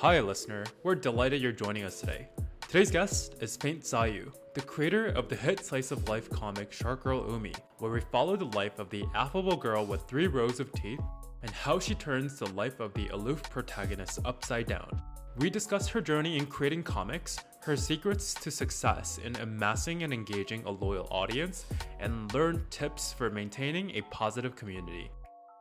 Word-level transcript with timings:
Hi, 0.00 0.18
listener. 0.18 0.64
We're 0.82 0.94
delighted 0.94 1.42
you're 1.42 1.52
joining 1.52 1.84
us 1.84 2.00
today. 2.00 2.26
Today's 2.66 2.90
guest 2.90 3.34
is 3.42 3.58
Faint 3.58 3.82
Sayu, 3.82 4.32
the 4.54 4.62
creator 4.62 5.08
of 5.08 5.28
the 5.28 5.36
hit 5.36 5.62
slice 5.62 5.90
of 5.90 6.08
life 6.08 6.30
comic 6.30 6.72
Shark 6.72 7.04
Girl 7.04 7.30
Umi, 7.30 7.52
where 7.80 7.90
we 7.92 8.00
follow 8.00 8.34
the 8.34 8.46
life 8.56 8.78
of 8.78 8.88
the 8.88 9.04
affable 9.14 9.58
girl 9.58 9.84
with 9.84 10.08
three 10.08 10.26
rows 10.26 10.58
of 10.58 10.72
teeth 10.72 11.02
and 11.42 11.50
how 11.50 11.78
she 11.78 11.94
turns 11.94 12.38
the 12.38 12.48
life 12.52 12.80
of 12.80 12.94
the 12.94 13.08
aloof 13.08 13.42
protagonist 13.50 14.20
upside 14.24 14.68
down. 14.68 15.02
We 15.36 15.50
discuss 15.50 15.86
her 15.88 16.00
journey 16.00 16.38
in 16.38 16.46
creating 16.46 16.84
comics, 16.84 17.38
her 17.60 17.76
secrets 17.76 18.32
to 18.32 18.50
success 18.50 19.18
in 19.22 19.36
amassing 19.36 20.02
and 20.02 20.14
engaging 20.14 20.64
a 20.64 20.70
loyal 20.70 21.08
audience, 21.10 21.66
and 21.98 22.32
learn 22.32 22.64
tips 22.70 23.12
for 23.12 23.28
maintaining 23.28 23.90
a 23.90 24.00
positive 24.10 24.56
community. 24.56 25.10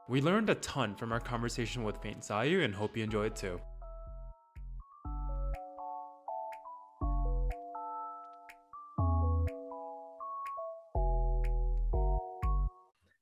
We 0.07 0.21
learned 0.21 0.49
a 0.49 0.55
ton 0.55 0.95
from 0.95 1.11
our 1.11 1.19
conversation 1.19 1.83
with 1.83 2.01
Faint 2.01 2.21
Sayu 2.21 2.63
and 2.63 2.73
hope 2.73 2.95
you 2.95 3.03
enjoy 3.03 3.25
it 3.25 3.35
too. 3.35 3.59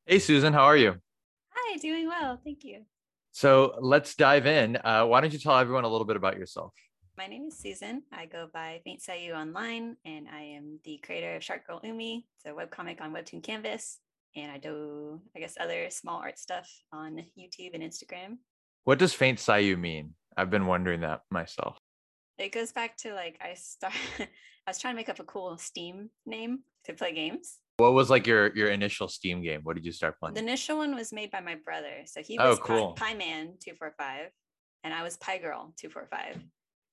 Hey, 0.10 0.20
Susan, 0.20 0.54
how 0.54 0.64
are 0.64 0.78
you? 0.78 0.96
Hi, 1.54 1.78
doing 1.80 2.08
well. 2.08 2.40
Thank 2.42 2.64
you. 2.64 2.84
So 3.34 3.76
let's 3.82 4.16
dive 4.16 4.48
in. 4.48 4.78
Uh, 4.78 5.04
why 5.04 5.20
don't 5.20 5.34
you 5.34 5.38
tell 5.38 5.58
everyone 5.58 5.84
a 5.84 5.90
little 5.90 6.08
bit 6.08 6.16
about 6.16 6.38
yourself? 6.38 6.72
My 7.18 7.28
name 7.28 7.48
is 7.50 7.58
Susan. 7.58 8.04
I 8.14 8.26
go 8.26 8.48
by 8.54 8.80
Faint 8.86 9.02
Sayu 9.02 9.36
online, 9.36 9.98
and 10.06 10.30
I 10.34 10.44
am 10.44 10.80
the 10.86 11.02
creator 11.04 11.36
of 11.36 11.44
Shark 11.44 11.68
Girl 11.68 11.82
Umi. 11.84 12.26
It's 12.38 12.46
a 12.46 12.56
webcomic 12.56 13.02
on 13.02 13.12
Webtoon 13.12 13.44
Canvas. 13.44 14.00
And 14.34 14.50
I 14.50 14.60
do, 14.60 15.20
I 15.36 15.42
guess, 15.42 15.56
other 15.60 15.90
small 15.90 16.22
art 16.22 16.40
stuff 16.40 16.70
on 16.94 17.26
YouTube 17.38 17.72
and 17.74 17.84
Instagram. 17.84 18.38
What 18.86 19.00
does 19.00 19.14
Faint 19.14 19.40
Sayu 19.40 19.78
mean? 19.78 20.14
I've 20.38 20.50
been 20.50 20.68
wondering 20.68 21.02
that 21.02 21.24
myself. 21.30 21.78
It 22.38 22.54
goes 22.54 22.72
back 22.72 22.96
to 23.00 23.14
like 23.14 23.42
I 23.44 23.56
start 23.56 23.94
I 24.20 24.70
was 24.70 24.80
trying 24.80 24.94
to 24.94 24.98
make 24.98 25.10
up 25.10 25.20
a 25.20 25.26
cool 25.26 25.58
Steam 25.58 26.12
name 26.26 26.60
to 26.86 26.94
play 26.94 27.14
games. 27.14 27.58
What 27.78 27.94
was 27.94 28.10
like 28.10 28.26
your 28.26 28.56
your 28.56 28.70
initial 28.70 29.08
Steam 29.08 29.42
game? 29.44 29.62
What 29.64 29.76
did 29.76 29.86
you 29.86 29.92
start 29.92 30.20
playing? 30.20 30.34
The 30.34 30.42
initial 30.42 30.78
one 30.78 30.96
was 30.96 31.14
made 31.14 31.30
by 31.30 31.42
my 31.42 31.56
brother. 31.56 32.02
So 32.06 32.22
he 32.22 32.38
Oh, 32.40 32.50
was 32.50 32.60
cool. 32.60 32.94
Pie, 32.94 33.14
Man 33.14 33.54
245 33.64 34.32
and 34.84 34.94
I 34.94 35.04
was 35.04 35.18
Pie 35.18 35.38
Girl 35.40 35.74
245. 35.78 36.42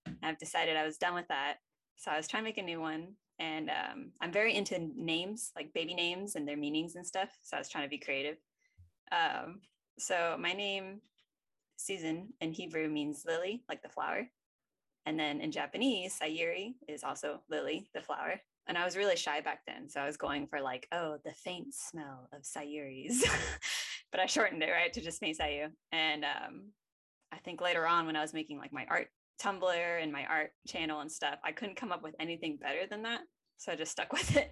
And 0.06 0.16
I've 0.22 0.38
decided 0.38 0.76
I 0.76 0.84
was 0.84 0.98
done 0.98 1.14
with 1.14 1.28
that. 1.28 1.56
So 1.96 2.10
I 2.10 2.16
was 2.16 2.28
trying 2.28 2.42
to 2.42 2.48
make 2.48 2.58
a 2.58 2.62
new 2.62 2.80
one. 2.80 3.14
And 3.38 3.70
um, 3.70 4.12
I'm 4.20 4.32
very 4.32 4.54
into 4.54 4.90
names, 4.96 5.52
like 5.56 5.72
baby 5.72 5.94
names 5.94 6.36
and 6.36 6.46
their 6.46 6.56
meanings 6.56 6.96
and 6.96 7.06
stuff. 7.06 7.30
So 7.42 7.56
I 7.56 7.60
was 7.60 7.68
trying 7.68 7.84
to 7.84 7.90
be 7.90 7.98
creative. 7.98 8.36
Um, 9.10 9.60
so 9.98 10.36
my 10.38 10.52
name, 10.52 11.00
Susan, 11.76 12.28
in 12.40 12.52
Hebrew 12.52 12.88
means 12.88 13.24
lily, 13.26 13.64
like 13.68 13.82
the 13.82 13.88
flower. 13.88 14.26
And 15.06 15.18
then 15.18 15.40
in 15.40 15.50
Japanese, 15.52 16.18
Sayuri 16.20 16.74
is 16.88 17.04
also 17.04 17.40
lily, 17.48 17.88
the 17.94 18.00
flower. 18.00 18.40
And 18.66 18.78
I 18.78 18.84
was 18.84 18.96
really 18.96 19.16
shy 19.16 19.40
back 19.40 19.60
then. 19.66 19.88
So 19.88 20.00
I 20.00 20.06
was 20.06 20.16
going 20.16 20.46
for 20.46 20.60
like, 20.60 20.86
oh, 20.92 21.18
the 21.24 21.32
faint 21.32 21.74
smell 21.74 22.28
of 22.32 22.42
Sayuris. 22.42 23.22
but 24.10 24.20
I 24.20 24.26
shortened 24.26 24.62
it, 24.62 24.70
right, 24.70 24.92
to 24.92 25.00
just 25.00 25.20
Faint 25.20 25.38
Sayu. 25.38 25.68
And 25.92 26.24
um, 26.24 26.70
I 27.32 27.38
think 27.38 27.60
later 27.60 27.86
on 27.86 28.06
when 28.06 28.16
I 28.16 28.22
was 28.22 28.32
making 28.32 28.58
like 28.58 28.72
my 28.72 28.86
art 28.88 29.08
Tumblr 29.42 30.02
and 30.02 30.12
my 30.12 30.24
art 30.26 30.50
channel 30.66 31.00
and 31.00 31.10
stuff, 31.10 31.38
I 31.44 31.52
couldn't 31.52 31.76
come 31.76 31.92
up 31.92 32.02
with 32.02 32.14
anything 32.20 32.56
better 32.56 32.86
than 32.88 33.02
that. 33.02 33.20
So 33.58 33.72
I 33.72 33.76
just 33.76 33.92
stuck 33.92 34.12
with 34.12 34.36
it. 34.36 34.50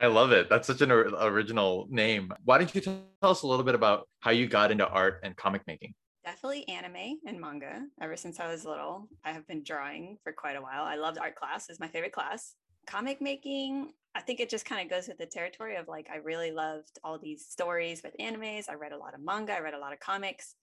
I 0.00 0.06
love 0.06 0.32
it. 0.32 0.48
That's 0.48 0.66
such 0.66 0.80
an 0.80 0.90
original 0.90 1.86
name. 1.90 2.32
Why 2.44 2.58
don't 2.58 2.74
you 2.74 2.80
tell 2.80 3.02
us 3.22 3.42
a 3.42 3.46
little 3.46 3.64
bit 3.64 3.74
about 3.74 4.08
how 4.20 4.30
you 4.30 4.46
got 4.46 4.70
into 4.70 4.88
art 4.88 5.20
and 5.22 5.36
comic 5.36 5.62
making? 5.66 5.94
Definitely 6.24 6.68
anime 6.68 7.18
and 7.26 7.40
manga. 7.40 7.86
Ever 8.00 8.16
since 8.16 8.40
I 8.40 8.48
was 8.48 8.64
little, 8.64 9.08
I 9.24 9.32
have 9.32 9.46
been 9.46 9.62
drawing 9.64 10.18
for 10.22 10.32
quite 10.32 10.56
a 10.56 10.60
while. 10.60 10.84
I 10.84 10.96
loved 10.96 11.18
art 11.18 11.34
class; 11.34 11.70
is 11.70 11.80
my 11.80 11.88
favorite 11.88 12.12
class. 12.12 12.54
Comic 12.86 13.22
making, 13.22 13.92
I 14.14 14.20
think 14.20 14.38
it 14.40 14.50
just 14.50 14.66
kind 14.66 14.82
of 14.82 14.90
goes 14.90 15.08
with 15.08 15.18
the 15.18 15.26
territory 15.26 15.76
of 15.76 15.88
like 15.88 16.08
I 16.12 16.16
really 16.16 16.50
loved 16.50 16.98
all 17.02 17.18
these 17.18 17.46
stories 17.46 18.02
with 18.02 18.14
animes. 18.20 18.68
I 18.68 18.74
read 18.74 18.92
a 18.92 18.98
lot 18.98 19.14
of 19.14 19.20
manga. 19.24 19.54
I 19.54 19.60
read 19.60 19.74
a 19.74 19.78
lot 19.78 19.92
of 19.92 20.00
comics. 20.00 20.56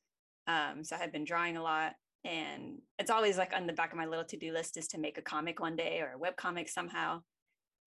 Um, 0.45 0.83
so 0.83 0.95
I 0.95 0.99
had 0.99 1.11
been 1.11 1.25
drawing 1.25 1.57
a 1.57 1.63
lot, 1.63 1.93
and 2.23 2.79
it's 2.99 3.11
always 3.11 3.37
like 3.37 3.53
on 3.55 3.67
the 3.67 3.73
back 3.73 3.91
of 3.91 3.97
my 3.97 4.05
little 4.05 4.25
to-do 4.25 4.53
list 4.53 4.77
is 4.77 4.87
to 4.89 4.99
make 4.99 5.17
a 5.17 5.23
comic 5.23 5.59
one 5.59 5.75
day 5.75 5.99
or 6.01 6.13
a 6.13 6.17
web 6.19 6.35
comic 6.35 6.69
somehow. 6.69 7.21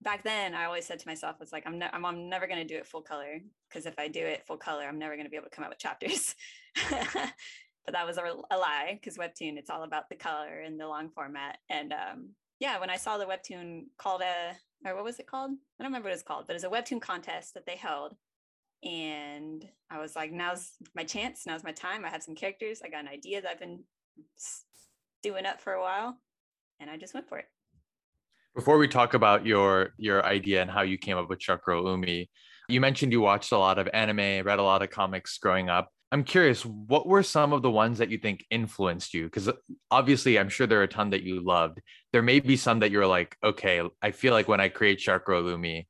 Back 0.01 0.23
then, 0.23 0.55
I 0.55 0.65
always 0.65 0.85
said 0.85 0.99
to 0.99 1.07
myself, 1.07 1.37
"It's 1.41 1.53
like 1.53 1.67
I'm, 1.67 1.77
ne- 1.77 1.89
I'm, 1.93 2.05
I'm 2.05 2.29
never 2.29 2.47
going 2.47 2.59
to 2.59 2.73
do 2.73 2.77
it 2.77 2.87
full 2.87 3.01
color 3.01 3.39
because 3.69 3.85
if 3.85 3.97
I 3.99 4.07
do 4.07 4.25
it 4.25 4.45
full 4.47 4.57
color, 4.57 4.83
I'm 4.83 4.97
never 4.97 5.15
going 5.15 5.25
to 5.25 5.29
be 5.29 5.37
able 5.37 5.49
to 5.49 5.55
come 5.55 5.63
out 5.63 5.69
with 5.69 5.79
chapters." 5.79 6.35
but 7.85 7.93
that 7.93 8.05
was 8.05 8.17
a, 8.17 8.23
a 8.51 8.57
lie 8.57 8.99
because 8.99 9.17
webtoon 9.17 9.57
it's 9.57 9.69
all 9.69 9.83
about 9.83 10.09
the 10.09 10.15
color 10.15 10.61
and 10.61 10.79
the 10.79 10.87
long 10.87 11.09
format 11.09 11.57
and 11.69 11.93
um, 11.93 12.29
yeah 12.59 12.79
when 12.79 12.89
i 12.89 12.97
saw 12.97 13.17
the 13.17 13.25
webtoon 13.25 13.83
called 13.97 14.21
a 14.21 14.55
or 14.87 14.95
what 14.95 15.03
was 15.03 15.19
it 15.19 15.27
called 15.27 15.51
i 15.51 15.83
don't 15.83 15.91
remember 15.91 16.09
what 16.09 16.13
it's 16.13 16.23
called 16.23 16.45
but 16.47 16.55
it's 16.55 16.65
a 16.65 16.69
webtoon 16.69 17.01
contest 17.01 17.53
that 17.53 17.65
they 17.65 17.75
held 17.75 18.15
and 18.83 19.67
i 19.89 19.99
was 19.99 20.15
like 20.15 20.31
now's 20.31 20.71
my 20.95 21.03
chance 21.03 21.43
now's 21.45 21.63
my 21.63 21.71
time 21.71 22.05
i 22.05 22.09
have 22.09 22.23
some 22.23 22.35
characters 22.35 22.81
i 22.83 22.89
got 22.89 23.01
an 23.01 23.07
idea 23.07 23.41
that 23.41 23.51
i've 23.51 23.59
been 23.59 23.83
doing 25.21 25.45
up 25.45 25.61
for 25.61 25.73
a 25.73 25.81
while 25.81 26.17
and 26.79 26.89
i 26.89 26.97
just 26.97 27.13
went 27.13 27.27
for 27.27 27.37
it 27.37 27.45
Before 28.55 28.77
we 28.77 28.87
talk 28.87 29.13
about 29.13 29.45
your 29.45 29.93
your 29.97 30.25
idea 30.25 30.61
and 30.61 30.69
how 30.69 30.81
you 30.81 30.97
came 30.97 31.17
up 31.17 31.29
with 31.29 31.39
Girl 31.65 31.89
Umi, 31.89 32.29
you 32.67 32.81
mentioned 32.81 33.13
you 33.13 33.21
watched 33.21 33.51
a 33.51 33.57
lot 33.57 33.79
of 33.79 33.87
anime, 33.93 34.45
read 34.45 34.59
a 34.59 34.63
lot 34.63 34.81
of 34.81 34.89
comics 34.89 35.37
growing 35.37 35.69
up. 35.69 35.89
I'm 36.11 36.25
curious, 36.25 36.65
what 36.65 37.07
were 37.07 37.23
some 37.23 37.53
of 37.53 37.61
the 37.61 37.71
ones 37.71 37.99
that 37.99 38.09
you 38.09 38.17
think 38.17 38.45
influenced 38.51 39.13
you? 39.13 39.23
Because 39.23 39.49
obviously, 39.89 40.37
I'm 40.37 40.49
sure 40.49 40.67
there 40.67 40.81
are 40.81 40.83
a 40.83 40.87
ton 40.87 41.11
that 41.11 41.23
you 41.23 41.39
loved. 41.39 41.79
There 42.11 42.21
may 42.21 42.41
be 42.41 42.57
some 42.57 42.79
that 42.79 42.91
you're 42.91 43.07
like, 43.07 43.37
okay, 43.41 43.81
I 44.01 44.11
feel 44.11 44.33
like 44.33 44.49
when 44.49 44.59
I 44.59 44.67
create 44.67 44.99
Shark 44.99 45.25
Girl 45.25 45.49
Umi, 45.49 45.87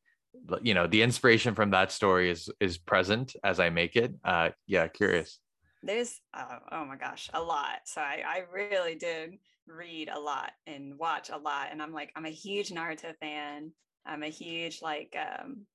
you 0.61 0.75
know, 0.75 0.85
the 0.85 1.01
inspiration 1.01 1.55
from 1.55 1.71
that 1.71 1.91
story 1.91 2.29
is 2.29 2.47
is 2.59 2.77
present 2.77 3.35
as 3.43 3.59
I 3.59 3.71
make 3.71 3.95
it. 3.95 4.13
Uh, 4.23 4.51
yeah, 4.67 4.87
curious. 4.87 5.39
there's 5.83 6.21
uh, 6.35 6.59
oh 6.71 6.85
my 6.85 6.95
gosh 6.95 7.29
a 7.33 7.41
lot 7.41 7.79
so 7.85 8.01
I, 8.01 8.21
I 8.25 8.43
really 8.53 8.95
did 8.95 9.39
read 9.75 10.09
a 10.09 10.19
lot 10.19 10.51
and 10.67 10.97
watch 10.97 11.29
a 11.29 11.37
lot 11.37 11.67
and 11.71 11.81
i'm 11.81 11.93
like 11.93 12.11
i'm 12.15 12.25
a 12.25 12.29
huge 12.29 12.69
naruto 12.69 13.15
fan 13.17 13.71
i'm 14.05 14.23
a 14.23 14.29
huge 14.29 14.81
like 14.81 15.15
um 15.19 15.65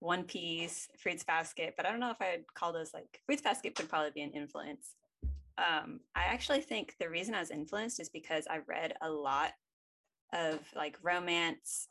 one 0.00 0.24
piece 0.24 0.88
fruits 0.98 1.24
basket 1.24 1.74
but 1.76 1.86
i 1.86 1.90
don't 1.90 2.00
know 2.00 2.10
if 2.10 2.20
i'd 2.20 2.44
call 2.54 2.72
those 2.72 2.92
like 2.92 3.20
fruits 3.26 3.42
basket 3.42 3.76
would 3.78 3.88
probably 3.88 4.10
be 4.10 4.22
an 4.22 4.32
influence 4.32 4.94
um 5.58 6.00
i 6.16 6.24
actually 6.24 6.60
think 6.60 6.94
the 6.98 7.08
reason 7.08 7.34
i 7.34 7.40
was 7.40 7.50
influenced 7.50 8.00
is 8.00 8.08
because 8.08 8.46
i 8.50 8.58
read 8.66 8.94
a 9.02 9.08
lot 9.08 9.52
of 10.32 10.58
like 10.74 10.96
romance 11.02 11.88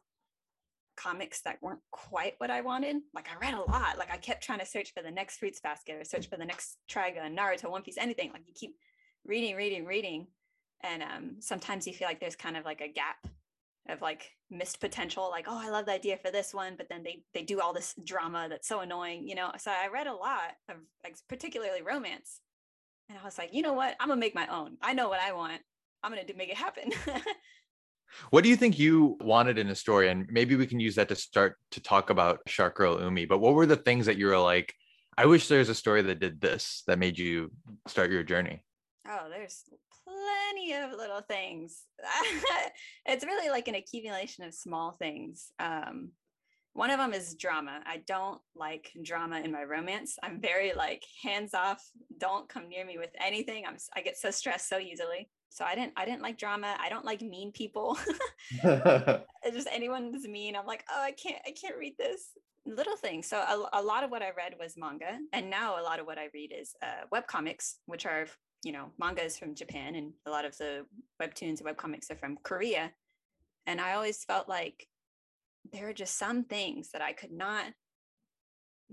comics 1.01 1.41
that 1.41 1.57
weren't 1.61 1.79
quite 1.91 2.35
what 2.38 2.51
I 2.51 2.61
wanted. 2.61 2.97
Like 3.13 3.28
I 3.29 3.38
read 3.43 3.53
a 3.53 3.72
lot. 3.72 3.97
Like 3.97 4.11
I 4.11 4.17
kept 4.17 4.43
trying 4.43 4.59
to 4.59 4.66
search 4.66 4.93
for 4.93 5.01
the 5.01 5.11
next 5.11 5.38
fruits 5.38 5.59
basket 5.59 5.95
or 5.99 6.03
search 6.03 6.29
for 6.29 6.38
the 6.38 6.45
next 6.45 6.78
Trigun, 6.89 7.38
Naruto, 7.38 7.69
One 7.69 7.81
Piece, 7.81 7.97
anything. 7.97 8.31
Like 8.31 8.43
you 8.47 8.53
keep 8.53 8.75
reading, 9.25 9.55
reading, 9.55 9.85
reading. 9.85 10.28
And 10.83 11.03
um, 11.03 11.35
sometimes 11.39 11.87
you 11.87 11.93
feel 11.93 12.07
like 12.07 12.19
there's 12.19 12.35
kind 12.35 12.57
of 12.57 12.65
like 12.65 12.81
a 12.81 12.87
gap 12.87 13.27
of 13.89 14.01
like 14.01 14.31
missed 14.49 14.79
potential. 14.79 15.29
Like, 15.29 15.45
oh, 15.47 15.59
I 15.59 15.69
love 15.69 15.85
the 15.85 15.93
idea 15.93 16.17
for 16.17 16.31
this 16.31 16.53
one, 16.53 16.75
but 16.77 16.89
then 16.89 17.03
they 17.03 17.23
they 17.33 17.43
do 17.43 17.61
all 17.61 17.73
this 17.73 17.93
drama 18.03 18.47
that's 18.49 18.67
so 18.67 18.81
annoying, 18.81 19.27
you 19.27 19.35
know. 19.35 19.51
So 19.57 19.71
I 19.71 19.87
read 19.87 20.07
a 20.07 20.13
lot 20.13 20.51
of 20.69 20.77
like 21.03 21.15
particularly 21.27 21.81
romance. 21.81 22.39
And 23.09 23.17
I 23.19 23.25
was 23.25 23.37
like, 23.37 23.53
you 23.53 23.61
know 23.61 23.73
what? 23.73 23.95
I'm 23.99 24.07
gonna 24.07 24.19
make 24.19 24.35
my 24.35 24.47
own. 24.47 24.77
I 24.81 24.93
know 24.93 25.09
what 25.09 25.19
I 25.19 25.33
want. 25.33 25.61
I'm 26.03 26.11
gonna 26.11 26.25
do 26.25 26.33
make 26.35 26.49
it 26.49 26.57
happen. 26.57 26.91
What 28.29 28.43
do 28.43 28.49
you 28.49 28.55
think 28.55 28.77
you 28.77 29.17
wanted 29.21 29.57
in 29.57 29.69
a 29.69 29.75
story? 29.75 30.09
And 30.09 30.27
maybe 30.29 30.55
we 30.55 30.67
can 30.67 30.79
use 30.79 30.95
that 30.95 31.09
to 31.09 31.15
start 31.15 31.57
to 31.71 31.81
talk 31.81 32.09
about 32.09 32.39
Shark 32.47 32.75
Girl 32.75 33.01
Umi. 33.01 33.25
But 33.25 33.39
what 33.39 33.53
were 33.53 33.66
the 33.66 33.75
things 33.75 34.05
that 34.05 34.17
you 34.17 34.27
were 34.27 34.37
like, 34.37 34.73
I 35.17 35.25
wish 35.25 35.47
there's 35.47 35.69
a 35.69 35.75
story 35.75 36.01
that 36.03 36.19
did 36.19 36.41
this 36.41 36.84
that 36.87 36.99
made 36.99 37.17
you 37.17 37.51
start 37.87 38.11
your 38.11 38.23
journey? 38.23 38.63
Oh, 39.07 39.27
there's 39.29 39.63
plenty 40.11 40.73
of 40.73 40.91
little 40.91 41.22
things. 41.22 41.84
it's 43.05 43.25
really 43.25 43.49
like 43.49 43.67
an 43.67 43.75
accumulation 43.75 44.43
of 44.43 44.53
small 44.53 44.91
things. 44.91 45.52
Um, 45.59 46.11
one 46.73 46.90
of 46.90 46.99
them 46.99 47.13
is 47.13 47.35
drama. 47.35 47.81
I 47.85 47.97
don't 48.08 48.40
like 48.55 48.91
drama 49.03 49.41
in 49.41 49.52
my 49.52 49.63
romance. 49.63 50.17
I'm 50.23 50.40
very 50.40 50.73
like 50.73 51.03
hands 51.22 51.53
off. 51.53 51.84
Don't 52.17 52.47
come 52.47 52.69
near 52.69 52.85
me 52.85 52.97
with 52.97 53.09
anything. 53.19 53.66
I'm 53.67 53.75
I 53.96 54.02
get 54.02 54.17
so 54.17 54.31
stressed 54.31 54.69
so 54.69 54.79
easily. 54.79 55.29
So 55.49 55.66
I 55.66 55.75
didn't 55.75 55.93
I 55.97 56.05
didn't 56.05 56.22
like 56.22 56.37
drama. 56.37 56.78
I 56.79 56.87
don't 56.87 57.03
like 57.03 57.22
mean 57.22 57.52
people. 57.52 57.97
Just 58.63 59.67
anyone 59.72 60.11
that's 60.11 60.28
mean. 60.28 60.55
I'm 60.55 60.66
like, 60.66 60.85
oh, 60.90 61.02
I 61.02 61.11
can't 61.11 61.41
I 61.46 61.52
can't 61.52 61.78
read 61.78 61.96
this. 61.97 62.29
Little 62.66 62.96
things. 62.96 63.28
So 63.28 63.37
a, 63.37 63.69
a 63.73 63.81
lot 63.81 64.03
of 64.03 64.11
what 64.11 64.22
I 64.22 64.31
read 64.37 64.53
was 64.59 64.78
manga, 64.78 65.17
and 65.34 65.49
now 65.49 65.81
a 65.81 65.84
lot 65.84 65.99
of 65.99 66.05
what 66.05 66.19
I 66.19 66.29
read 66.31 66.53
is 66.58 66.75
uh, 66.84 67.05
web 67.11 67.25
comics, 67.25 67.78
which 67.87 68.05
are 68.05 68.28
you 68.63 68.72
know 68.72 68.91
manga 68.99 69.23
is 69.23 69.37
from 69.37 69.55
Japan, 69.55 69.96
and 69.96 70.13
a 70.25 70.31
lot 70.31 70.46
of 70.46 70.58
the 70.58 70.85
webtoons 71.22 71.59
and 71.59 71.66
webcomics 71.66 72.11
are 72.11 72.17
from 72.17 72.37
Korea. 72.43 72.91
And 73.67 73.79
I 73.79 73.93
always 73.93 74.23
felt 74.23 74.49
like 74.49 74.87
there 75.72 75.87
are 75.87 75.93
just 75.93 76.17
some 76.17 76.43
things 76.43 76.90
that 76.91 77.02
I 77.02 77.13
could 77.13 77.31
not 77.31 77.66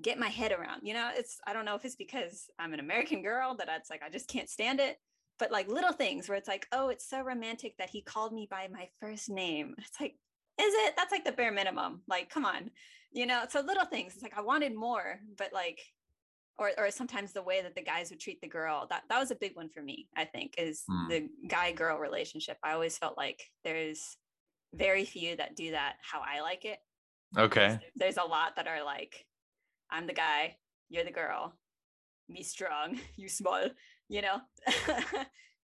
get 0.01 0.19
my 0.19 0.29
head 0.29 0.53
around. 0.53 0.83
You 0.83 0.95
know, 0.95 1.11
it's 1.15 1.39
I 1.47 1.53
don't 1.53 1.65
know 1.65 1.75
if 1.75 1.85
it's 1.85 1.97
because 1.97 2.49
I'm 2.59 2.75
an 2.75 2.81
American 2.81 3.23
girl 3.23 3.55
that 3.57 3.69
it's 3.71 3.91
like 3.91 4.03
I 4.03 4.11
just 4.11 4.29
can't 4.29 4.49
stand 4.49 4.81
it, 4.81 4.99
but 5.39 5.53
like 5.53 5.69
little 5.69 5.93
things 5.93 6.29
where 6.29 6.39
it's 6.39 6.49
like, 6.49 6.67
oh, 6.73 6.89
it's 6.89 7.09
so 7.09 7.21
romantic 7.21 7.77
that 7.79 7.91
he 7.91 8.03
called 8.03 8.33
me 8.33 8.47
by 8.51 8.69
my 8.73 8.89
first 9.01 9.29
name. 9.31 9.75
It's 9.79 10.01
like, 10.01 10.15
is 10.61 10.75
it? 10.75 10.95
That's 10.97 11.13
like 11.13 11.25
the 11.25 11.33
bare 11.33 11.53
minimum. 11.53 12.03
Like, 12.09 12.31
come 12.31 12.45
on, 12.45 12.71
you 13.13 13.27
know. 13.27 13.45
So 13.49 13.61
little 13.61 13.85
things. 13.85 14.15
It's 14.15 14.23
like 14.23 14.37
I 14.37 14.43
wanted 14.43 14.75
more, 14.75 15.21
but 15.37 15.53
like, 15.53 15.81
or 16.59 16.73
or 16.79 16.91
sometimes 16.91 17.33
the 17.33 17.43
way 17.43 17.63
that 17.63 17.75
the 17.75 17.83
guys 17.83 18.11
would 18.11 18.21
treat 18.21 18.41
the 18.41 18.49
girl. 18.49 18.87
That 18.91 19.05
that 19.09 19.19
was 19.19 19.31
a 19.31 19.37
big 19.37 19.55
one 19.55 19.69
for 19.69 19.83
me. 19.83 20.09
I 20.17 20.25
think 20.25 20.55
is 20.59 20.85
Hmm. 20.89 21.09
the 21.09 21.29
guy 21.49 21.73
girl 21.73 21.99
relationship. 21.99 22.57
I 22.63 22.73
always 22.73 22.99
felt 22.99 23.17
like 23.17 23.43
there's 23.65 24.17
very 24.75 25.05
few 25.05 25.37
that 25.37 25.57
do 25.57 25.71
that 25.71 25.97
how 26.03 26.21
I 26.21 26.41
like 26.41 26.65
it. 26.65 26.79
Okay. 27.37 27.79
There's 27.97 28.17
a 28.17 28.25
lot 28.25 28.57
that 28.57 28.67
are 28.67 28.83
like, 28.85 29.25
I'm 29.91 30.07
the 30.07 30.13
guy, 30.15 30.57
you're 30.89 31.05
the 31.05 31.11
girl, 31.11 31.55
me 32.29 32.43
strong, 32.43 32.99
you 33.17 33.29
small, 33.29 33.69
you 34.09 34.23
know? 34.23 34.41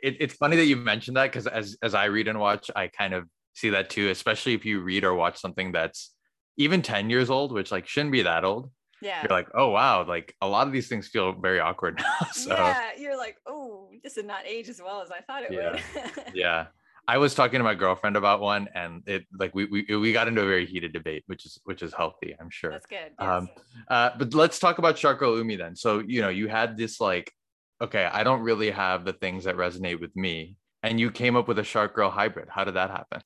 It, 0.01 0.17
it's 0.21 0.35
funny 0.35 0.55
that 0.55 0.67
you 0.67 0.77
mentioned 0.77 1.17
that 1.17 1.25
because 1.33 1.49
as 1.49 1.77
as 1.83 1.93
I 1.93 2.05
read 2.05 2.29
and 2.29 2.39
watch, 2.39 2.71
I 2.77 2.87
kind 2.87 3.15
of 3.15 3.29
see 3.55 3.71
that 3.71 3.91
too. 3.91 4.11
Especially 4.11 4.55
if 4.55 4.65
you 4.65 4.81
read 4.81 5.03
or 5.03 5.13
watch 5.13 5.41
something 5.41 5.73
that's 5.73 6.15
even 6.57 6.83
ten 6.83 7.11
years 7.11 7.31
old, 7.31 7.51
which 7.51 7.73
like 7.73 7.89
shouldn't 7.89 8.13
be 8.13 8.23
that 8.23 8.45
old. 8.45 8.71
Yeah. 9.03 9.23
You're 9.23 9.31
like, 9.37 9.49
oh 9.55 9.69
wow, 9.71 10.05
like 10.07 10.35
a 10.41 10.49
lot 10.49 10.67
of 10.67 10.73
these 10.73 10.89
things 10.89 11.09
feel 11.09 11.33
very 11.33 11.61
awkward 11.61 11.99
now. 11.99 12.27
so 12.33 12.55
yeah, 12.55 12.91
you're 12.99 13.17
like, 13.17 13.37
oh, 13.47 13.91
this 14.03 14.15
did 14.15 14.27
not 14.27 14.47
age 14.47 14.69
as 14.69 14.81
well 14.83 15.01
as 15.03 15.11
I 15.11 15.21
thought 15.21 15.43
it 15.45 15.53
Yeah. 15.53 15.73
would. 15.73 16.25
yeah 16.35 16.67
i 17.09 17.17
was 17.17 17.35
talking 17.35 17.59
to 17.59 17.65
my 17.65 17.75
girlfriend 17.75 18.17
about 18.17 18.39
one 18.41 18.69
and 18.75 19.03
it 19.09 19.25
like 19.39 19.55
we 19.55 19.65
we, 19.65 19.97
we 19.97 20.13
got 20.13 20.29
into 20.29 20.43
a 20.43 20.47
very 20.47 20.67
heated 20.67 20.93
debate 20.93 21.23
which 21.27 21.47
is 21.47 21.59
which 21.65 21.83
is 21.83 21.95
healthy 21.95 22.37
i'm 22.39 22.51
sure 22.51 22.71
That's 22.71 22.85
good. 22.85 23.13
Um, 23.19 23.49
uh 23.89 24.11
but 24.19 24.35
let's 24.35 24.59
talk 24.59 24.77
about 24.77 24.99
shark 24.99 25.19
girl 25.19 25.39
umi 25.39 25.57
then 25.57 25.75
so 25.75 26.01
you 26.07 26.21
know 26.21 26.29
you 26.29 26.49
had 26.49 26.77
this 26.77 27.01
like 27.01 27.33
okay 27.81 28.05
i 28.13 28.23
don't 28.23 28.43
really 28.43 28.71
have 28.71 29.07
the 29.07 29.15
things 29.15 29.45
that 29.45 29.57
resonate 29.57 30.01
with 30.01 30.15
me 30.17 30.57
and 30.83 31.01
you 31.01 31.11
came 31.11 31.35
up 31.35 31.49
with 31.49 31.59
a 31.59 31.65
shark 31.65 31.95
girl 31.95 32.11
hybrid 32.11 32.49
how 32.51 32.63
did 32.65 32.75
that 32.75 32.91
happen 32.91 33.23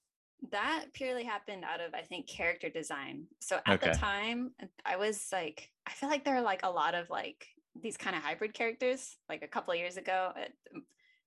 that 0.50 0.86
purely 0.92 1.24
happened 1.24 1.64
out 1.64 1.80
of 1.80 1.94
I 1.94 2.02
think 2.02 2.28
character 2.28 2.68
design. 2.68 3.28
So 3.40 3.60
at 3.64 3.80
Okay. 3.80 3.80
the 3.80 3.90
time, 3.90 4.54
I 4.84 4.96
was 4.96 5.28
like, 5.32 5.70
I 5.86 5.92
feel 5.92 6.08
like 6.08 6.24
there 6.24 6.36
are 6.36 6.42
like 6.42 6.64
a 6.64 6.70
lot 6.70 6.94
of 6.94 7.10
like 7.10 7.46
these 7.80 7.96
kind 7.96 8.16
of 8.16 8.22
hybrid 8.22 8.54
characters. 8.54 9.16
Like 9.28 9.42
a 9.42 9.48
couple 9.48 9.72
of 9.72 9.78
years 9.78 9.96
ago, 9.96 10.32
uh, 10.36 10.80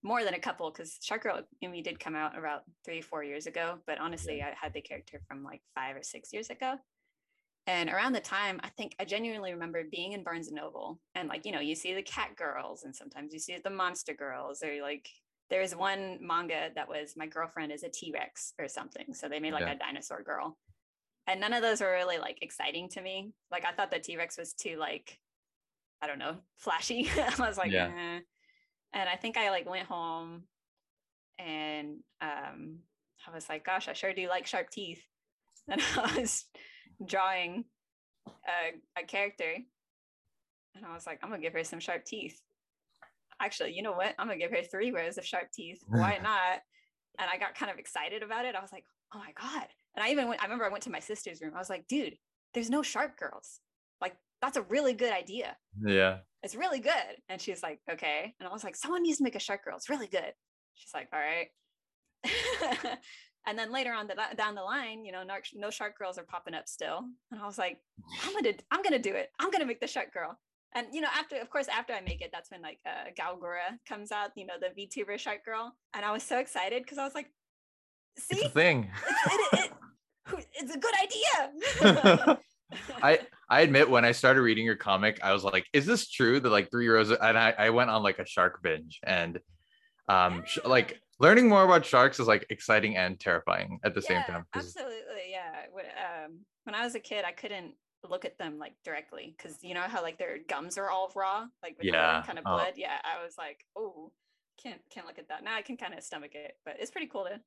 more 0.03 0.23
than 0.23 0.33
a 0.35 0.39
couple, 0.39 0.71
because 0.71 0.99
Shark 1.01 1.23
Girl 1.23 1.43
Umi 1.61 1.81
did 1.81 1.99
come 1.99 2.15
out 2.15 2.37
about 2.37 2.63
three, 2.83 3.01
four 3.01 3.23
years 3.23 3.47
ago. 3.47 3.79
But 3.87 3.99
honestly, 3.99 4.41
I 4.43 4.53
had 4.59 4.73
the 4.73 4.81
character 4.81 5.21
from 5.27 5.43
like 5.43 5.63
five 5.73 5.95
or 5.95 6.03
six 6.03 6.31
years 6.33 6.49
ago. 6.49 6.77
And 7.67 7.89
around 7.89 8.13
the 8.13 8.21
time, 8.21 8.59
I 8.63 8.69
think 8.69 8.95
I 8.99 9.05
genuinely 9.05 9.51
remember 9.53 9.83
being 9.89 10.11
in 10.13 10.23
Barnes 10.23 10.47
and 10.47 10.55
Noble, 10.55 11.01
and 11.15 11.29
like 11.29 11.45
you 11.45 11.51
know, 11.51 11.59
you 11.61 11.75
see 11.75 11.95
the 11.95 12.03
cat 12.03 12.35
girls, 12.35 12.83
and 12.83 12.95
sometimes 12.95 13.33
you 13.33 13.39
see 13.39 13.57
the 13.57 13.71
monster 13.71 14.13
girls, 14.13 14.61
or 14.61 14.81
like 14.83 15.09
there's 15.49 15.75
one 15.75 16.17
manga 16.21 16.69
that 16.75 16.89
was 16.89 17.13
my 17.15 17.27
girlfriend 17.27 17.71
is 17.71 17.83
a 17.83 17.89
T-Rex 17.89 18.53
or 18.59 18.67
something. 18.67 19.13
So 19.13 19.29
they 19.29 19.39
made 19.39 19.53
like 19.53 19.61
Yeah. 19.65 19.73
a 19.73 19.77
dinosaur 19.77 20.23
girl. 20.23 20.57
And 21.27 21.39
none 21.39 21.53
of 21.53 21.61
those 21.61 21.81
were 21.81 21.91
really 21.91 22.17
like 22.17 22.39
exciting 22.41 22.89
to 22.89 23.01
me. 23.01 23.31
Like 23.51 23.65
I 23.65 23.71
thought 23.73 23.91
the 23.91 23.99
T-Rex 23.99 24.37
was 24.37 24.53
too 24.53 24.77
like, 24.77 25.19
I 26.01 26.07
don't 26.07 26.19
know, 26.19 26.37
flashy. 26.57 27.09
I 27.17 27.35
was 27.47 27.57
like, 27.57 27.71
Yeah. 27.71 27.87
eh. 27.87 28.19
and 28.93 29.09
I 29.09 29.15
think 29.15 29.37
I 29.37 29.49
like 29.51 29.69
went 29.69 29.87
home 29.87 30.43
and 31.39 31.97
um 32.21 32.79
I 33.27 33.31
was 33.33 33.49
like, 33.49 33.65
gosh, 33.65 33.87
I 33.87 33.93
sure 33.93 34.13
do 34.13 34.27
like 34.29 34.45
sharp 34.47 34.69
teeth. 34.69 35.01
And 35.67 35.81
I 35.97 36.19
was 36.19 36.45
drawing 37.03 37.65
a, 38.27 39.01
a 39.01 39.05
character 39.05 39.55
and 40.75 40.85
I 40.85 40.93
was 40.93 41.07
like, 41.07 41.19
I'm 41.23 41.29
gonna 41.29 41.41
give 41.41 41.53
her 41.53 41.63
some 41.63 41.79
sharp 41.79 42.05
teeth. 42.05 42.39
Actually, 43.45 43.73
you 43.73 43.83
know 43.83 43.91
what? 43.91 44.15
I'm 44.17 44.27
gonna 44.27 44.39
give 44.39 44.49
her 44.49 44.63
three 44.63 44.91
rows 44.91 45.19
of 45.19 45.25
sharp 45.25 45.51
teeth. 45.53 45.83
Why 45.87 46.19
not? 46.21 46.61
And 47.19 47.29
I 47.31 47.37
got 47.37 47.55
kind 47.55 47.71
of 47.71 47.77
excited 47.77 48.23
about 48.23 48.45
it. 48.45 48.55
I 48.55 48.61
was 48.61 48.71
like, 48.71 48.85
oh 49.13 49.19
my 49.19 49.31
God. 49.39 49.67
And 49.95 50.03
I 50.03 50.09
even 50.09 50.27
went, 50.27 50.41
I 50.41 50.45
remember 50.45 50.65
I 50.65 50.69
went 50.69 50.83
to 50.85 50.89
my 50.89 50.99
sister's 50.99 51.41
room. 51.41 51.53
I 51.55 51.59
was 51.59 51.69
like, 51.69 51.87
dude, 51.87 52.15
there's 52.55 52.71
no 52.71 52.81
sharp 52.81 53.17
girls. 53.17 53.59
Like, 54.01 54.17
that's 54.41 54.57
a 54.57 54.63
really 54.63 54.93
good 54.93 55.13
idea. 55.13 55.55
yeah 55.85 56.17
It's 56.43 56.55
really 56.55 56.79
good. 56.79 57.21
And 57.29 57.39
she's 57.39 57.61
like, 57.61 57.79
okay. 57.89 58.33
And 58.39 58.49
I 58.49 58.51
was 58.51 58.63
like, 58.63 58.75
someone 58.75 59.03
needs 59.03 59.19
to 59.19 59.23
make 59.23 59.35
a 59.35 59.39
shark 59.39 59.63
girl. 59.63 59.77
It's 59.77 59.89
really 59.89 60.07
good. 60.07 60.33
She's 60.73 60.93
like, 60.93 61.07
all 61.13 61.19
right. 61.19 61.47
and 63.47 63.57
then 63.57 63.71
later 63.71 63.93
on 63.93 64.07
the, 64.07 64.15
down 64.35 64.55
the 64.55 64.61
line, 64.63 65.05
you 65.05 65.11
know, 65.11 65.23
no, 65.23 65.35
no 65.53 65.69
shark 65.69 65.97
girls 65.97 66.17
are 66.17 66.25
popping 66.25 66.55
up 66.55 66.67
still. 66.67 67.01
And 67.31 67.39
I 67.39 67.45
was 67.45 67.57
like, 67.57 67.77
I'm 68.25 68.33
gonna, 68.33 68.55
I'm 68.71 68.81
gonna 68.81 68.99
do 68.99 69.13
it. 69.13 69.29
I'm 69.39 69.51
gonna 69.51 69.65
make 69.65 69.79
the 69.79 69.87
shark 69.87 70.13
girl. 70.13 70.37
And 70.75 70.87
you 70.91 70.99
know, 70.99 71.07
after, 71.17 71.37
of 71.37 71.49
course, 71.49 71.67
after 71.69 71.93
I 71.93 72.01
make 72.01 72.21
it, 72.21 72.29
that's 72.33 72.51
when 72.51 72.61
like 72.61 72.79
uh, 72.85 73.09
Gawr 73.17 73.39
Gura 73.39 73.77
comes 73.87 74.11
out. 74.11 74.31
You 74.35 74.45
know, 74.45 74.55
the 74.59 74.69
VTuber 74.79 75.17
shark 75.17 75.45
girl. 75.45 75.73
And 75.95 76.03
I 76.03 76.11
was 76.11 76.21
so 76.21 76.37
excited 76.37 76.83
because 76.83 76.97
I 76.97 77.05
was 77.05 77.15
like, 77.15 77.31
see, 78.17 78.37
it's 78.37 78.45
a 78.47 78.49
thing 78.49 78.89
it, 79.31 79.59
it, 79.59 79.71
it, 80.33 80.47
it's 80.53 80.75
a 80.75 80.77
good 80.77 80.93
idea. 81.01 82.37
I 83.01 83.19
I 83.49 83.61
admit 83.61 83.89
when 83.89 84.03
I 84.03 84.11
started 84.11 84.41
reading 84.41 84.65
your 84.65 84.75
comic, 84.75 85.19
I 85.23 85.31
was 85.31 85.43
like, 85.43 85.65
is 85.71 85.85
this 85.85 86.09
true 86.09 86.39
that 86.41 86.49
like 86.49 86.69
three 86.71 86.89
rows? 86.89 87.09
And 87.11 87.37
I, 87.37 87.53
I 87.57 87.69
went 87.69 87.89
on 87.89 88.03
like 88.03 88.19
a 88.19 88.25
shark 88.25 88.61
binge 88.61 88.99
and 89.03 89.39
um 90.09 90.43
sh- 90.45 90.59
like 90.65 90.99
learning 91.19 91.47
more 91.47 91.63
about 91.63 91.85
sharks 91.85 92.19
is 92.19 92.27
like 92.27 92.45
exciting 92.49 92.97
and 92.97 93.19
terrifying 93.19 93.79
at 93.83 93.95
the 93.95 94.01
same 94.01 94.21
time 94.23 94.45
Absolutely, 94.53 95.31
yeah. 95.31 96.25
Um, 96.25 96.39
when 96.65 96.75
I 96.75 96.83
was 96.83 96.95
a 96.95 96.99
kid, 96.99 97.23
I 97.25 97.31
couldn't 97.31 97.73
look 98.09 98.25
at 98.25 98.37
them 98.37 98.57
like 98.59 98.73
directly 98.83 99.35
because 99.37 99.57
you 99.63 99.73
know 99.73 99.81
how 99.81 100.01
like 100.01 100.17
their 100.17 100.37
gums 100.47 100.77
are 100.77 100.89
all 100.89 101.11
raw, 101.15 101.45
like 101.63 101.77
with 101.77 101.85
Yeah, 101.87 102.23
kind 102.25 102.39
of 102.39 102.45
oh. 102.47 102.55
blood. 102.55 102.73
Yeah, 102.77 102.97
I 103.03 103.23
was 103.23 103.35
like, 103.37 103.65
oh, 103.75 104.11
can't 104.61 104.81
can't 104.89 105.05
look 105.05 105.19
at 105.19 105.29
that. 105.29 105.43
Now 105.43 105.55
I 105.55 105.61
can 105.61 105.77
kind 105.77 105.93
of 105.93 106.03
stomach 106.03 106.35
it, 106.35 106.53
but 106.65 106.75
it's 106.79 106.91
pretty 106.91 107.07
cool 107.07 107.25
to. 107.25 107.39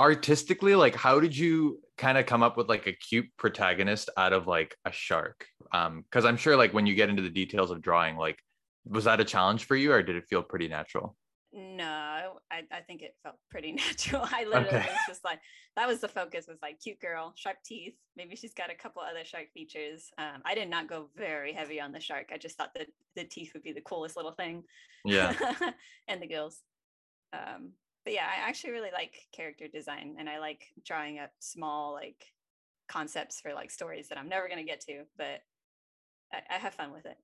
artistically 0.00 0.74
like 0.74 0.96
how 0.96 1.20
did 1.20 1.36
you 1.36 1.80
kind 1.96 2.18
of 2.18 2.26
come 2.26 2.42
up 2.42 2.56
with 2.56 2.68
like 2.68 2.88
a 2.88 2.92
cute 2.92 3.26
protagonist 3.36 4.10
out 4.16 4.32
of 4.32 4.48
like 4.48 4.76
a 4.84 4.90
shark 4.90 5.46
um 5.72 6.02
because 6.02 6.24
i'm 6.24 6.36
sure 6.36 6.56
like 6.56 6.74
when 6.74 6.84
you 6.84 6.96
get 6.96 7.08
into 7.08 7.22
the 7.22 7.30
details 7.30 7.70
of 7.70 7.80
drawing 7.80 8.16
like 8.16 8.38
was 8.84 9.04
that 9.04 9.20
a 9.20 9.24
challenge 9.24 9.66
for 9.66 9.76
you 9.76 9.92
or 9.92 10.02
did 10.02 10.16
it 10.16 10.24
feel 10.28 10.42
pretty 10.42 10.66
natural 10.66 11.16
No, 11.56 12.40
I, 12.50 12.62
I 12.72 12.80
think 12.80 13.02
it 13.02 13.14
felt 13.22 13.36
pretty 13.48 13.70
natural. 13.84 14.22
I 14.24 14.44
literally 14.44 14.68
Okay. 14.80 14.88
was 14.90 14.98
just 15.06 15.24
like, 15.24 15.38
that 15.76 15.86
was 15.86 16.00
the 16.00 16.08
focus. 16.08 16.46
Was 16.48 16.58
like 16.60 16.80
cute 16.80 17.00
girl, 17.00 17.32
sharp 17.36 17.58
teeth. 17.64 17.94
Maybe 18.16 18.34
she's 18.34 18.54
got 18.54 18.70
a 18.70 18.74
couple 18.74 19.02
other 19.02 19.24
shark 19.24 19.52
features. 19.54 20.10
Um, 20.18 20.42
I 20.44 20.56
did 20.56 20.68
not 20.68 20.88
go 20.88 21.10
very 21.16 21.52
heavy 21.52 21.80
on 21.80 21.92
the 21.92 22.00
shark. 22.00 22.30
I 22.32 22.38
just 22.38 22.56
thought 22.56 22.74
that 22.74 22.88
the 23.14 23.24
teeth 23.24 23.52
would 23.54 23.62
be 23.62 23.72
the 23.72 23.80
coolest 23.80 24.16
little 24.16 24.32
thing. 24.32 24.64
yeah 25.04 25.32
and 26.08 26.20
the 26.20 26.26
gills. 26.26 26.60
Um, 27.32 27.72
but 28.04 28.14
yeah, 28.14 28.26
I 28.26 28.48
actually 28.48 28.72
really 28.72 28.90
like 28.92 29.14
character 29.32 29.68
design 29.68 30.16
and 30.18 30.28
I 30.28 30.40
like 30.40 30.64
drawing 30.84 31.20
up 31.20 31.30
small 31.38 31.92
like 31.92 32.32
concepts 32.88 33.40
for 33.40 33.54
like 33.54 33.70
stories 33.70 34.08
that 34.08 34.18
I'm 34.18 34.28
never 34.28 34.48
gonna 34.48 34.64
get 34.64 34.80
to, 34.82 35.04
but 35.16 35.40
I, 36.32 36.40
I 36.50 36.54
have 36.54 36.74
fun 36.74 36.92
with 36.92 37.06
it. 37.06 37.16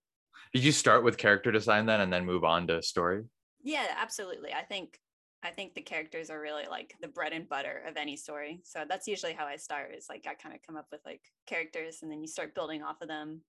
did 0.55 0.65
you 0.65 0.73
start 0.73 1.03
with 1.05 1.19
character 1.19 1.51
design 1.51 1.87
then 1.87 2.01
and 2.01 2.13
then 2.13 2.25
move 2.25 2.45
on 2.45 2.67
to 2.69 2.81
story 2.83 3.25
Yeah, 3.63 3.87
absolutely. 3.97 4.53
I 4.53 4.63
think 4.63 4.99
I 5.43 5.51
think 5.51 5.75
the 5.75 5.81
characters 5.81 6.29
are 6.29 6.41
really 6.41 6.65
like 6.71 6.95
the 7.01 7.09
bread 7.09 7.33
and 7.33 7.49
butter 7.49 7.83
of 7.89 7.97
any 7.97 8.17
story. 8.17 8.61
So 8.65 8.85
that's 8.89 9.09
usually 9.09 9.33
how 9.33 9.47
I 9.47 9.57
start 9.57 9.95
is 9.97 10.07
like 10.09 10.27
I 10.29 10.35
kind 10.35 10.55
of 10.55 10.61
come 10.67 10.77
up 10.77 10.87
with 10.93 11.01
like 11.07 11.23
characters 11.47 11.99
and 12.03 12.11
then 12.11 12.21
you 12.21 12.27
start 12.27 12.55
building 12.55 12.83
off 12.83 13.01
of 13.01 13.09
them 13.09 13.41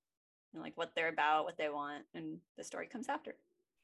and 0.54 0.64
like 0.64 0.78
what 0.78 0.92
they're 0.96 1.10
about, 1.10 1.44
what 1.46 1.58
they 1.58 1.70
want, 1.70 2.04
and 2.14 2.38
the 2.58 2.64
story 2.64 2.88
comes 2.88 3.10
after. 3.10 3.36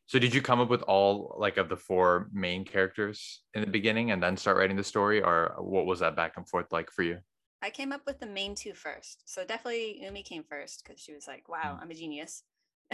so 0.06 0.20
did 0.20 0.34
you 0.34 0.42
come 0.42 0.62
up 0.62 0.70
with 0.70 0.84
all 0.84 1.36
like 1.38 1.58
of 1.58 1.68
the 1.70 1.76
four 1.76 2.30
main 2.32 2.64
characters 2.64 3.42
in 3.54 3.62
the 3.62 3.68
beginning 3.68 4.12
and 4.12 4.24
then 4.24 4.38
start 4.38 4.58
writing 4.58 4.78
the 4.78 4.84
story 4.84 5.22
or 5.22 5.56
what 5.60 5.86
was 5.86 6.00
that 6.00 6.16
back 6.16 6.34
and 6.38 6.48
forth 6.48 6.72
like 6.72 6.90
for 6.92 7.04
you 7.04 7.18
I 7.62 7.72
came 7.72 7.92
up 7.92 8.06
with 8.06 8.20
the 8.20 8.28
main 8.28 8.54
two 8.56 8.74
first. 8.74 9.24
So 9.26 9.44
definitely 9.44 10.00
Umi 10.04 10.22
came 10.24 10.44
first 10.44 10.84
because 10.86 11.02
she 11.02 11.12
was 11.14 11.28
like, 11.28 11.50
wow, 11.50 11.76
Mm. 11.76 11.82
I'm 11.82 11.92
a 11.92 11.96
genius. 11.96 12.44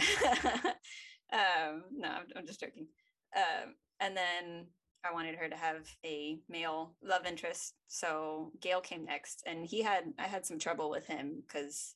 um, 1.33 1.83
no, 1.91 2.07
I'm, 2.07 2.25
I'm 2.35 2.45
just 2.47 2.59
joking. 2.61 2.87
Um, 3.35 3.75
and 3.99 4.15
then 4.15 4.67
I 5.05 5.13
wanted 5.13 5.35
her 5.35 5.49
to 5.49 5.55
have 5.55 5.87
a 6.05 6.39
male 6.49 6.93
love 7.03 7.25
interest. 7.25 7.73
So 7.87 8.51
Gail 8.61 8.81
came 8.81 9.05
next. 9.05 9.43
And 9.45 9.65
he 9.65 9.81
had, 9.81 10.05
I 10.17 10.23
had 10.23 10.45
some 10.45 10.59
trouble 10.59 10.89
with 10.89 11.05
him 11.05 11.43
because 11.45 11.95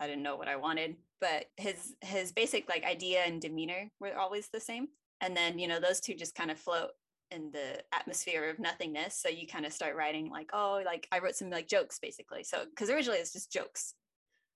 I 0.00 0.06
didn't 0.06 0.22
know 0.22 0.36
what 0.36 0.48
I 0.48 0.56
wanted. 0.56 0.96
But 1.20 1.46
his, 1.56 1.94
his 2.00 2.32
basic 2.32 2.68
like 2.68 2.84
idea 2.84 3.22
and 3.24 3.40
demeanor 3.40 3.88
were 4.00 4.16
always 4.16 4.48
the 4.48 4.60
same. 4.60 4.88
And 5.20 5.36
then, 5.36 5.58
you 5.58 5.68
know, 5.68 5.80
those 5.80 6.00
two 6.00 6.14
just 6.14 6.34
kind 6.34 6.50
of 6.50 6.58
float 6.58 6.90
in 7.30 7.50
the 7.52 7.82
atmosphere 7.94 8.50
of 8.50 8.58
nothingness. 8.58 9.14
So 9.16 9.28
you 9.28 9.46
kind 9.46 9.64
of 9.64 9.72
start 9.72 9.96
writing 9.96 10.30
like, 10.30 10.50
oh, 10.52 10.82
like 10.84 11.08
I 11.10 11.20
wrote 11.20 11.36
some 11.36 11.50
like 11.50 11.68
jokes 11.68 11.98
basically. 11.98 12.44
So 12.44 12.64
because 12.68 12.90
originally 12.90 13.18
it's 13.18 13.32
just 13.32 13.52
jokes. 13.52 13.94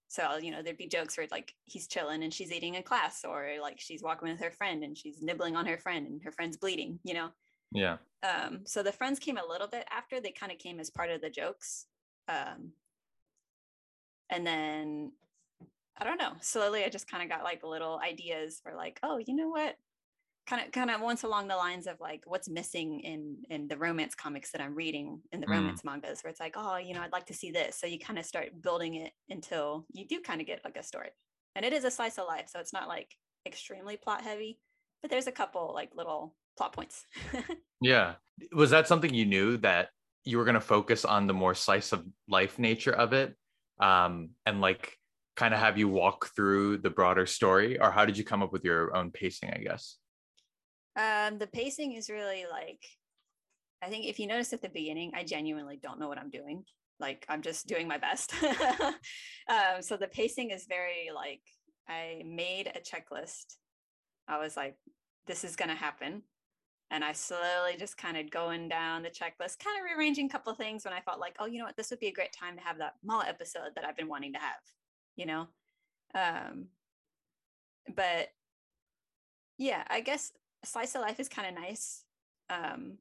So 0.09 0.37
you 0.37 0.51
know 0.51 0.63
there'd 0.63 0.77
be 0.77 0.87
jokes 0.87 1.17
where 1.17 1.27
like 1.31 1.55
he's 1.65 1.89
chilling 1.89 2.23
and 2.23 2.33
she's 2.33 2.53
eating 2.53 2.75
in 2.75 2.83
class, 2.83 3.25
or 3.25 3.55
like 3.61 3.81
she's 3.81 4.03
walking 4.03 4.29
with 4.29 4.41
her 4.41 4.51
friend 4.51 4.85
and 4.85 4.97
she's 4.97 5.23
nibbling 5.23 5.57
on 5.57 5.67
her 5.67 5.79
friend 5.79 6.07
and 6.07 6.23
her 6.23 6.33
friend's 6.33 6.57
bleeding. 6.57 6.99
You 7.05 7.15
know. 7.15 7.29
yeah 7.73 7.97
Um, 8.23 8.61
so 8.65 8.83
the 8.83 8.93
friends 8.93 9.19
came 9.19 9.39
a 9.39 9.47
little 9.47 9.69
bit 9.69 9.87
after. 9.91 10.21
They 10.21 10.33
kind 10.33 10.53
of 10.53 10.59
came 10.59 10.81
as 10.81 10.91
part 10.91 11.11
of 11.11 11.21
the 11.21 11.31
jokes. 11.31 11.87
Um, 12.29 12.73
and 14.31 14.47
then 14.47 15.13
I 15.99 16.05
don't 16.05 16.19
know. 16.19 16.33
Slowly, 16.41 16.85
I 16.85 16.89
just 16.89 17.11
kind 17.11 17.23
of 17.23 17.29
got 17.29 17.45
like 17.45 17.63
little 17.65 18.01
ideas 18.05 18.61
for 18.63 18.75
like, 18.75 19.01
oh, 19.03 19.19
you 19.19 19.35
know 19.35 19.49
what? 19.49 19.77
Kind 20.47 20.65
of 20.65 20.73
kind 20.73 20.91
of 20.91 21.01
once 21.01 21.23
along 21.25 21.49
the 21.49 21.57
lines 21.57 21.87
of 21.87 21.99
like 22.01 22.23
what's 22.27 22.49
missing 22.49 23.01
in 23.01 23.43
in 23.51 23.69
the 23.69 23.77
romance 23.77 24.15
comics 24.15 24.53
that 24.53 24.61
I'm 24.61 24.75
reading 24.75 25.21
in 25.33 25.41
the 25.41 25.47
Mm. 25.47 25.57
romance 25.59 25.85
mangas 25.85 26.23
where 26.23 26.31
it's 26.31 26.41
like 26.41 26.55
oh 26.57 26.77
you 26.77 26.95
know 26.95 27.01
I'd 27.01 27.13
like 27.13 27.27
to 27.27 27.35
see 27.35 27.51
this 27.51 27.77
so 27.77 27.87
you 27.87 27.99
kind 27.99 28.19
of 28.19 28.25
start 28.25 28.63
building 28.63 28.95
it 28.95 29.13
until 29.29 29.87
you 29.93 30.07
do 30.07 30.21
kind 30.21 30.41
of 30.41 30.47
get 30.47 30.65
like 30.65 30.77
a 30.77 30.83
story 30.83 31.11
and 31.55 31.65
it 31.65 31.73
is 31.73 31.85
a 31.85 31.91
slice 31.91 32.19
of 32.19 32.27
life 32.27 32.49
so 32.49 32.61
it's 32.61 32.73
not 32.73 32.89
like 32.89 33.15
extremely 33.47 33.97
plot 33.97 34.23
heavy 34.23 34.61
but 35.03 35.11
there's 35.11 35.27
a 35.27 35.33
couple 35.33 35.73
like 35.75 35.91
little 35.95 36.35
plot 36.57 36.73
points 36.73 37.05
Yeah. 37.81 38.15
Was 38.53 38.71
that 38.71 38.89
something 38.89 39.13
you 39.13 39.27
knew 39.27 39.59
that 39.59 39.91
you 40.25 40.39
were 40.39 40.45
going 40.45 40.55
to 40.55 40.61
focus 40.61 41.05
on 41.05 41.27
the 41.27 41.35
more 41.35 41.55
slice 41.55 41.93
of 41.93 42.07
life 42.29 42.59
nature 42.59 42.93
of 42.93 43.13
it? 43.13 43.35
Um, 43.79 44.31
and 44.47 44.61
like 44.61 44.97
kind 45.37 45.53
of 45.53 45.61
have 45.61 45.77
you 45.77 45.89
walk 45.89 46.29
through 46.35 46.79
the 46.79 46.91
broader 46.91 47.27
story? 47.27 47.79
Or 47.79 47.91
how 47.91 48.07
did 48.07 48.17
you 48.17 48.25
come 48.25 48.43
up 48.43 48.53
with 48.53 48.65
your 48.65 48.97
own 48.97 49.11
pacing, 49.11 49.51
I 49.51 49.59
guess? 49.59 49.99
Um 50.97 51.39
the 51.39 51.47
pacing 51.47 51.93
is 51.93 52.11
really 52.11 52.45
like 52.51 52.83
I 53.83 53.89
think 53.89 54.07
if 54.07 54.19
you 54.19 54.27
notice 54.27 54.53
at 54.53 54.63
the 54.63 54.69
beginning 54.69 55.13
I 55.15 55.25
genuinely 55.25 55.79
don't 55.83 56.01
know 56.01 56.09
what 56.09 56.19
I'm 56.19 56.31
doing. 56.31 56.65
Like 56.99 57.27
I'm 57.29 57.43
just 57.43 57.67
doing 57.67 57.89
my 57.89 57.99
best. 57.99 58.33
Um 59.49 59.81
so 59.81 59.97
the 59.97 60.09
pacing 60.09 60.51
is 60.51 60.67
very 60.69 61.11
like 61.15 61.43
I 61.89 62.23
made 62.27 62.67
a 62.67 62.81
checklist. 62.81 63.57
I 64.27 64.39
was 64.39 64.57
like 64.57 64.77
this 65.27 65.45
is 65.45 65.57
to 65.57 65.69
happen. 65.69 66.23
And 66.91 67.05
I 67.05 67.13
slowly 67.13 67.77
just 67.77 67.97
kind 67.97 68.17
of 68.17 68.31
going 68.31 68.69
down 68.69 69.03
the 69.03 69.11
checklist, 69.11 69.59
kind 69.59 69.77
of 69.77 69.85
rearranging 69.85 70.27
a 70.27 70.29
couple 70.29 70.53
of 70.53 70.59
things 70.59 70.85
when 70.85 70.95
I 70.95 71.01
felt 71.01 71.19
like, 71.19 71.35
oh, 71.41 71.47
you 71.47 71.59
know 71.59 71.65
what, 71.65 71.77
this 71.77 71.91
would 71.91 71.99
be 71.99 72.07
a 72.07 72.13
great 72.13 72.33
time 72.33 72.57
to 72.57 72.63
have 72.63 72.79
that 72.79 72.95
mall 73.05 73.23
episode 73.27 73.71
that 73.75 73.85
I've 73.85 73.97
been 73.97 74.09
wanting 74.09 74.33
to 74.35 74.39
have, 74.39 74.61
you 75.17 75.27
know. 75.27 75.49
Um, 76.15 76.67
but 77.95 78.29
yeah, 79.59 79.83
I 79.89 80.01
guess 80.01 80.31
slice 80.67 80.95
of 80.95 81.03
life 81.03 81.21
is 81.21 81.29
kind 81.29 81.49
of 81.49 81.63
nice 81.63 82.05
um, 82.51 82.99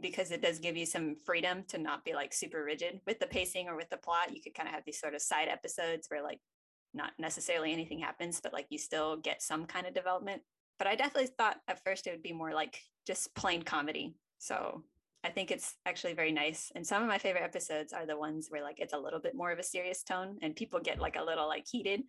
because 0.00 0.30
it 0.30 0.42
does 0.42 0.58
give 0.58 0.76
you 0.76 0.86
some 0.86 1.16
freedom 1.24 1.64
to 1.68 1.78
not 1.78 2.04
be 2.04 2.14
like 2.14 2.32
super 2.32 2.62
rigid 2.62 3.00
with 3.06 3.18
the 3.18 3.26
pacing 3.26 3.68
or 3.68 3.76
with 3.76 3.90
the 3.90 3.96
plot. 3.96 4.34
You 4.34 4.42
could 4.42 4.54
kind 4.54 4.68
of 4.68 4.74
have 4.74 4.84
these 4.84 5.00
sort 5.00 5.14
of 5.14 5.22
side 5.22 5.48
episodes 5.48 6.06
where 6.08 6.22
like 6.22 6.40
not 6.94 7.12
necessarily 7.18 7.72
anything 7.72 7.98
happens, 7.98 8.40
but 8.40 8.52
like 8.52 8.66
you 8.70 8.78
still 8.78 9.16
get 9.16 9.42
some 9.42 9.66
kind 9.66 9.86
of 9.86 9.94
development 9.94 10.42
but 10.78 10.86
I 10.86 10.94
definitely 10.94 11.30
thought 11.36 11.56
at 11.66 11.82
first 11.84 12.06
it 12.06 12.10
would 12.10 12.22
be 12.22 12.32
more 12.32 12.52
like 12.52 12.80
just 13.06 13.34
plain 13.34 13.62
comedy. 13.62 14.14
So 14.38 14.84
I 15.24 15.30
think 15.30 15.50
it's 15.50 15.74
actually 15.84 16.14
very 16.14 16.30
nice. 16.30 16.70
And 16.74 16.86
some 16.86 17.02
of 17.02 17.08
my 17.08 17.18
favorite 17.18 17.42
episodes 17.42 17.92
are 17.92 18.06
the 18.06 18.16
ones 18.16 18.46
where 18.48 18.62
like 18.62 18.78
it's 18.78 18.94
a 18.94 18.98
little 18.98 19.20
bit 19.20 19.34
more 19.34 19.50
of 19.50 19.58
a 19.58 19.64
serious 19.64 20.04
tone 20.04 20.38
and 20.40 20.54
people 20.54 20.78
get 20.80 21.00
like 21.00 21.16
a 21.16 21.24
little 21.24 21.48
like 21.48 21.66
heated, 21.68 22.02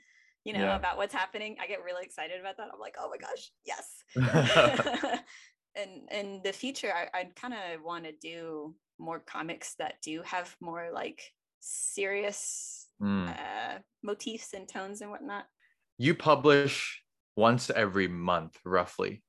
you 0.46 0.54
know, 0.54 0.60
Yeah. 0.66 0.76
about 0.76 0.98
what's 0.98 1.14
happening. 1.14 1.58
I 1.62 1.68
get 1.68 1.84
really 1.84 2.04
excited 2.06 2.40
about 2.40 2.58
that. 2.58 2.70
I'm 2.74 2.80
like, 2.80 2.96
oh 3.00 3.10
my 3.10 3.18
gosh, 3.18 3.52
yes. 3.66 4.04
and 5.76 6.10
in 6.12 6.42
the 6.44 6.54
future, 6.54 6.92
I, 6.94 7.20
I 7.20 7.24
kind 7.36 7.54
of 7.54 7.84
want 7.84 8.06
to 8.06 8.12
do 8.14 8.76
more 8.98 9.20
comics 9.20 9.76
that 9.80 9.96
do 10.02 10.22
have 10.24 10.56
more 10.62 10.90
like 10.94 11.22
serious 11.60 12.76
Mm. 13.02 13.30
uh, 13.30 13.80
motifs 14.04 14.54
and 14.54 14.68
tones 14.68 15.00
and 15.00 15.10
whatnot. 15.10 15.46
You 15.98 16.14
publish 16.16 17.02
once 17.38 17.70
every 17.70 18.10
month, 18.10 18.60
roughly. 18.66 19.24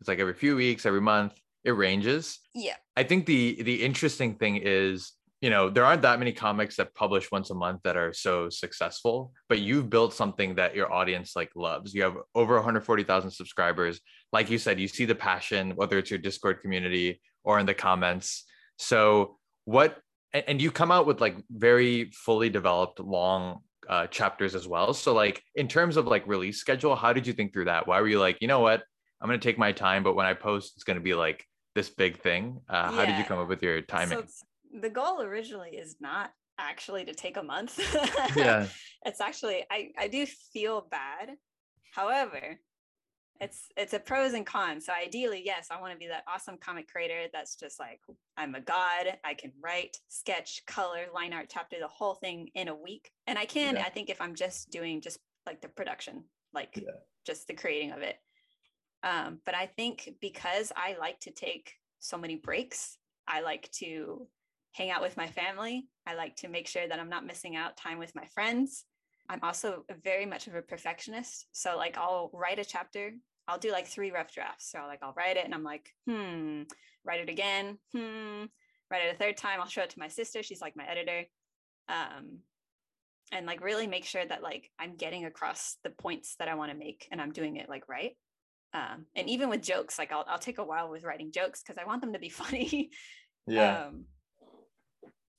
It's 0.00 0.08
like 0.08 0.18
every 0.18 0.32
few 0.32 0.56
weeks, 0.56 0.86
every 0.86 1.02
month. 1.02 1.38
It 1.62 1.72
ranges. 1.72 2.38
Yeah. 2.54 2.76
I 2.96 3.02
think 3.04 3.26
the 3.26 3.62
the 3.62 3.82
interesting 3.82 4.36
thing 4.36 4.56
is, 4.56 5.12
you 5.42 5.50
know, 5.50 5.68
there 5.68 5.84
aren't 5.84 6.02
that 6.02 6.20
many 6.20 6.32
comics 6.32 6.76
that 6.76 6.94
publish 6.94 7.32
once 7.32 7.50
a 7.50 7.54
month 7.54 7.80
that 7.82 7.96
are 7.96 8.12
so 8.12 8.48
successful, 8.48 9.32
but 9.48 9.58
you've 9.58 9.90
built 9.90 10.14
something 10.14 10.54
that 10.54 10.76
your 10.76 10.90
audience 10.92 11.34
like 11.34 11.50
loves. 11.56 11.92
You 11.92 12.04
have 12.04 12.16
over 12.36 12.54
140,000 12.54 13.28
subscribers. 13.28 14.00
Like 14.32 14.50
you 14.50 14.56
said, 14.56 14.78
you 14.78 14.86
see 14.86 15.04
the 15.04 15.16
passion, 15.16 15.72
whether 15.74 15.98
it's 15.98 16.12
your 16.12 16.20
Discord 16.20 16.62
community 16.62 17.20
or 17.42 17.58
in 17.58 17.66
the 17.66 17.74
comments. 17.74 18.44
So, 18.78 19.36
what 19.64 19.98
and, 20.32 20.62
you 20.62 20.70
come 20.70 20.92
out 20.92 21.06
with 21.06 21.20
like 21.20 21.36
very 21.50 22.12
fully 22.12 22.48
developed 22.48 23.00
long 23.00 23.62
uh, 23.88 24.06
chapters 24.06 24.54
as 24.54 24.68
well. 24.68 24.94
So, 24.94 25.12
like 25.12 25.42
in 25.56 25.66
terms 25.66 25.96
of 25.96 26.06
like 26.06 26.24
release 26.28 26.58
schedule, 26.58 26.94
how 26.94 27.12
did 27.12 27.26
you 27.26 27.32
think 27.32 27.52
through 27.52 27.64
that? 27.64 27.88
Why 27.88 28.00
were 28.00 28.08
you 28.08 28.20
like, 28.20 28.38
you 28.40 28.46
know 28.46 28.60
what, 28.60 28.84
I'm 29.20 29.28
gonna 29.28 29.40
take 29.40 29.58
my 29.58 29.72
time, 29.72 30.04
but 30.04 30.14
when 30.14 30.24
I 30.24 30.34
post, 30.34 30.74
it's 30.76 30.84
gonna 30.84 31.00
be 31.00 31.14
like 31.14 31.44
this 31.74 31.90
big 31.90 32.20
thing. 32.20 32.60
Uh, 32.68 32.92
How 32.92 33.04
did 33.04 33.18
you 33.18 33.24
come 33.24 33.40
up 33.40 33.48
with 33.48 33.62
your 33.62 33.80
timing? 33.80 34.18
it's- 34.18 34.44
the 34.80 34.90
goal 34.90 35.20
originally 35.22 35.70
is 35.70 35.96
not 36.00 36.30
actually 36.58 37.04
to 37.04 37.14
take 37.14 37.36
a 37.36 37.42
month. 37.42 37.78
yeah, 38.36 38.66
it's 39.04 39.20
actually 39.20 39.64
I 39.70 39.90
I 39.98 40.08
do 40.08 40.26
feel 40.26 40.86
bad. 40.90 41.30
However, 41.94 42.58
it's 43.40 43.66
it's 43.76 43.92
a 43.92 43.98
pros 43.98 44.34
and 44.34 44.46
cons. 44.46 44.86
So 44.86 44.92
ideally, 44.92 45.42
yes, 45.44 45.68
I 45.70 45.80
want 45.80 45.92
to 45.92 45.98
be 45.98 46.08
that 46.08 46.24
awesome 46.32 46.56
comic 46.58 46.88
creator 46.88 47.26
that's 47.32 47.56
just 47.56 47.78
like 47.80 48.00
I'm 48.36 48.54
a 48.54 48.60
god. 48.60 49.18
I 49.24 49.34
can 49.34 49.52
write, 49.62 49.96
sketch, 50.08 50.62
color, 50.66 51.06
line 51.14 51.32
art, 51.32 51.50
chapter, 51.52 51.76
the 51.80 51.88
whole 51.88 52.14
thing 52.14 52.48
in 52.54 52.68
a 52.68 52.74
week. 52.74 53.10
And 53.26 53.38
I 53.38 53.44
can, 53.44 53.74
Yeah. 53.76 53.82
I 53.82 53.90
think 53.90 54.10
if 54.10 54.20
I'm 54.20 54.34
just 54.34 54.70
doing 54.70 55.00
just 55.00 55.18
like 55.46 55.60
the 55.60 55.68
production, 55.68 56.24
like 56.54 56.76
Yeah. 56.76 56.92
just 57.26 57.46
the 57.48 57.54
creating 57.54 57.92
of 57.92 57.98
it. 58.02 58.16
Um, 59.02 59.40
but 59.44 59.56
I 59.56 59.66
think 59.66 60.08
because 60.20 60.70
I 60.76 60.96
like 60.98 61.18
to 61.20 61.32
take 61.32 61.72
so 61.98 62.16
many 62.16 62.36
breaks, 62.36 62.96
I 63.26 63.40
like 63.40 63.68
to 63.80 64.28
hang 64.72 64.90
out 64.90 65.02
with 65.02 65.16
my 65.16 65.26
family. 65.26 65.86
I 66.06 66.14
like 66.14 66.36
to 66.36 66.48
make 66.48 66.66
sure 66.66 66.86
that 66.86 66.98
I'm 66.98 67.08
not 67.08 67.26
missing 67.26 67.56
out 67.56 67.76
time 67.76 67.98
with 67.98 68.14
my 68.14 68.26
friends. 68.34 68.84
I'm 69.28 69.40
also 69.42 69.84
very 70.02 70.26
much 70.26 70.46
of 70.46 70.54
a 70.54 70.62
perfectionist. 70.62 71.46
So 71.52 71.76
like 71.76 71.96
I'll 71.96 72.30
write 72.32 72.58
a 72.58 72.64
chapter, 72.64 73.12
I'll 73.48 73.58
do 73.58 73.72
like 73.72 73.86
three 73.86 74.10
rough 74.10 74.32
drafts. 74.32 74.70
So 74.70 74.80
like 74.86 75.00
I'll 75.02 75.14
write 75.16 75.36
it 75.36 75.44
and 75.44 75.54
I'm 75.54 75.64
like, 75.64 75.88
hmm, 76.06 76.62
write 77.04 77.20
it 77.20 77.28
again, 77.28 77.78
hmm, 77.92 78.44
write 78.90 79.06
it 79.06 79.14
a 79.14 79.18
third 79.18 79.36
time. 79.36 79.60
I'll 79.60 79.68
show 79.68 79.82
it 79.82 79.90
to 79.90 79.98
my 79.98 80.08
sister. 80.08 80.42
She's 80.42 80.60
like 80.60 80.76
my 80.76 80.86
editor. 80.86 81.24
Um, 81.88 82.38
and 83.32 83.46
like 83.46 83.64
really 83.64 83.86
make 83.86 84.04
sure 84.04 84.24
that 84.24 84.42
like 84.42 84.70
I'm 84.78 84.96
getting 84.96 85.24
across 85.24 85.76
the 85.84 85.90
points 85.90 86.36
that 86.38 86.48
I 86.48 86.54
want 86.54 86.70
to 86.70 86.76
make 86.76 87.08
and 87.10 87.20
I'm 87.20 87.32
doing 87.32 87.56
it 87.56 87.68
like 87.68 87.88
right. 87.88 88.16
Um, 88.74 89.06
and 89.14 89.28
even 89.28 89.48
with 89.48 89.62
jokes, 89.62 89.98
like 89.98 90.12
I'll, 90.12 90.24
I'll 90.28 90.38
take 90.38 90.58
a 90.58 90.64
while 90.64 90.90
with 90.90 91.04
writing 91.04 91.30
jokes 91.32 91.62
because 91.62 91.78
I 91.78 91.86
want 91.86 92.00
them 92.00 92.12
to 92.12 92.18
be 92.18 92.28
funny. 92.30 92.90
Yeah. 93.46 93.86
Um, 93.86 94.04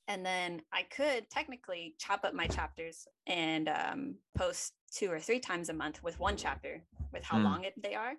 and 0.07 0.25
then 0.25 0.61
I 0.71 0.83
could 0.83 1.29
technically 1.29 1.95
chop 1.97 2.23
up 2.25 2.33
my 2.33 2.47
chapters 2.47 3.07
and 3.27 3.69
um, 3.69 4.15
post 4.37 4.73
two 4.91 5.09
or 5.11 5.19
three 5.19 5.39
times 5.39 5.69
a 5.69 5.73
month 5.73 6.03
with 6.03 6.19
one 6.19 6.35
chapter 6.37 6.83
with 7.11 7.23
how 7.23 7.37
Mm. 7.39 7.43
long 7.43 7.63
it, 7.63 7.73
they 7.81 7.95
are. 7.95 8.13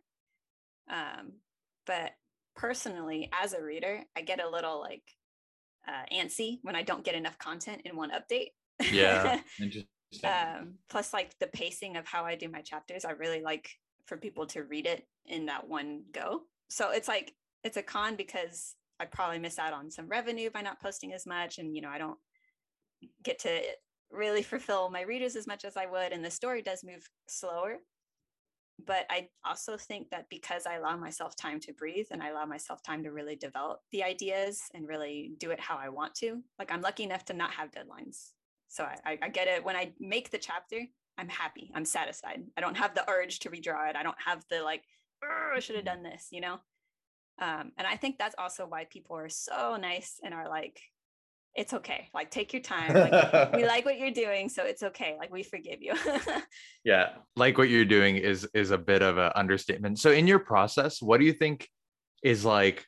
Um, 0.89 1.33
but 1.87 2.13
personally, 2.57 3.31
as 3.33 3.53
a 3.53 3.63
reader, 3.63 4.03
I 4.17 4.23
get 4.23 4.43
a 4.43 4.49
little 4.49 4.81
like 4.81 5.03
uh, 5.87 6.05
antsy 6.13 6.59
when 6.63 6.77
I 6.77 6.83
don't 6.83 7.05
get 7.05 7.15
enough 7.15 7.39
content 7.39 7.83
in 7.85 7.97
one 7.97 8.11
update. 8.11 8.51
yeah, 8.91 9.41
interesting. 9.61 9.89
um, 10.25 10.75
plus, 10.89 11.13
like 11.13 11.39
the 11.39 11.47
pacing 11.49 11.97
of 11.97 12.07
how 12.07 12.25
I 12.25 12.35
do 12.35 12.49
my 12.49 12.63
chapters, 12.63 13.05
I 13.05 13.13
really 13.13 13.43
like 13.43 13.69
for 14.07 14.17
people 14.17 14.47
to 14.49 14.63
read 14.65 14.87
it 14.87 15.07
in 15.27 15.47
that 15.47 15.69
one 15.69 16.05
go. 16.13 16.43
So 16.69 16.91
it's 16.91 17.09
like 17.09 17.35
it's 17.63 17.77
a 17.77 17.83
con 17.83 18.17
because 18.17 18.75
I 19.01 19.07
probably 19.07 19.39
miss 19.39 19.59
out 19.59 19.73
on 19.73 19.91
some 19.91 20.09
revenue 20.09 20.51
by 20.51 20.63
not 20.63 20.81
posting 20.81 21.13
as 21.13 21.27
much, 21.27 21.59
and 21.59 21.75
you 21.75 21.83
know 21.83 21.89
I 21.89 21.99
don't 21.99 22.19
get 23.23 23.39
to 23.41 23.63
really 24.11 24.43
fulfill 24.43 24.91
my 24.91 25.03
readers 25.03 25.37
as 25.37 25.47
much 25.47 25.65
as 25.65 25.77
I 25.77 25.87
would, 25.87 26.13
and 26.13 26.25
the 26.25 26.31
story 26.31 26.63
does 26.63 26.85
move 26.85 27.09
slower. 27.29 27.79
But 28.85 29.07
I 29.09 29.29
also 29.45 29.77
think 29.77 30.11
that 30.11 30.29
because 30.29 30.67
I 30.67 30.75
allow 30.75 30.97
myself 30.97 31.37
time 31.37 31.61
to 31.61 31.73
breathe 31.73 32.07
and 32.11 32.21
I 32.21 32.31
allow 32.31 32.45
myself 32.45 32.83
time 32.83 33.05
to 33.05 33.13
really 33.13 33.37
develop 33.37 33.81
the 33.93 34.03
ideas 34.03 34.63
and 34.75 34.89
really 34.89 35.33
do 35.39 35.53
it 35.53 35.61
how 35.61 35.77
I 35.77 35.89
want 35.91 36.15
to, 36.17 36.43
like 36.59 36.73
I'm 36.73 36.81
lucky 36.81 37.05
enough 37.05 37.25
to 37.27 37.35
not 37.35 37.53
have 37.53 37.71
deadlines. 37.71 38.33
So 38.69 38.85
I, 38.85 39.17
I, 39.23 39.29
get 39.29 39.47
it. 39.47 39.65
When 39.65 39.77
I 39.77 39.93
make 40.01 40.31
the 40.31 40.39
chapter, 40.39 40.81
I'm 41.17 41.29
happy. 41.29 41.71
I'm 41.75 41.85
satisfied. 41.85 42.43
I 42.57 42.61
don't 42.61 42.77
have 42.77 42.97
the 42.97 43.09
urge 43.09 43.39
to 43.41 43.51
redraw 43.51 43.89
it. 43.89 43.95
I 43.95 44.03
don't 44.03 44.17
have 44.27 44.45
the 44.51 44.63
like, 44.63 44.83
"Urgh, 45.23 45.57
I 45.57 45.61
should 45.61 45.77
have 45.77 45.85
done 45.85 46.03
this, 46.03 46.29
you 46.33 46.41
know? 46.41 46.59
Um, 47.41 47.73
and 47.77 47.87
I 47.87 47.97
think 47.97 48.19
that's 48.19 48.35
also 48.39 48.67
why 48.67 48.85
people 48.85 49.17
are 49.17 49.29
so 49.29 49.77
nice 49.77 50.21
and 50.23 50.33
are 50.33 50.49
like, 50.49 50.81
it's 51.55 51.73
okay. 51.73 52.09
Like, 52.13 52.31
take 52.31 52.53
your 52.53 52.63
time. 52.63 52.93
Like, 52.95 53.53
we 53.55 53.65
like 53.67 53.85
what 53.85 53.99
you're 53.99 54.11
doing, 54.11 54.49
so 54.49 54.65
it's 54.65 54.83
okay. 54.83 55.17
Like, 55.19 55.33
we 55.33 55.43
forgive 55.43 55.83
you. 55.83 55.95
yeah, 56.85 57.11
like 57.37 57.59
what 57.59 57.69
you're 57.69 57.85
doing 57.85 58.17
is 58.17 58.49
is 58.55 58.73
a 58.73 58.79
bit 58.79 59.03
of 59.03 59.19
an 59.19 59.31
understatement. 59.37 60.01
So 60.01 60.11
in 60.11 60.27
your 60.27 60.41
process, 60.41 61.01
what 61.01 61.21
do 61.21 61.27
you 61.27 61.33
think 61.33 61.69
is 62.23 62.45
like 62.45 62.87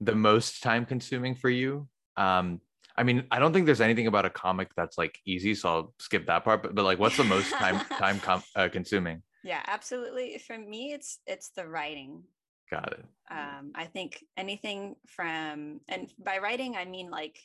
the 0.00 0.14
most 0.14 0.62
time 0.62 0.84
consuming 0.84 1.36
for 1.36 1.48
you? 1.48 1.88
Um, 2.16 2.60
I 2.96 3.04
mean, 3.04 3.24
I 3.30 3.38
don't 3.38 3.52
think 3.52 3.66
there's 3.66 3.80
anything 3.80 4.08
about 4.08 4.24
a 4.24 4.30
comic 4.30 4.70
that's 4.76 4.98
like 4.98 5.16
easy, 5.24 5.54
so 5.54 5.68
I'll 5.68 5.94
skip 6.00 6.26
that 6.26 6.42
part. 6.42 6.64
But, 6.64 6.74
but 6.74 6.84
like, 6.84 6.98
what's 6.98 7.16
the 7.16 7.24
most 7.24 7.52
time 7.52 7.78
time 7.98 8.18
com- 8.18 8.42
uh, 8.56 8.68
consuming? 8.68 9.22
yeah, 9.44 9.62
absolutely. 9.66 10.38
For 10.44 10.58
me, 10.58 10.92
it's 10.92 11.20
it's 11.26 11.50
the 11.50 11.66
writing. 11.68 12.24
Got 12.70 12.92
it. 12.92 13.04
um, 13.30 13.72
I 13.74 13.84
think 13.86 14.24
anything 14.36 14.96
from, 15.06 15.80
and 15.88 16.12
by 16.18 16.38
writing, 16.38 16.76
I 16.76 16.84
mean 16.84 17.10
like 17.10 17.38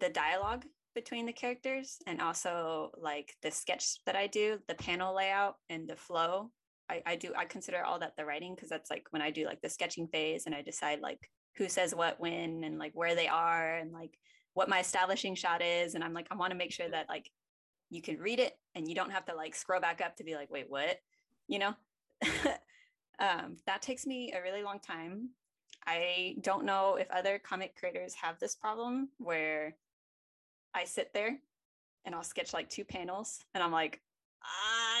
the 0.00 0.08
dialogue 0.08 0.64
between 0.94 1.26
the 1.26 1.32
characters 1.32 1.98
and 2.06 2.20
also 2.20 2.90
like 2.96 3.34
the 3.42 3.50
sketch 3.50 3.98
that 4.06 4.16
I 4.16 4.26
do, 4.26 4.58
the 4.66 4.74
panel 4.74 5.14
layout 5.14 5.56
and 5.68 5.88
the 5.88 5.96
flow. 5.96 6.50
I, 6.90 7.02
I 7.04 7.16
do 7.16 7.32
I 7.36 7.44
consider 7.44 7.84
all 7.84 7.98
that 7.98 8.14
the 8.16 8.24
writing 8.24 8.54
because 8.54 8.70
that's 8.70 8.90
like 8.90 9.04
when 9.10 9.22
I 9.22 9.30
do 9.30 9.44
like 9.44 9.60
the 9.60 9.68
sketching 9.68 10.08
phase 10.08 10.46
and 10.46 10.54
I 10.54 10.62
decide 10.62 11.00
like 11.00 11.20
who 11.56 11.68
says 11.68 11.94
what 11.94 12.18
when 12.18 12.64
and 12.64 12.78
like 12.78 12.92
where 12.94 13.14
they 13.14 13.28
are 13.28 13.76
and 13.76 13.92
like 13.92 14.18
what 14.54 14.70
my 14.70 14.80
establishing 14.80 15.34
shot 15.34 15.62
is 15.62 15.94
and 15.94 16.02
I'm 16.02 16.14
like 16.14 16.28
I 16.30 16.36
want 16.36 16.50
to 16.52 16.56
make 16.56 16.72
sure 16.72 16.88
that 16.88 17.08
like 17.08 17.30
you 17.90 18.00
can 18.00 18.18
read 18.18 18.40
it 18.40 18.54
and 18.74 18.88
you 18.88 18.94
don't 18.94 19.12
have 19.12 19.26
to 19.26 19.34
like 19.34 19.54
scroll 19.54 19.80
back 19.80 20.00
up 20.00 20.16
to 20.16 20.24
be 20.24 20.34
like 20.34 20.50
wait 20.50 20.66
what 20.68 20.96
you 21.46 21.58
know 21.58 21.74
um, 23.18 23.56
that 23.66 23.82
takes 23.82 24.06
me 24.06 24.32
a 24.32 24.42
really 24.42 24.62
long 24.62 24.78
time. 24.80 25.30
I 25.86 26.36
don't 26.40 26.64
know 26.64 26.96
if 26.96 27.10
other 27.10 27.38
comic 27.38 27.76
creators 27.76 28.14
have 28.14 28.38
this 28.38 28.54
problem 28.54 29.08
where 29.18 29.76
I 30.74 30.84
sit 30.84 31.12
there 31.14 31.38
and 32.04 32.14
I'll 32.14 32.22
sketch 32.22 32.52
like 32.52 32.68
two 32.68 32.84
panels 32.84 33.40
and 33.54 33.62
I'm 33.62 33.72
like 33.72 34.00
ah 34.44 34.97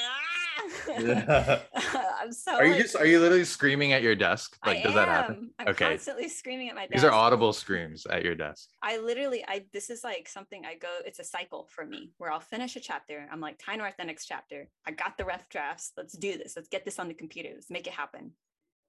Yeah. 0.88 1.60
I'm 2.20 2.32
so. 2.32 2.56
Are 2.56 2.64
you 2.64 2.72
like- 2.72 2.82
just 2.82 2.96
are 2.96 3.06
you 3.06 3.20
literally 3.20 3.44
screaming 3.44 3.92
at 3.92 4.02
your 4.02 4.14
desk? 4.14 4.58
Like 4.64 4.78
I 4.78 4.82
does 4.82 4.94
that 4.94 5.08
happen? 5.08 5.50
I'm 5.58 5.68
Okay. 5.68 5.90
constantly 5.90 6.28
screaming 6.28 6.68
at 6.68 6.74
my 6.74 6.82
desk. 6.82 6.92
These 6.92 7.04
are 7.04 7.12
audible 7.12 7.52
screams 7.52 8.06
at 8.06 8.24
your 8.24 8.34
desk. 8.34 8.70
I 8.82 8.98
literally, 8.98 9.44
I 9.46 9.66
this 9.72 9.90
is 9.90 10.04
like 10.04 10.28
something 10.28 10.64
I 10.64 10.74
go. 10.74 10.88
It's 11.04 11.18
a 11.18 11.24
cycle 11.24 11.68
for 11.70 11.84
me 11.84 12.12
where 12.18 12.32
I'll 12.32 12.40
finish 12.40 12.76
a 12.76 12.80
chapter. 12.80 13.26
I'm 13.30 13.40
like, 13.40 13.58
time 13.58 13.80
write 13.80 13.96
the 13.98 14.04
next 14.04 14.26
chapter. 14.26 14.68
I 14.86 14.90
got 14.92 15.18
the 15.18 15.24
rough 15.24 15.48
drafts. 15.48 15.92
Let's 15.96 16.14
do 16.16 16.36
this. 16.36 16.54
Let's 16.56 16.68
get 16.68 16.84
this 16.84 16.98
on 16.98 17.08
the 17.08 17.14
computer. 17.14 17.50
Let's 17.54 17.70
make 17.70 17.86
it 17.86 17.92
happen. 17.92 18.32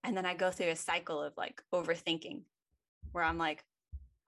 And 0.03 0.15
then 0.15 0.25
I 0.25 0.33
go 0.33 0.50
through 0.51 0.69
a 0.69 0.75
cycle 0.75 1.21
of 1.21 1.33
like 1.38 1.62
overthinking, 1.74 2.41
where 3.12 3.24
I'm 3.24 3.38
like, 3.38 3.63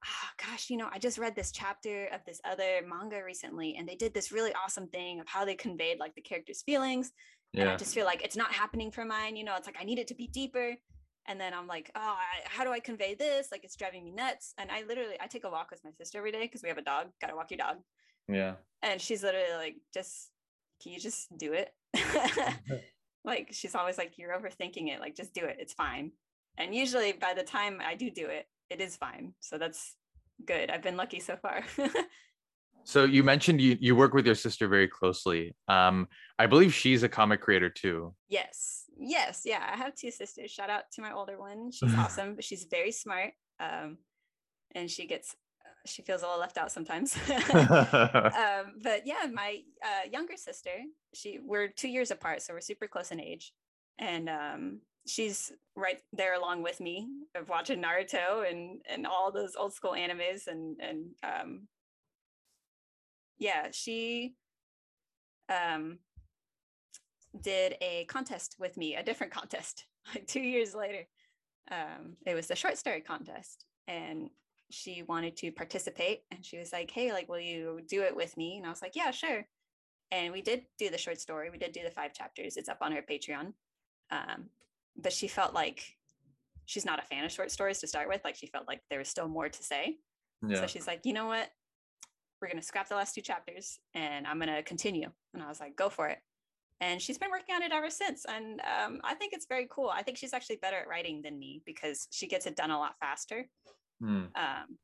oh, 0.06 0.30
gosh, 0.46 0.70
you 0.70 0.78
know, 0.78 0.90
I 0.92 1.00
just 1.00 1.18
read 1.18 1.36
this 1.36 1.52
chapter 1.52 2.08
of 2.08 2.22
this 2.26 2.42
other 2.44 2.82
manga 2.88 3.24
recently, 3.24 3.76
and 3.78 3.88
they 3.88 3.96
did 3.96 4.14
this 4.14 4.32
really 4.32 4.52
awesome 4.54 4.88
thing 4.88 5.20
of 5.20 5.28
how 5.28 5.46
they 5.46 5.56
conveyed 5.56 6.00
like 6.00 6.16
the 6.16 6.22
characters' 6.22 6.64
feelings 6.64 7.12
and 7.54 7.64
I 7.64 7.72
Yeah. 7.72 7.78
just 7.78 7.94
feel 7.94 8.06
like 8.06 8.24
it's 8.24 8.36
not 8.36 8.52
happening 8.54 8.92
for 8.92 9.06
mine. 9.06 9.36
You 9.36 9.44
know, 9.44 9.56
it's 9.56 9.68
like 9.68 9.78
I 9.80 9.84
need 9.84 10.00
it 10.00 10.08
to 10.08 10.16
be 10.16 10.28
deeper. 10.28 10.76
And 11.28 11.40
then 11.40 11.54
I'm 11.54 11.68
like, 11.68 11.92
oh, 11.96 12.00
I, 12.18 12.42
how 12.46 12.64
do 12.64 12.72
I 12.72 12.80
convey 12.80 13.14
this? 13.14 13.52
Like 13.52 13.64
it's 13.64 13.76
driving 13.76 14.04
me 14.04 14.12
nuts. 14.12 14.54
And 14.58 14.72
I 14.72 14.84
literally, 14.88 15.16
I 15.22 15.28
take 15.28 15.44
a 15.44 15.50
walk 15.50 15.70
with 15.70 15.84
my 15.84 15.92
sister 15.92 16.18
every 16.18 16.32
day 16.32 16.42
because 16.42 16.64
we 16.64 16.70
have 16.70 16.80
a 16.80 16.84
dog. 16.84 17.08
Gotta 17.20 17.36
walk 17.36 17.52
your 17.52 17.60
dog. 17.60 17.78
Yeah. 18.28 18.56
And 18.82 19.00
she's 19.00 19.22
literally 19.24 19.54
like, 19.56 19.76
just 19.94 20.32
can 20.82 20.94
you 20.94 21.00
just 21.00 21.36
do 21.38 21.54
it? 21.54 21.74
like 23.24 23.50
she's 23.52 23.76
always 23.76 23.98
like, 23.98 24.18
you're 24.18 24.38
overthinking 24.38 24.88
it. 24.90 25.00
Like 25.00 25.16
just 25.16 25.34
do 25.34 25.46
it. 25.46 25.58
It's 25.60 25.74
fine. 25.74 26.12
And 26.58 26.74
usually 26.74 27.12
by 27.14 27.34
the 27.34 27.44
time 27.44 27.82
I 27.86 27.96
do 27.96 28.10
do 28.10 28.28
it, 28.28 28.48
it 28.70 28.82
is 28.82 28.96
fine. 28.96 29.34
So 29.42 29.58
that's 29.58 29.96
good. 30.46 30.72
I've 30.72 30.82
been 30.82 30.98
lucky 30.98 31.20
so 31.20 31.36
far. 31.36 31.64
So 32.92 33.06
you 33.06 33.24
mentioned 33.24 33.62
you 33.62 33.78
you 33.80 33.96
work 33.96 34.14
with 34.14 34.26
your 34.26 34.36
sister 34.36 34.68
very 34.68 34.90
closely. 34.90 35.56
Um, 35.70 36.10
I 36.38 36.46
believe 36.46 36.74
she's 36.74 37.04
a 37.04 37.10
comic 37.10 37.40
creator 37.40 37.70
too. 37.70 38.14
Yes. 38.28 38.84
Yes. 39.00 39.44
Yeah. 39.46 39.66
I 39.66 39.78
have 39.78 39.96
two 39.96 40.12
sisters. 40.12 40.52
Shout 40.52 40.70
out 40.70 40.84
to 40.96 41.02
my 41.02 41.14
older 41.14 41.40
one. 41.40 41.72
She's 41.78 41.96
awesome, 41.96 42.36
but 42.36 42.44
she's 42.44 42.66
very 42.66 42.92
smart. 42.92 43.32
Um, 43.62 43.98
and 44.76 44.92
she 44.92 45.08
gets, 45.08 45.38
she 45.86 46.02
feels 46.02 46.22
a 46.22 46.26
little 46.26 46.42
left 46.42 46.58
out 46.58 46.70
sometimes. 46.70 47.16
um, 47.54 48.74
but 48.84 49.08
yeah, 49.08 49.26
my 49.32 49.62
uh, 49.84 50.10
younger 50.12 50.36
sister, 50.36 50.76
she, 51.14 51.40
we're 51.42 51.70
two 51.70 51.88
years 51.88 52.12
apart, 52.12 52.42
so 52.42 52.54
we're 52.54 52.60
super 52.60 52.88
close 52.88 53.12
in 53.12 53.22
age. 53.22 53.54
And 54.00 54.28
um, 54.28 54.82
she's 55.08 55.54
right 55.78 56.00
there 56.12 56.34
along 56.34 56.62
with 56.62 56.82
me 56.82 57.08
of 57.36 57.48
watching 57.48 57.82
Naruto 57.82 58.50
and, 58.50 58.82
and 58.90 59.08
all 59.08 59.32
those 59.32 59.56
old 59.56 59.74
school 59.74 59.94
animes 59.94 60.48
and, 60.48 60.76
and 60.82 61.06
um, 61.24 61.68
yeah, 63.42 63.70
she 63.72 64.36
um, 65.50 65.98
did 67.42 67.76
a 67.82 68.06
contest 68.06 68.56
with 68.60 68.78
me, 68.78 68.96
a 68.96 69.04
different 69.04 69.34
contest, 69.34 69.86
like 70.16 70.28
two 70.28 70.42
years 70.42 70.76
later. 70.76 71.08
Um, 71.72 72.18
it 72.26 72.36
was 72.36 72.48
the 72.48 72.56
short 72.56 72.78
story 72.78 73.02
contest, 73.02 73.66
and 73.88 74.30
she 74.70 75.02
wanted 75.02 75.36
to 75.38 75.52
participate. 75.52 76.22
And 76.30 76.46
she 76.46 76.60
was 76.60 76.72
like, 76.72 76.92
"Hey, 76.92 77.12
like, 77.12 77.30
will 77.30 77.40
you 77.40 77.82
do 77.90 78.04
it 78.04 78.16
with 78.16 78.38
me?" 78.38 78.58
And 78.58 78.66
I 78.66 78.70
was 78.70 78.82
like, 78.82 78.96
"Yeah, 78.96 79.10
sure." 79.10 79.48
And 80.12 80.32
we 80.32 80.44
did 80.44 80.66
do 80.78 80.92
the 80.92 80.98
short 81.00 81.20
story. 81.20 81.50
We 81.50 81.58
did 81.58 81.72
do 81.72 81.82
the 81.84 81.90
five 81.90 82.14
chapters. 82.14 82.58
It's 82.58 82.70
up 82.70 82.80
on 82.82 82.92
her 82.92 83.02
Patreon. 83.02 83.54
Um, 84.12 84.50
but 84.96 85.14
she 85.14 85.28
felt 85.28 85.56
like 85.56 85.96
she's 86.66 86.86
not 86.86 87.00
a 87.00 87.08
fan 87.08 87.24
of 87.24 87.32
short 87.32 87.50
stories 87.50 87.80
to 87.80 87.88
start 87.88 88.08
with. 88.08 88.22
Like 88.24 88.36
she 88.36 88.46
felt 88.46 88.68
like 88.68 88.82
there 88.92 89.00
was 89.00 89.10
still 89.10 89.28
more 89.28 89.50
to 89.50 89.64
say. 89.64 89.98
Yeah. 90.46 90.62
So 90.62 90.68
she's 90.68 90.86
like, 90.86 91.06
you 91.06 91.14
know 91.14 91.26
what? 91.26 91.50
We're 92.42 92.48
going 92.48 92.60
to 92.60 92.66
scrap 92.66 92.90
the 92.90 92.96
last 92.96 93.14
two 93.14 93.22
chapters 93.22 93.80
and 93.94 94.26
I'm 94.26 94.40
going 94.40 94.54
to 94.54 94.64
continue. 94.64 95.10
And 95.34 95.44
I 95.44 95.48
was 95.48 95.60
like, 95.60 95.76
go 95.76 95.90
for 95.90 96.08
it. 96.08 96.18
And 96.80 97.00
she's 97.00 97.20
been 97.20 97.30
working 97.30 97.54
on 97.54 97.62
it 97.62 97.72
ever 97.72 97.92
since. 97.92 98.26
And 98.26 98.60
um, 98.62 99.02
I 99.04 99.14
think 99.14 99.34
it's 99.34 99.46
very 99.46 99.68
cool. 99.70 99.92
I 99.94 100.02
think 100.02 100.18
she's 100.18 100.34
actually 100.34 100.56
better 100.56 100.78
at 100.78 100.88
writing 100.88 101.22
than 101.22 101.38
me 101.38 101.62
because 101.66 102.08
she 102.10 102.28
gets 102.28 102.48
it 102.48 102.56
done 102.56 102.72
a 102.72 102.80
lot 102.80 102.96
faster. 103.00 103.46
Hmm. 104.02 104.24
Um, 104.36 104.78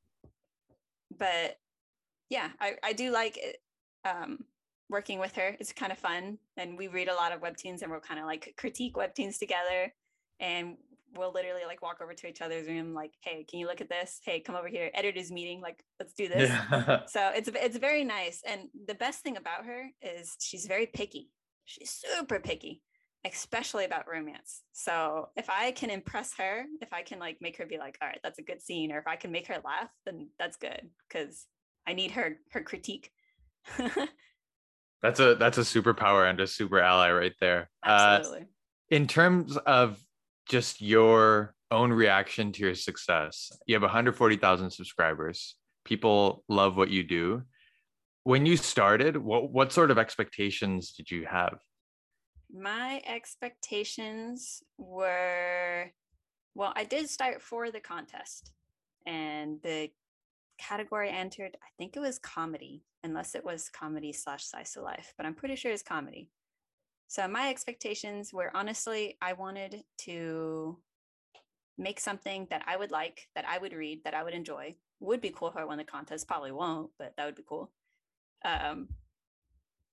but 1.18 1.58
yeah, 2.30 2.50
I, 2.60 2.76
I 2.84 2.94
do 2.94 3.12
like 3.12 3.38
it, 3.38 3.58
um, 4.06 4.46
working 4.90 5.18
with 5.18 5.34
her. 5.36 5.58
It's 5.60 5.74
kind 5.74 5.92
of 5.92 5.98
fun. 5.98 6.38
And 6.56 6.78
we 6.78 6.88
read 6.88 7.08
a 7.08 7.16
lot 7.16 7.32
of 7.32 7.42
webtoons 7.42 7.82
and 7.82 7.90
we'll 7.90 8.00
kind 8.00 8.20
of 8.20 8.28
like 8.28 8.54
critique 8.58 8.94
webtoons 8.94 9.40
together. 9.40 9.92
And 10.40 10.78
we'll 11.18 11.34
literally 11.34 11.66
like 11.66 11.82
walk 11.82 12.00
over 12.02 12.14
to 12.14 12.28
each 12.28 12.42
other's 12.42 12.68
room, 12.68 12.94
like, 12.94 13.14
hey, 13.22 13.46
can 13.50 13.60
you 13.60 13.68
look 13.68 13.82
at 13.82 13.90
this? 13.90 14.20
Hey, 14.24 14.40
come 14.40 14.56
over 14.56 14.68
here. 14.68 14.92
Editors 14.94 15.32
meeting. 15.32 15.62
Like, 15.62 15.84
let's 16.00 16.14
do 16.14 16.28
this. 16.28 16.50
Yeah. 16.50 17.02
So 17.08 17.32
it's 17.36 17.50
it's 17.54 17.78
very 17.78 18.04
nice. 18.04 18.42
And 18.48 18.70
the 18.88 18.96
best 18.96 19.22
thing 19.22 19.38
about 19.38 19.66
her 19.66 19.90
is 20.02 20.36
she's 20.40 20.66
very 20.66 20.86
picky. 20.86 21.30
She's 21.66 21.90
super 21.90 22.40
picky, 22.40 22.82
especially 23.26 23.86
about 23.86 24.08
romance. 24.08 24.64
So 24.74 25.30
if 25.36 25.50
I 25.50 25.72
can 25.72 25.90
impress 25.90 26.34
her, 26.38 26.66
if 26.82 26.94
I 26.94 27.02
can 27.04 27.20
like 27.20 27.38
make 27.42 27.58
her 27.58 27.66
be 27.66 27.78
like, 27.78 27.98
all 28.02 28.08
right, 28.08 28.20
that's 28.24 28.40
a 28.40 28.44
good 28.44 28.62
scene, 28.62 28.92
or 28.92 29.00
if 29.00 29.08
I 29.08 29.16
can 29.16 29.32
make 29.32 29.48
her 29.48 29.58
laugh, 29.64 29.90
then 30.06 30.30
that's 30.40 30.58
good 30.58 30.90
because 31.10 31.46
I 31.88 31.94
need 31.94 32.12
her 32.12 32.38
her 32.52 32.62
critique. 32.62 33.12
That's 35.02 35.20
a 35.20 35.36
that's 35.36 35.58
a 35.58 35.62
superpower 35.62 36.30
and 36.30 36.40
a 36.40 36.48
super 36.48 36.80
ally 36.80 37.12
right 37.12 37.34
there. 37.40 37.70
Uh, 37.86 38.18
Absolutely. 38.20 38.48
in 38.90 39.08
terms 39.08 39.56
of 39.58 40.00
just 40.50 40.82
your 40.82 41.54
own 41.72 41.92
reaction 41.92 42.52
to 42.54 42.62
your 42.62 42.76
success, 42.76 43.52
you 43.66 43.76
have 43.76 43.82
140,000 43.82 44.72
subscribers. 44.72 45.56
People 45.86 46.44
love 46.48 46.78
what 46.78 46.90
you 46.90 47.04
do. 47.04 47.44
When 48.24 48.46
you 48.46 48.58
started, 48.58 49.16
what 49.16 49.52
what 49.52 49.72
sort 49.72 49.90
of 49.90 49.98
expectations 49.98 50.92
did 50.92 51.10
you 51.10 51.26
have? 51.26 51.60
My 52.54 53.02
expectations 53.06 54.62
were 54.78 55.92
well, 56.56 56.74
I 56.76 56.84
did 56.84 57.10
start 57.10 57.42
for 57.42 57.72
the 57.72 57.80
contest, 57.80 58.52
and 59.06 59.62
the 59.62 59.92
category 60.58 61.10
entered, 61.10 61.56
I 61.62 61.70
think 61.78 61.96
it 61.96 62.00
was 62.00 62.20
comedy, 62.20 62.84
unless 63.04 63.36
it 63.36 63.46
was 63.46 63.70
comedy 63.70 64.12
slash 64.12 64.44
slice 64.46 64.76
of 64.76 64.84
life, 64.84 65.14
but 65.18 65.26
I'm 65.26 65.36
pretty 65.36 65.56
sure 65.56 65.72
it's 65.72 65.84
comedy. 65.84 66.30
So 67.08 67.28
my 67.28 67.50
expectations 67.50 68.34
were 68.34 68.52
honestly, 68.54 69.18
I 69.22 69.34
wanted 69.34 69.84
to 70.00 70.78
make 71.78 72.00
something 72.00 72.48
that 72.50 72.64
I 72.66 72.76
would 72.76 72.92
like, 72.92 73.28
that 73.36 73.46
I 73.48 73.58
would 73.58 73.74
read, 73.74 74.04
that 74.04 74.14
I 74.14 74.24
would 74.24 74.34
enjoy. 74.34 74.76
Would 75.00 75.22
be 75.22 75.30
cool 75.30 75.48
if 75.48 75.56
I 75.56 75.64
won 75.64 75.78
the 75.78 75.84
contest. 75.84 76.28
Probably 76.28 76.52
won't, 76.52 76.90
but 76.98 77.14
that 77.16 77.26
would 77.26 77.36
be 77.36 77.46
cool. 77.48 77.72
Um, 78.44 78.90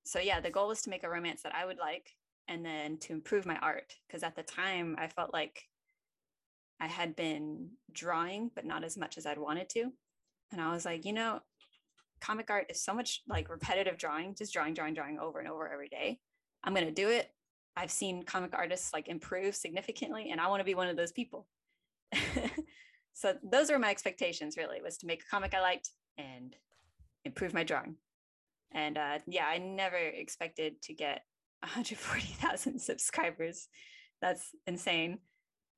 so 0.04 0.18
yeah, 0.18 0.40
the 0.40 0.50
goal 0.50 0.68
was 0.68 0.82
to 0.82 0.90
make 0.90 1.04
a 1.04 1.08
romance 1.08 1.42
that 1.42 1.54
I 1.54 1.66
would 1.66 1.78
like, 1.78 2.10
and 2.48 2.64
then 2.64 2.98
to 2.98 3.12
improve 3.12 3.46
my 3.46 3.56
art. 3.56 3.94
Because 4.06 4.22
at 4.22 4.34
the 4.34 4.42
time, 4.42 4.96
I 4.98 5.08
felt 5.08 5.32
like 5.32 5.68
I 6.80 6.86
had 6.86 7.14
been 7.14 7.70
drawing, 7.92 8.50
but 8.54 8.64
not 8.64 8.82
as 8.82 8.96
much 8.96 9.18
as 9.18 9.26
I'd 9.26 9.38
wanted 9.38 9.68
to. 9.70 9.92
And 10.52 10.60
I 10.60 10.72
was 10.72 10.84
like, 10.84 11.04
you 11.04 11.12
know, 11.12 11.40
comic 12.20 12.50
art 12.50 12.66
is 12.70 12.82
so 12.82 12.94
much 12.94 13.22
like 13.28 13.48
repetitive 13.48 13.98
drawing, 13.98 14.34
just 14.34 14.52
drawing, 14.52 14.74
drawing, 14.74 14.94
drawing 14.94 15.18
over 15.18 15.38
and 15.38 15.48
over 15.48 15.70
every 15.70 15.88
day. 15.88 16.18
I'm 16.64 16.74
going 16.74 16.86
to 16.86 16.92
do 16.92 17.08
it. 17.10 17.30
I've 17.76 17.90
seen 17.90 18.22
comic 18.22 18.54
artists 18.54 18.92
like 18.92 19.08
improve 19.08 19.54
significantly, 19.54 20.30
and 20.30 20.40
I 20.40 20.48
want 20.48 20.60
to 20.60 20.64
be 20.64 20.74
one 20.74 20.88
of 20.88 20.96
those 20.96 21.12
people. 21.12 21.46
so 23.12 23.34
those 23.42 23.70
were 23.70 23.78
my 23.78 23.90
expectations 23.90 24.56
really 24.56 24.80
was 24.80 24.96
to 24.98 25.06
make 25.06 25.22
a 25.22 25.30
comic 25.30 25.54
I 25.54 25.60
liked 25.60 25.90
and 26.16 26.54
improve 27.24 27.52
my 27.52 27.64
drawing. 27.64 27.96
And 28.72 28.98
uh, 28.98 29.18
yeah, 29.26 29.46
I 29.46 29.58
never 29.58 29.96
expected 29.96 30.82
to 30.82 30.94
get 30.94 31.22
140,000 31.60 32.78
subscribers. 32.80 33.68
That's 34.20 34.50
insane. 34.66 35.18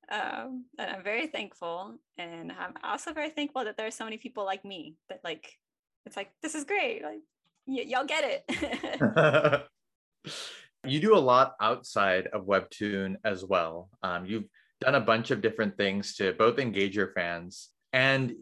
Um, 0.09 0.65
and 0.79 0.89
I'm 0.91 1.03
very 1.03 1.27
thankful. 1.27 1.95
And 2.17 2.51
I'm 2.51 2.73
also 2.83 3.13
very 3.13 3.29
thankful 3.29 3.65
that 3.65 3.77
there 3.77 3.87
are 3.87 3.91
so 3.91 4.05
many 4.05 4.17
people 4.17 4.45
like 4.45 4.63
me 4.63 4.95
that 5.09 5.21
like, 5.23 5.53
it's 6.05 6.15
like, 6.15 6.31
this 6.41 6.55
is 6.55 6.63
great. 6.63 7.03
Like, 7.03 7.19
y- 7.65 7.85
y'all 7.87 8.05
get 8.05 8.43
it. 8.49 9.63
you 10.85 10.99
do 10.99 11.15
a 11.15 11.19
lot 11.19 11.53
outside 11.61 12.27
of 12.27 12.45
Webtoon 12.45 13.15
as 13.23 13.43
well. 13.43 13.89
Um, 14.03 14.25
you've 14.25 14.45
done 14.79 14.95
a 14.95 15.01
bunch 15.01 15.31
of 15.31 15.41
different 15.41 15.77
things 15.77 16.15
to 16.15 16.33
both 16.33 16.59
engage 16.59 16.95
your 16.95 17.11
fans 17.13 17.69
and 17.93 18.33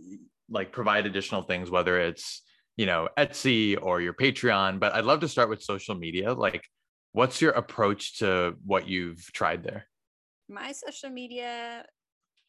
like 0.49 0.71
provide 0.71 1.05
additional 1.05 1.41
things, 1.43 1.71
whether 1.71 1.99
it's 1.99 2.41
you 2.77 2.85
know 2.85 3.07
Etsy 3.17 3.77
or 3.81 4.01
your 4.01 4.13
Patreon. 4.13 4.79
But 4.79 4.93
I'd 4.93 5.05
love 5.05 5.21
to 5.21 5.27
start 5.27 5.49
with 5.49 5.63
social 5.63 5.95
media. 5.95 6.33
Like, 6.33 6.63
what's 7.13 7.41
your 7.41 7.51
approach 7.51 8.19
to 8.19 8.55
what 8.65 8.87
you've 8.87 9.31
tried 9.33 9.63
there? 9.63 9.87
My 10.49 10.73
social 10.73 11.09
media, 11.09 11.85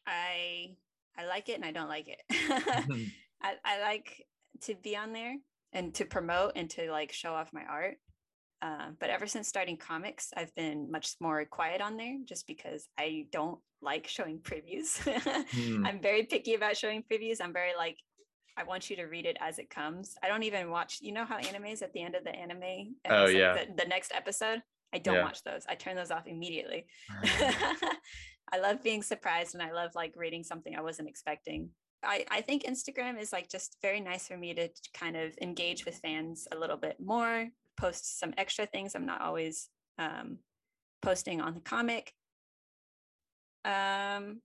I 0.05 0.75
I 1.17 1.25
like 1.25 1.49
it 1.49 1.55
and 1.55 1.65
I 1.65 1.71
don't 1.71 1.89
like 1.89 2.07
it. 2.07 2.21
I, 3.41 3.55
I 3.63 3.81
like 3.81 4.25
to 4.61 4.75
be 4.75 4.95
on 4.95 5.13
there 5.13 5.35
and 5.73 5.93
to 5.95 6.05
promote 6.05 6.53
and 6.55 6.69
to 6.71 6.91
like 6.91 7.11
show 7.11 7.33
off 7.33 7.53
my 7.53 7.63
art. 7.63 7.97
Uh, 8.61 8.89
but 8.99 9.09
ever 9.09 9.27
since 9.27 9.47
starting 9.47 9.77
comics, 9.77 10.31
I've 10.35 10.53
been 10.55 10.89
much 10.91 11.15
more 11.21 11.45
quiet 11.45 11.81
on 11.81 11.95
there 11.95 12.17
just 12.25 12.47
because 12.47 12.87
I 12.97 13.27
don't 13.31 13.59
like 13.81 14.07
showing 14.07 14.39
previews. 14.39 14.97
mm. 15.05 15.87
I'm 15.87 16.01
very 16.01 16.23
picky 16.23 16.55
about 16.55 16.75
showing 16.75 17.03
previews. 17.03 17.37
I'm 17.41 17.53
very 17.53 17.73
like, 17.77 17.97
I 18.57 18.63
want 18.63 18.89
you 18.89 18.95
to 18.95 19.05
read 19.05 19.27
it 19.27 19.37
as 19.39 19.59
it 19.59 19.69
comes. 19.69 20.15
I 20.23 20.27
don't 20.27 20.43
even 20.43 20.71
watch, 20.71 20.97
you 21.01 21.11
know 21.11 21.25
how 21.25 21.37
anime 21.37 21.65
is 21.65 21.83
at 21.83 21.93
the 21.93 22.01
end 22.01 22.15
of 22.15 22.23
the 22.23 22.35
anime? 22.35 22.95
Oh, 23.07 23.27
yeah. 23.27 23.53
The, 23.53 23.83
the, 23.83 23.87
next 23.87 24.11
episode. 24.15 24.63
I 24.91 24.97
don't 24.97 25.15
yeah. 25.15 25.23
watch 25.23 25.43
those. 25.43 25.63
I 25.69 25.75
turn 25.75 25.95
those 25.95 26.09
off 26.09 26.25
immediately. 26.25 26.87
I 28.51 28.59
love 28.59 28.81
being 28.81 29.03
surprised 29.03 29.53
and 29.53 29.61
I 29.61 29.71
love 29.71 29.91
like 29.93 30.13
reading 30.15 30.43
something 30.43 30.75
I 30.75 30.81
wasn't 30.81 31.09
expecting. 31.09 31.69
I, 32.03 32.25
I 32.31 32.41
think 32.41 32.63
Instagram 32.63 33.19
is 33.19 33.33
like 33.33 33.49
just 33.49 33.77
very 33.81 33.99
nice 33.99 34.27
for 34.27 34.37
me 34.37 34.53
to 34.53 34.69
kind 34.93 35.17
of 35.17 35.37
engage 35.41 35.85
with 35.85 35.97
fans 35.97 36.47
a 36.51 36.57
little 36.57 36.77
bit 36.77 36.97
more, 36.99 37.47
post 37.77 38.19
some 38.19 38.33
extra 38.37 38.65
things. 38.65 38.95
I'm 38.95 39.05
not 39.05 39.21
always 39.21 39.69
um, 39.97 40.39
posting 41.01 41.41
on 41.41 41.53
the 41.53 41.59
comic. 41.61 42.13
Um, 43.65 44.41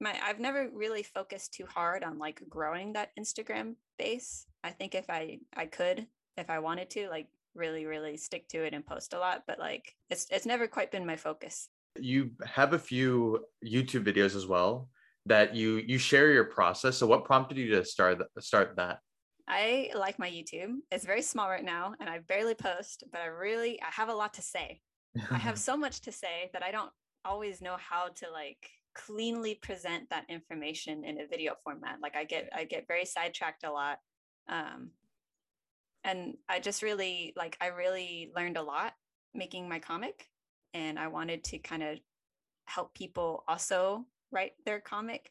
my 0.00 0.14
I've 0.22 0.40
never 0.40 0.68
really 0.72 1.02
focused 1.02 1.54
too 1.54 1.66
hard 1.66 2.02
on 2.04 2.18
like 2.18 2.42
growing 2.48 2.92
that 2.94 3.10
Instagram 3.18 3.74
base. 3.98 4.46
I 4.64 4.70
think 4.70 4.94
if 4.94 5.08
I 5.08 5.38
I 5.56 5.66
could, 5.66 6.06
if 6.36 6.50
I 6.50 6.58
wanted 6.58 6.90
to, 6.90 7.08
like 7.08 7.28
really 7.54 7.86
really 7.86 8.16
stick 8.16 8.48
to 8.48 8.64
it 8.64 8.74
and 8.74 8.84
post 8.84 9.14
a 9.14 9.18
lot, 9.18 9.44
but 9.46 9.58
like 9.58 9.94
it's 10.10 10.26
it's 10.30 10.46
never 10.46 10.66
quite 10.66 10.90
been 10.90 11.06
my 11.06 11.16
focus. 11.16 11.68
You 11.98 12.30
have 12.44 12.72
a 12.72 12.78
few 12.78 13.44
YouTube 13.64 14.04
videos 14.04 14.34
as 14.34 14.46
well 14.46 14.88
that 15.26 15.54
you 15.54 15.76
you 15.76 15.98
share 15.98 16.32
your 16.32 16.44
process. 16.44 16.96
So 16.96 17.06
what 17.06 17.24
prompted 17.24 17.58
you 17.58 17.70
to 17.76 17.84
start 17.84 18.20
start 18.40 18.76
that? 18.76 18.98
I 19.52 19.90
like 19.94 20.18
my 20.18 20.30
YouTube. 20.30 20.76
It's 20.90 21.04
very 21.04 21.20
small 21.20 21.48
right 21.48 21.64
now 21.64 21.94
and 22.00 22.08
I 22.08 22.20
barely 22.20 22.54
post, 22.54 23.04
but 23.12 23.20
I 23.20 23.26
really 23.26 23.80
I 23.82 23.90
have 23.90 24.08
a 24.08 24.14
lot 24.14 24.32
to 24.34 24.42
say. 24.42 24.80
I 25.30 25.36
have 25.36 25.58
so 25.68 25.76
much 25.76 26.00
to 26.02 26.12
say 26.12 26.48
that 26.54 26.62
I 26.62 26.70
don't 26.70 26.90
always 27.22 27.60
know 27.60 27.76
how 27.78 28.08
to 28.08 28.30
like 28.30 28.70
cleanly 28.94 29.54
present 29.56 30.08
that 30.08 30.24
information 30.30 31.04
in 31.04 31.20
a 31.20 31.26
video 31.26 31.54
format. 31.62 31.98
Like 32.02 32.16
I 32.16 32.24
get 32.24 32.48
I 32.54 32.64
get 32.64 32.88
very 32.88 33.04
sidetracked 33.04 33.64
a 33.64 33.70
lot. 33.70 33.98
Um 34.48 34.90
and 36.02 36.34
I 36.48 36.58
just 36.58 36.82
really 36.82 37.34
like 37.36 37.58
I 37.60 37.66
really 37.66 38.32
learned 38.34 38.56
a 38.56 38.62
lot 38.62 38.94
making 39.34 39.68
my 39.68 39.78
comic 39.78 40.28
and 40.72 40.98
I 40.98 41.08
wanted 41.08 41.44
to 41.44 41.58
kind 41.58 41.82
of 41.82 41.98
help 42.64 42.94
people 42.94 43.44
also 43.46 44.06
write 44.30 44.52
their 44.64 44.80
comic. 44.80 45.30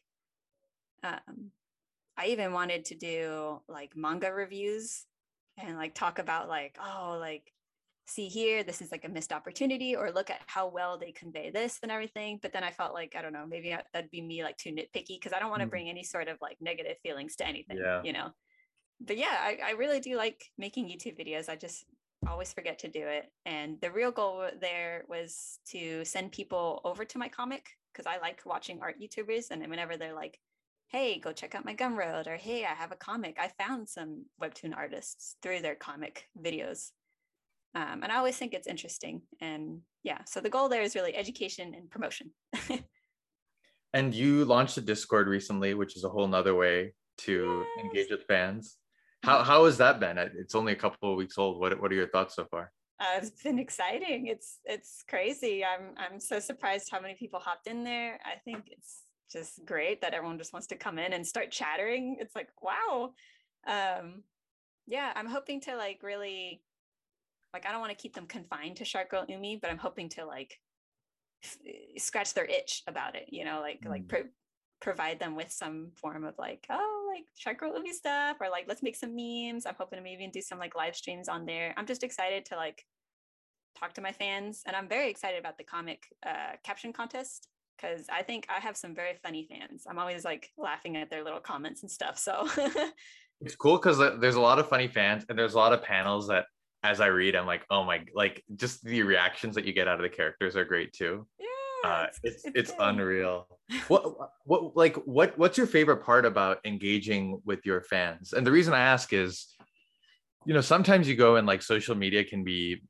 Um, 1.02 1.50
I 2.16 2.26
even 2.26 2.52
wanted 2.52 2.84
to 2.86 2.94
do 2.94 3.60
like 3.68 3.96
manga 3.96 4.32
reviews 4.32 5.06
and 5.58 5.76
like 5.76 5.94
talk 5.94 6.18
about 6.18 6.48
like, 6.48 6.76
oh, 6.80 7.16
like, 7.18 7.52
see 8.06 8.28
here, 8.28 8.62
this 8.62 8.82
is 8.82 8.90
like 8.90 9.04
a 9.04 9.08
missed 9.08 9.32
opportunity, 9.32 9.96
or 9.96 10.10
look 10.10 10.28
at 10.28 10.40
how 10.46 10.68
well 10.68 10.98
they 10.98 11.12
convey 11.12 11.50
this 11.50 11.78
and 11.82 11.90
everything. 11.90 12.38
But 12.42 12.52
then 12.52 12.64
I 12.64 12.70
felt 12.70 12.94
like, 12.94 13.14
I 13.16 13.22
don't 13.22 13.32
know, 13.32 13.46
maybe 13.46 13.74
that'd 13.92 14.10
be 14.10 14.20
me 14.20 14.42
like 14.42 14.58
too 14.58 14.70
nitpicky 14.70 15.18
because 15.18 15.32
I 15.32 15.38
don't 15.38 15.50
want 15.50 15.60
to 15.60 15.66
mm. 15.66 15.70
bring 15.70 15.88
any 15.88 16.02
sort 16.02 16.28
of 16.28 16.38
like 16.42 16.56
negative 16.60 16.96
feelings 17.02 17.36
to 17.36 17.46
anything, 17.46 17.78
yeah. 17.78 18.02
you 18.02 18.12
know? 18.12 18.30
But 19.00 19.18
yeah, 19.18 19.36
I, 19.40 19.58
I 19.64 19.70
really 19.72 20.00
do 20.00 20.16
like 20.16 20.50
making 20.58 20.88
YouTube 20.88 21.18
videos. 21.18 21.48
I 21.48 21.56
just 21.56 21.84
always 22.28 22.52
forget 22.52 22.78
to 22.80 22.88
do 22.88 23.06
it. 23.06 23.30
And 23.46 23.80
the 23.80 23.90
real 23.90 24.10
goal 24.10 24.48
there 24.60 25.04
was 25.08 25.58
to 25.70 26.04
send 26.04 26.32
people 26.32 26.80
over 26.84 27.04
to 27.04 27.18
my 27.18 27.28
comic 27.28 27.66
because 27.92 28.06
I 28.06 28.18
like 28.18 28.42
watching 28.44 28.80
art 28.80 28.96
YouTubers. 29.00 29.50
And 29.50 29.66
whenever 29.68 29.96
they're 29.96 30.14
like, 30.14 30.38
hey, 30.92 31.18
go 31.18 31.32
check 31.32 31.54
out 31.54 31.64
my 31.64 31.74
Gumroad, 31.74 32.26
or 32.26 32.36
hey, 32.36 32.64
I 32.64 32.74
have 32.74 32.92
a 32.92 32.96
comic, 32.96 33.38
I 33.40 33.50
found 33.58 33.88
some 33.88 34.26
webtoon 34.40 34.76
artists 34.76 35.36
through 35.42 35.60
their 35.60 35.74
comic 35.74 36.28
videos. 36.40 36.90
Um, 37.74 38.02
and 38.02 38.12
I 38.12 38.16
always 38.16 38.36
think 38.36 38.52
it's 38.52 38.66
interesting. 38.66 39.22
And 39.40 39.80
yeah, 40.02 40.18
so 40.26 40.40
the 40.40 40.50
goal 40.50 40.68
there 40.68 40.82
is 40.82 40.94
really 40.94 41.16
education 41.16 41.74
and 41.74 41.90
promotion. 41.90 42.30
and 43.94 44.14
you 44.14 44.44
launched 44.44 44.76
a 44.76 44.82
Discord 44.82 45.28
recently, 45.28 45.72
which 45.72 45.96
is 45.96 46.04
a 46.04 46.10
whole 46.10 46.28
nother 46.28 46.54
way 46.54 46.92
to 47.18 47.64
yes. 47.76 47.84
engage 47.84 48.10
with 48.10 48.24
fans. 48.28 48.76
How, 49.22 49.42
how 49.42 49.64
has 49.64 49.78
that 49.78 49.98
been? 49.98 50.18
It's 50.18 50.54
only 50.54 50.72
a 50.72 50.76
couple 50.76 51.10
of 51.10 51.16
weeks 51.16 51.38
old. 51.38 51.58
What, 51.58 51.80
what 51.80 51.90
are 51.90 51.94
your 51.94 52.08
thoughts 52.08 52.36
so 52.36 52.44
far? 52.50 52.70
uh, 53.02 53.18
it's 53.18 53.42
been 53.42 53.58
exciting. 53.58 54.28
It's 54.28 54.60
it's 54.64 55.02
crazy. 55.08 55.64
I'm 55.64 55.94
I'm 55.96 56.20
so 56.20 56.38
surprised 56.38 56.88
how 56.90 57.00
many 57.00 57.14
people 57.14 57.40
hopped 57.40 57.66
in 57.66 57.82
there. 57.82 58.20
I 58.24 58.38
think 58.44 58.64
it's 58.68 59.01
just 59.32 59.64
great 59.64 60.00
that 60.00 60.14
everyone 60.14 60.38
just 60.38 60.52
wants 60.52 60.66
to 60.68 60.76
come 60.76 60.98
in 60.98 61.12
and 61.12 61.26
start 61.26 61.50
chattering. 61.50 62.16
It's 62.20 62.34
like 62.34 62.48
wow. 62.60 63.12
Um, 63.66 64.22
yeah, 64.86 65.12
I'm 65.14 65.26
hoping 65.28 65.60
to 65.62 65.76
like 65.76 66.00
really 66.02 66.62
like 67.52 67.66
I 67.66 67.72
don't 67.72 67.80
want 67.80 67.96
to 67.96 68.02
keep 68.02 68.14
them 68.14 68.26
confined 68.26 68.76
to 68.76 68.84
Shark 68.84 69.10
Girl 69.10 69.24
Umi, 69.28 69.58
but 69.60 69.70
I'm 69.70 69.78
hoping 69.78 70.08
to 70.10 70.24
like 70.24 70.58
f- 71.44 71.58
scratch 71.98 72.34
their 72.34 72.44
itch 72.44 72.82
about 72.86 73.14
it. 73.14 73.28
You 73.30 73.44
know, 73.44 73.60
like 73.60 73.82
mm. 73.82 73.90
like 73.90 74.08
pro- 74.08 74.30
provide 74.80 75.20
them 75.20 75.36
with 75.36 75.50
some 75.50 75.92
form 75.94 76.24
of 76.24 76.34
like 76.38 76.66
oh 76.70 77.10
like 77.14 77.24
Shark 77.36 77.58
Girl 77.58 77.74
Umi 77.76 77.92
stuff 77.92 78.38
or 78.40 78.48
like 78.50 78.66
let's 78.68 78.82
make 78.82 78.96
some 78.96 79.14
memes. 79.14 79.66
I'm 79.66 79.76
hoping 79.78 79.98
to 79.98 80.02
maybe 80.02 80.26
do 80.26 80.40
some 80.40 80.58
like 80.58 80.74
live 80.74 80.96
streams 80.96 81.28
on 81.28 81.46
there. 81.46 81.74
I'm 81.76 81.86
just 81.86 82.02
excited 82.02 82.44
to 82.46 82.56
like 82.56 82.84
talk 83.78 83.94
to 83.94 84.00
my 84.00 84.12
fans. 84.12 84.62
And 84.66 84.76
I'm 84.76 84.88
very 84.88 85.10
excited 85.10 85.38
about 85.38 85.58
the 85.58 85.64
comic 85.64 86.04
uh, 86.26 86.56
caption 86.64 86.92
contest 86.92 87.48
because 87.82 88.06
I 88.08 88.22
think 88.22 88.46
I 88.54 88.60
have 88.60 88.76
some 88.76 88.94
very 88.94 89.14
funny 89.22 89.46
fans. 89.50 89.84
I'm 89.88 89.98
always 89.98 90.24
like 90.24 90.50
laughing 90.56 90.96
at 90.96 91.10
their 91.10 91.24
little 91.24 91.40
comments 91.40 91.82
and 91.82 91.90
stuff. 91.90 92.18
So 92.18 92.48
it's 93.40 93.56
cool 93.56 93.76
because 93.76 93.98
there's 94.20 94.36
a 94.36 94.40
lot 94.40 94.58
of 94.58 94.68
funny 94.68 94.88
fans 94.88 95.24
and 95.28 95.38
there's 95.38 95.54
a 95.54 95.58
lot 95.58 95.72
of 95.72 95.82
panels 95.82 96.28
that 96.28 96.46
as 96.84 97.00
I 97.00 97.06
read, 97.06 97.36
I'm 97.36 97.46
like, 97.46 97.64
oh 97.70 97.84
my, 97.84 98.04
like 98.14 98.42
just 98.56 98.84
the 98.84 99.02
reactions 99.02 99.54
that 99.54 99.64
you 99.64 99.72
get 99.72 99.88
out 99.88 99.96
of 99.96 100.02
the 100.02 100.14
characters 100.14 100.56
are 100.56 100.64
great 100.64 100.92
too. 100.92 101.26
Yeah. 101.38 101.46
Uh, 101.84 102.06
it's 102.22 102.44
it's, 102.44 102.44
it's 102.54 102.72
unreal. 102.78 103.46
what 103.88 104.04
what 104.44 104.76
like 104.76 104.96
what 105.04 105.36
what's 105.36 105.58
your 105.58 105.66
favorite 105.66 106.04
part 106.04 106.24
about 106.24 106.58
engaging 106.64 107.40
with 107.44 107.64
your 107.66 107.82
fans? 107.82 108.32
And 108.32 108.46
the 108.46 108.52
reason 108.52 108.74
I 108.74 108.80
ask 108.80 109.12
is, 109.12 109.48
you 110.44 110.54
know, 110.54 110.60
sometimes 110.60 111.08
you 111.08 111.16
go 111.16 111.36
and 111.36 111.46
like 111.46 111.62
social 111.62 111.96
media 111.96 112.24
can 112.24 112.44
be 112.44 112.82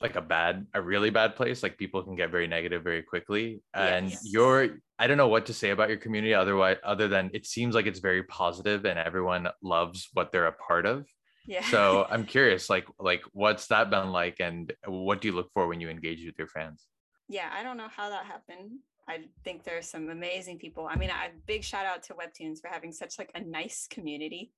like 0.00 0.16
a 0.16 0.20
bad 0.20 0.66
a 0.74 0.80
really 0.80 1.10
bad 1.10 1.34
place 1.34 1.62
like 1.62 1.76
people 1.76 2.02
can 2.02 2.14
get 2.14 2.30
very 2.30 2.46
negative 2.46 2.82
very 2.84 3.02
quickly 3.02 3.60
and 3.74 4.10
yes. 4.10 4.22
you're 4.24 4.78
i 4.98 5.06
don't 5.06 5.16
know 5.16 5.28
what 5.28 5.46
to 5.46 5.52
say 5.52 5.70
about 5.70 5.88
your 5.88 5.98
community 5.98 6.32
otherwise 6.32 6.76
other 6.84 7.08
than 7.08 7.30
it 7.34 7.46
seems 7.46 7.74
like 7.74 7.86
it's 7.86 7.98
very 7.98 8.22
positive 8.24 8.84
and 8.84 8.98
everyone 8.98 9.48
loves 9.62 10.08
what 10.12 10.30
they're 10.30 10.46
a 10.46 10.52
part 10.52 10.86
of. 10.86 11.06
Yeah. 11.46 11.64
So 11.64 12.06
i'm 12.10 12.24
curious 12.36 12.70
like 12.70 12.86
like 12.98 13.22
what's 13.32 13.66
that 13.68 13.90
been 13.90 14.12
like 14.12 14.36
and 14.40 14.72
what 14.86 15.20
do 15.20 15.28
you 15.28 15.34
look 15.34 15.50
for 15.52 15.66
when 15.66 15.80
you 15.80 15.88
engage 15.88 16.24
with 16.24 16.38
your 16.38 16.48
fans? 16.48 16.86
Yeah 17.28 17.50
i 17.52 17.62
don't 17.62 17.76
know 17.76 17.88
how 17.88 18.08
that 18.10 18.24
happened. 18.24 18.78
I 19.08 19.20
think 19.42 19.64
there's 19.64 19.88
some 19.88 20.10
amazing 20.10 20.58
people. 20.58 20.86
I 20.88 20.96
mean 20.96 21.10
a 21.10 21.30
big 21.46 21.64
shout 21.64 21.86
out 21.86 22.02
to 22.04 22.14
webtoons 22.14 22.60
for 22.60 22.68
having 22.68 22.92
such 22.92 23.18
like 23.18 23.30
a 23.34 23.40
nice 23.40 23.88
community. 23.90 24.52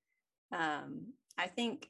Um 0.52 1.14
i 1.38 1.46
think 1.46 1.88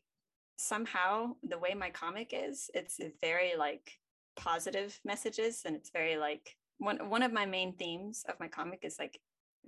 somehow 0.61 1.35
the 1.43 1.59
way 1.59 1.75
my 1.75 1.91
comic 1.91 2.33
is, 2.33 2.71
it's 2.75 3.01
very 3.21 3.53
like 3.57 3.99
positive 4.37 4.99
messages 5.05 5.63
and 5.65 5.75
it's 5.75 5.91
very 5.91 6.17
like 6.17 6.57
one 6.79 7.11
one 7.11 7.23
of 7.23 7.33
my 7.33 7.47
main 7.47 7.73
themes 7.75 8.25
of 8.29 8.39
my 8.41 8.49
comic 8.49 8.81
is 8.83 8.99
like 8.99 9.21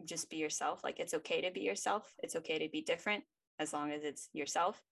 just 0.05 0.31
be 0.31 0.37
yourself. 0.37 0.85
Like 0.85 0.99
it's 1.01 1.15
okay 1.15 1.41
to 1.41 1.51
be 1.51 1.61
yourself. 1.61 2.15
It's 2.23 2.37
okay 2.37 2.59
to 2.59 2.69
be 2.71 2.83
different 2.83 3.25
as 3.59 3.73
long 3.73 3.91
as 3.91 4.05
it's 4.05 4.29
yourself. 4.33 4.83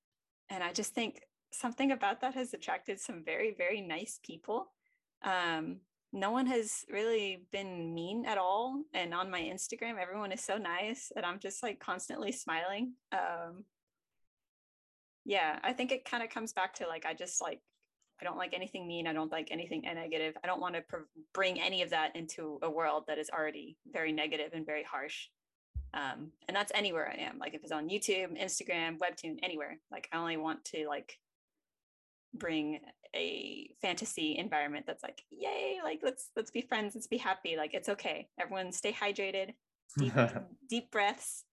And 0.49 0.63
I 0.63 0.73
just 0.73 0.95
think 0.95 1.23
something 1.53 1.93
about 1.93 2.21
that 2.21 2.35
has 2.35 2.55
attracted 2.55 3.01
some 3.01 3.23
very, 3.25 3.55
very 3.57 3.81
nice 3.81 4.21
people. 4.25 4.71
Um, 5.23 5.79
no 6.13 6.31
one 6.31 6.47
has 6.47 6.85
really 6.91 7.47
been 7.53 7.95
mean 7.95 8.27
at 8.27 8.39
all. 8.39 8.83
And 8.95 9.15
on 9.15 9.31
my 9.31 9.41
Instagram, 9.41 9.99
everyone 10.01 10.33
is 10.33 10.43
so 10.43 10.59
nice 10.59 11.13
and 11.15 11.25
I'm 11.25 11.39
just 11.39 11.63
like 11.63 11.79
constantly 11.79 12.33
smiling. 12.33 12.95
Um, 13.13 13.65
yeah 15.25 15.59
i 15.63 15.73
think 15.73 15.93
it 15.93 16.05
kind 16.05 16.23
of 16.23 16.31
comes 16.31 16.53
back 16.53 16.75
to 16.75 16.87
like 16.87 17.05
i 17.07 17.13
just 17.13 17.41
like 17.41 17.61
i 18.21 18.25
don't 18.25 18.39
like 18.39 18.55
anything 18.55 18.87
mean 18.87 19.07
i 19.07 19.13
don't 19.13 19.33
like 19.33 19.49
anything 19.51 19.83
negative. 19.83 20.37
I 20.43 20.47
don't 20.47 20.61
want 20.61 20.75
to 20.75 20.83
pr- 20.83 21.09
bring 21.35 21.61
any 21.61 21.83
of 21.83 21.91
that 21.91 22.15
into 22.17 22.59
a 22.63 22.71
world 22.71 23.05
that 23.09 23.19
is 23.19 23.31
already 23.31 23.77
very 23.93 24.13
negative 24.13 24.51
and 24.53 24.65
very 24.67 24.83
harsh. 24.83 25.29
Um, 25.93 26.31
and 26.47 26.57
that's 26.57 26.71
anywhere 26.75 27.13
i 27.13 27.21
am 27.21 27.39
like 27.39 27.55
if 27.55 27.63
it's 27.63 27.73
on 27.73 27.89
youtube 27.89 28.41
instagram 28.41 28.99
webtoon 28.99 29.39
anywhere. 29.43 29.79
Like 29.91 30.09
i 30.13 30.19
only 30.19 30.37
want 30.37 30.65
to 30.67 30.87
like 30.87 31.19
bring 32.33 32.79
a 33.17 33.71
fantasy 33.83 34.37
environment 34.39 34.87
that's 34.87 35.03
like 35.03 35.23
yay 35.31 35.81
like 35.83 35.99
let's 36.05 36.31
let's 36.37 36.53
be 36.53 36.61
friends 36.61 36.95
let's 36.95 37.09
be 37.09 37.19
happy 37.19 37.57
like 37.57 37.75
it's 37.75 37.89
okay. 37.89 38.29
Everyone 38.39 38.71
stay 38.73 38.93
hydrated 38.93 39.55
deep 39.99 40.13
deep 40.69 40.91
breaths 40.91 41.45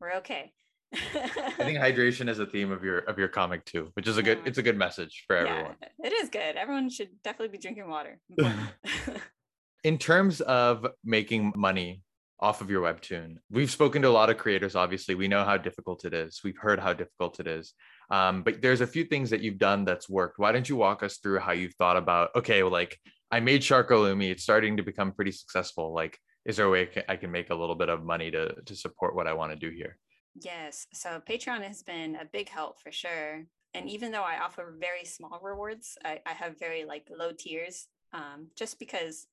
we're 0.00 0.14
okay 0.14 0.52
I 0.92 1.52
think 1.58 1.78
hydration 1.78 2.28
is 2.28 2.38
a 2.38 2.46
theme 2.46 2.70
of 2.70 2.84
your 2.84 2.98
of 2.98 3.18
your 3.18 3.28
comic 3.28 3.64
too, 3.64 3.90
which 3.94 4.06
is 4.06 4.18
a 4.18 4.22
good 4.22 4.40
it's 4.44 4.58
a 4.58 4.62
good 4.62 4.76
message 4.76 5.24
for 5.26 5.36
everyone. 5.36 5.76
Yeah, 5.80 6.06
it 6.06 6.12
is 6.12 6.28
good. 6.28 6.56
Everyone 6.56 6.90
should 6.90 7.10
definitely 7.22 7.56
be 7.56 7.58
drinking 7.58 7.88
water. 7.88 8.18
In 9.84 9.98
terms 9.98 10.40
of 10.40 10.86
making 11.04 11.52
money 11.56 12.02
off 12.40 12.60
of 12.60 12.70
your 12.70 12.82
webtoon, 12.82 13.36
we've 13.50 13.70
spoken 13.70 14.02
to 14.02 14.08
a 14.08 14.10
lot 14.10 14.30
of 14.30 14.36
creators. 14.36 14.76
Obviously, 14.76 15.14
we 15.14 15.28
know 15.28 15.44
how 15.44 15.56
difficult 15.56 16.04
it 16.04 16.14
is. 16.14 16.40
We've 16.44 16.58
heard 16.58 16.78
how 16.78 16.92
difficult 16.92 17.40
it 17.40 17.46
is. 17.46 17.74
Um, 18.10 18.42
but 18.42 18.60
there's 18.60 18.80
a 18.80 18.86
few 18.86 19.04
things 19.04 19.30
that 19.30 19.40
you've 19.40 19.58
done 19.58 19.84
that's 19.84 20.08
worked. 20.08 20.38
Why 20.38 20.52
don't 20.52 20.68
you 20.68 20.76
walk 20.76 21.02
us 21.02 21.18
through 21.18 21.38
how 21.38 21.52
you've 21.52 21.74
thought 21.74 21.96
about? 21.96 22.30
Okay, 22.36 22.62
well, 22.62 22.72
like 22.72 22.98
I 23.30 23.40
made 23.40 23.64
Shark 23.64 23.88
Girl 23.88 24.06
Umi. 24.06 24.30
It's 24.30 24.42
starting 24.42 24.76
to 24.76 24.82
become 24.82 25.12
pretty 25.12 25.32
successful. 25.32 25.94
Like, 25.94 26.18
is 26.44 26.56
there 26.56 26.66
a 26.66 26.70
way 26.70 26.88
I 27.08 27.16
can 27.16 27.30
make 27.30 27.50
a 27.50 27.54
little 27.54 27.76
bit 27.76 27.88
of 27.88 28.04
money 28.04 28.30
to 28.30 28.54
to 28.66 28.76
support 28.76 29.14
what 29.14 29.26
I 29.26 29.32
want 29.32 29.52
to 29.52 29.56
do 29.56 29.74
here? 29.74 29.96
Yes. 30.34 30.86
So 30.92 31.20
Patreon 31.28 31.62
has 31.62 31.82
been 31.82 32.16
a 32.16 32.24
big 32.24 32.48
help 32.48 32.80
for 32.80 32.90
sure. 32.90 33.44
And 33.74 33.88
even 33.88 34.12
though 34.12 34.22
I 34.22 34.38
offer 34.38 34.74
very 34.78 35.04
small 35.04 35.40
rewards, 35.42 35.96
I, 36.04 36.20
I 36.26 36.32
have 36.32 36.58
very 36.58 36.84
like 36.84 37.08
low 37.10 37.32
tiers. 37.32 37.88
Um, 38.12 38.48
just 38.56 38.78
because 38.78 39.26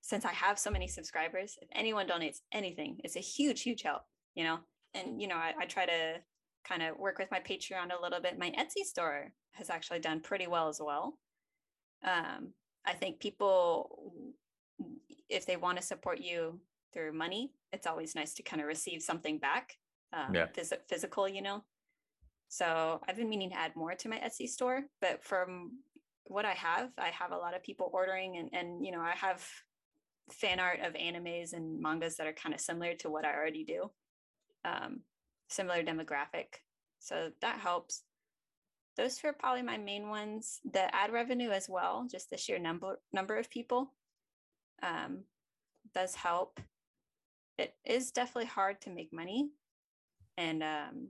since 0.00 0.24
I 0.24 0.32
have 0.32 0.58
so 0.58 0.70
many 0.70 0.88
subscribers, 0.88 1.58
if 1.60 1.68
anyone 1.72 2.06
donates 2.08 2.40
anything, 2.52 2.98
it's 3.04 3.16
a 3.16 3.20
huge, 3.20 3.62
huge 3.62 3.82
help, 3.82 4.02
you 4.34 4.44
know? 4.44 4.58
And 4.94 5.20
you 5.20 5.28
know, 5.28 5.36
I, 5.36 5.54
I 5.60 5.66
try 5.66 5.86
to 5.86 6.20
kind 6.64 6.82
of 6.82 6.98
work 6.98 7.18
with 7.18 7.30
my 7.30 7.40
Patreon 7.40 7.96
a 7.96 8.02
little 8.02 8.20
bit. 8.20 8.38
My 8.38 8.50
Etsy 8.50 8.84
store 8.84 9.32
has 9.52 9.70
actually 9.70 9.98
done 10.00 10.20
pretty 10.20 10.46
well 10.46 10.68
as 10.68 10.80
well. 10.80 11.18
Um, 12.04 12.52
I 12.84 12.94
think 12.94 13.20
people 13.20 14.04
if 15.28 15.46
they 15.46 15.56
want 15.56 15.78
to 15.78 15.84
support 15.84 16.20
you 16.20 16.60
through 16.92 17.12
money, 17.12 17.52
it's 17.72 17.86
always 17.86 18.14
nice 18.14 18.34
to 18.34 18.42
kind 18.42 18.60
of 18.60 18.68
receive 18.68 19.02
something 19.02 19.38
back 19.38 19.76
um, 20.12 20.34
Yeah. 20.34 20.46
phys- 20.48 20.86
physical, 20.88 21.28
you 21.28 21.42
know. 21.42 21.64
So 22.48 23.00
I've 23.08 23.16
been 23.16 23.30
meaning 23.30 23.50
to 23.50 23.58
add 23.58 23.76
more 23.76 23.94
to 23.94 24.08
my 24.08 24.18
Etsy 24.18 24.46
store, 24.46 24.82
but 25.00 25.24
from 25.24 25.82
what 26.24 26.44
I 26.44 26.52
have, 26.52 26.90
I 26.98 27.08
have 27.08 27.32
a 27.32 27.36
lot 27.36 27.54
of 27.54 27.62
people 27.62 27.90
ordering, 27.92 28.36
and 28.36 28.50
and 28.52 28.84
you 28.84 28.92
know 28.92 29.00
I 29.00 29.12
have 29.12 29.46
fan 30.30 30.60
art 30.60 30.80
of 30.80 30.94
animes 30.94 31.52
and 31.52 31.80
mangas 31.80 32.16
that 32.16 32.26
are 32.26 32.32
kind 32.32 32.54
of 32.54 32.60
similar 32.60 32.94
to 32.94 33.10
what 33.10 33.24
I 33.24 33.34
already 33.34 33.64
do, 33.64 33.90
um, 34.64 35.00
similar 35.48 35.82
demographic, 35.82 36.60
so 36.98 37.32
that 37.40 37.58
helps. 37.58 38.04
Those 38.96 39.16
two 39.16 39.28
are 39.28 39.32
probably 39.32 39.62
my 39.62 39.78
main 39.78 40.08
ones. 40.08 40.60
The 40.70 40.94
ad 40.94 41.10
revenue 41.12 41.50
as 41.50 41.68
well, 41.68 42.06
just 42.10 42.28
the 42.28 42.36
sheer 42.36 42.58
number 42.58 43.00
number 43.12 43.36
of 43.36 43.48
people, 43.48 43.94
um, 44.82 45.24
does 45.94 46.14
help. 46.14 46.60
It 47.56 47.74
is 47.84 48.12
definitely 48.12 48.46
hard 48.50 48.80
to 48.82 48.90
make 48.90 49.12
money, 49.12 49.50
and 50.36 50.62
um, 50.62 51.08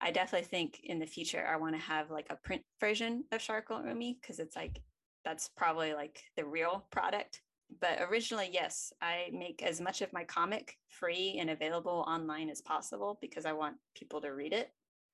I 0.00 0.10
definitely 0.10 0.46
think 0.46 0.80
in 0.84 0.98
the 0.98 1.06
future 1.06 1.46
I 1.46 1.56
want 1.56 1.74
to 1.74 1.82
have 1.82 2.10
like 2.10 2.26
a 2.30 2.36
print 2.36 2.62
version 2.80 3.24
of 3.32 3.40
Shark 3.40 3.68
Girl 3.68 3.84
Umi 3.86 4.18
because 4.20 4.38
it's 4.38 4.56
like 4.56 4.80
that's 5.24 5.50
probably 5.56 5.94
like 5.94 6.22
the 6.36 6.44
real 6.44 6.86
product. 6.90 7.42
But 7.80 8.00
originally, 8.00 8.48
yes, 8.50 8.92
I 9.02 9.28
make 9.32 9.62
as 9.62 9.80
much 9.80 10.00
of 10.00 10.12
my 10.12 10.24
comic 10.24 10.78
free 10.88 11.36
and 11.38 11.50
available 11.50 12.04
online 12.08 12.48
as 12.48 12.62
possible 12.62 13.18
because 13.20 13.44
I 13.44 13.52
want 13.52 13.76
people 13.94 14.22
to 14.22 14.30
read 14.30 14.54
it, 14.54 14.72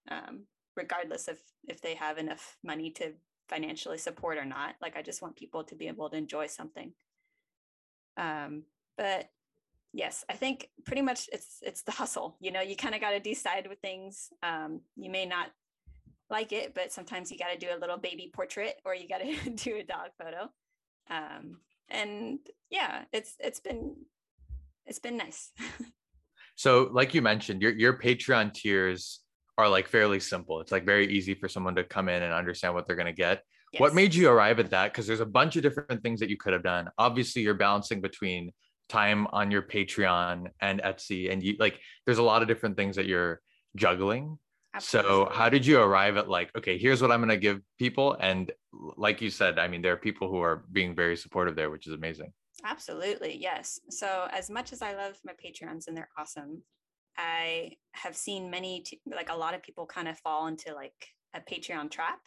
um, 0.08 0.44
regardless 0.76 1.26
of 1.26 1.38
if 1.66 1.80
they 1.80 1.94
have 1.94 2.16
enough 2.18 2.56
money 2.62 2.90
to 2.92 3.12
financially 3.48 3.98
support 3.98 4.38
or 4.38 4.44
not. 4.44 4.76
Like 4.80 4.96
I 4.96 5.02
just 5.02 5.20
want 5.20 5.36
people 5.36 5.64
to 5.64 5.74
be 5.74 5.88
able 5.88 6.08
to 6.10 6.16
enjoy 6.16 6.46
something. 6.46 6.92
Um, 8.16 8.64
but 8.96 9.30
yes 9.94 10.24
i 10.28 10.34
think 10.34 10.68
pretty 10.84 11.00
much 11.00 11.28
it's 11.32 11.58
it's 11.62 11.82
the 11.82 11.92
hustle 11.92 12.36
you 12.40 12.50
know 12.52 12.60
you 12.60 12.76
kind 12.76 12.94
of 12.94 13.00
got 13.00 13.10
to 13.10 13.20
decide 13.20 13.66
with 13.68 13.78
things 13.78 14.28
um 14.42 14.80
you 14.96 15.10
may 15.10 15.24
not 15.24 15.48
like 16.30 16.52
it 16.52 16.74
but 16.74 16.92
sometimes 16.92 17.30
you 17.30 17.38
got 17.38 17.52
to 17.52 17.58
do 17.58 17.68
a 17.74 17.78
little 17.78 17.96
baby 17.96 18.30
portrait 18.34 18.74
or 18.84 18.94
you 18.94 19.08
got 19.08 19.20
to 19.20 19.50
do 19.54 19.76
a 19.76 19.82
dog 19.82 20.10
photo 20.22 20.50
um 21.10 21.58
and 21.88 22.38
yeah 22.70 23.04
it's 23.12 23.36
it's 23.38 23.60
been 23.60 23.94
it's 24.84 24.98
been 24.98 25.16
nice 25.16 25.52
So, 26.56 26.88
like 26.92 27.14
you 27.14 27.22
mentioned, 27.22 27.62
your 27.62 27.72
your 27.72 27.98
Patreon 27.98 28.54
tiers 28.54 29.20
are 29.58 29.68
like 29.68 29.88
fairly 29.88 30.20
simple. 30.20 30.60
It's 30.60 30.72
like 30.72 30.84
very 30.84 31.12
easy 31.12 31.34
for 31.34 31.48
someone 31.48 31.74
to 31.76 31.84
come 31.84 32.08
in 32.08 32.22
and 32.22 32.32
understand 32.32 32.74
what 32.74 32.86
they're 32.86 32.96
going 32.96 33.06
to 33.06 33.12
get. 33.12 33.42
What 33.78 33.92
made 33.92 34.14
you 34.14 34.28
arrive 34.28 34.60
at 34.60 34.70
that? 34.70 34.92
Because 34.92 35.08
there's 35.08 35.18
a 35.18 35.26
bunch 35.26 35.56
of 35.56 35.62
different 35.64 36.00
things 36.00 36.20
that 36.20 36.30
you 36.30 36.36
could 36.36 36.52
have 36.52 36.62
done. 36.62 36.88
Obviously, 36.96 37.42
you're 37.42 37.54
balancing 37.54 38.00
between 38.00 38.52
time 38.88 39.26
on 39.32 39.50
your 39.50 39.62
Patreon 39.62 40.48
and 40.60 40.80
Etsy, 40.82 41.30
and 41.32 41.42
you 41.42 41.56
like 41.58 41.80
there's 42.06 42.18
a 42.18 42.22
lot 42.22 42.42
of 42.42 42.48
different 42.48 42.76
things 42.76 42.96
that 42.96 43.06
you're 43.06 43.40
juggling. 43.76 44.38
So, 44.80 45.28
how 45.30 45.48
did 45.48 45.64
you 45.64 45.78
arrive 45.80 46.16
at 46.16 46.28
like, 46.28 46.50
okay, 46.58 46.76
here's 46.78 47.00
what 47.00 47.12
I'm 47.12 47.20
going 47.20 47.28
to 47.28 47.36
give 47.36 47.60
people? 47.78 48.16
And 48.18 48.50
like 48.96 49.22
you 49.22 49.30
said, 49.30 49.56
I 49.56 49.68
mean, 49.68 49.82
there 49.82 49.92
are 49.92 49.96
people 49.96 50.28
who 50.28 50.40
are 50.40 50.64
being 50.72 50.96
very 50.96 51.16
supportive 51.16 51.54
there, 51.54 51.70
which 51.70 51.86
is 51.86 51.92
amazing. 51.92 52.32
Absolutely, 52.64 53.36
yes. 53.36 53.78
So 53.90 54.26
as 54.32 54.50
much 54.50 54.72
as 54.72 54.82
I 54.82 54.94
love 54.96 55.16
my 55.24 55.32
Patreons 55.32 55.86
and 55.86 55.96
they're 55.96 56.08
awesome, 56.18 56.62
I 57.16 57.76
have 57.92 58.16
seen 58.16 58.50
many, 58.50 58.80
t- 58.80 59.00
like 59.06 59.30
a 59.30 59.36
lot 59.36 59.54
of 59.54 59.62
people 59.62 59.86
kind 59.86 60.08
of 60.08 60.18
fall 60.18 60.48
into 60.48 60.74
like 60.74 61.06
a 61.34 61.40
Patreon 61.40 61.88
trap 61.88 62.18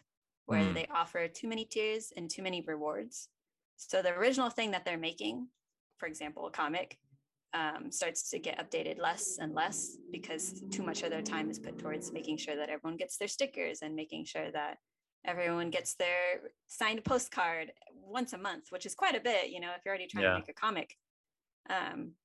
where 0.46 0.62
Mm. 0.64 0.74
they 0.74 0.88
offer 0.90 1.28
too 1.28 1.50
many 1.50 1.66
tiers 1.66 2.14
and 2.16 2.30
too 2.30 2.44
many 2.44 2.62
rewards. 2.66 3.28
So 3.76 4.02
the 4.02 4.14
original 4.14 4.50
thing 4.50 4.72
that 4.72 4.86
they're 4.86 4.98
making, 4.98 5.50
for 5.98 6.08
example, 6.08 6.48
a 6.48 6.52
comic, 6.52 6.98
um, 7.54 7.92
starts 7.92 8.30
to 8.30 8.40
get 8.40 8.60
updated 8.60 9.00
less 9.00 9.38
and 9.40 9.54
less 9.54 9.98
because 10.12 10.64
too 10.70 10.84
much 10.84 11.04
of 11.04 11.10
their 11.10 11.22
time 11.22 11.50
is 11.50 11.60
put 11.60 11.78
towards 11.80 12.12
making 12.12 12.38
sure 12.38 12.56
that 12.56 12.70
everyone 12.70 12.98
gets 12.98 13.18
their 13.18 13.28
stickers 13.28 13.80
and 13.82 13.96
making 13.96 14.26
sure 14.26 14.52
that 14.52 14.78
everyone 15.26 15.70
gets 15.70 15.96
their 15.96 16.42
signed 16.68 17.04
postcard 17.04 17.72
once 17.94 18.34
a 18.34 18.38
month, 18.38 18.66
which 18.70 18.86
is 18.86 18.96
quite 18.96 19.16
a 19.16 19.20
bit, 19.20 19.50
you 19.50 19.60
know, 19.60 19.72
if 19.76 19.82
you're 19.86 19.94
already 19.94 20.08
trying 20.08 20.24
Yeah. 20.24 20.32
to 20.32 20.40
make 20.40 20.50
a 20.50 20.54
comic. 20.54 20.96
Um, 21.70 22.16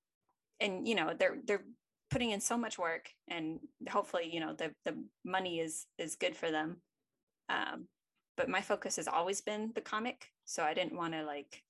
and 0.61 0.87
you 0.87 0.94
know, 0.94 1.14
they're 1.18 1.38
they're 1.44 1.64
putting 2.11 2.30
in 2.30 2.40
so 2.40 2.58
much 2.58 2.78
work 2.78 3.08
and 3.28 3.58
hopefully, 3.88 4.28
you 4.32 4.38
know, 4.40 4.54
the 4.54 4.74
the 4.85 5.02
money 5.24 5.61
is 5.61 5.87
is 5.98 6.16
good 6.16 6.37
for 6.37 6.50
them. 6.50 6.82
Um, 7.48 7.88
but 8.37 8.48
my 8.48 8.61
focus 8.61 8.96
has 8.96 9.08
always 9.08 9.40
been 9.40 9.72
the 9.74 9.80
comic. 9.80 10.28
So 10.44 10.62
I 10.62 10.74
didn't 10.74 10.96
want 10.96 11.14
to 11.14 11.24
like 11.24 11.62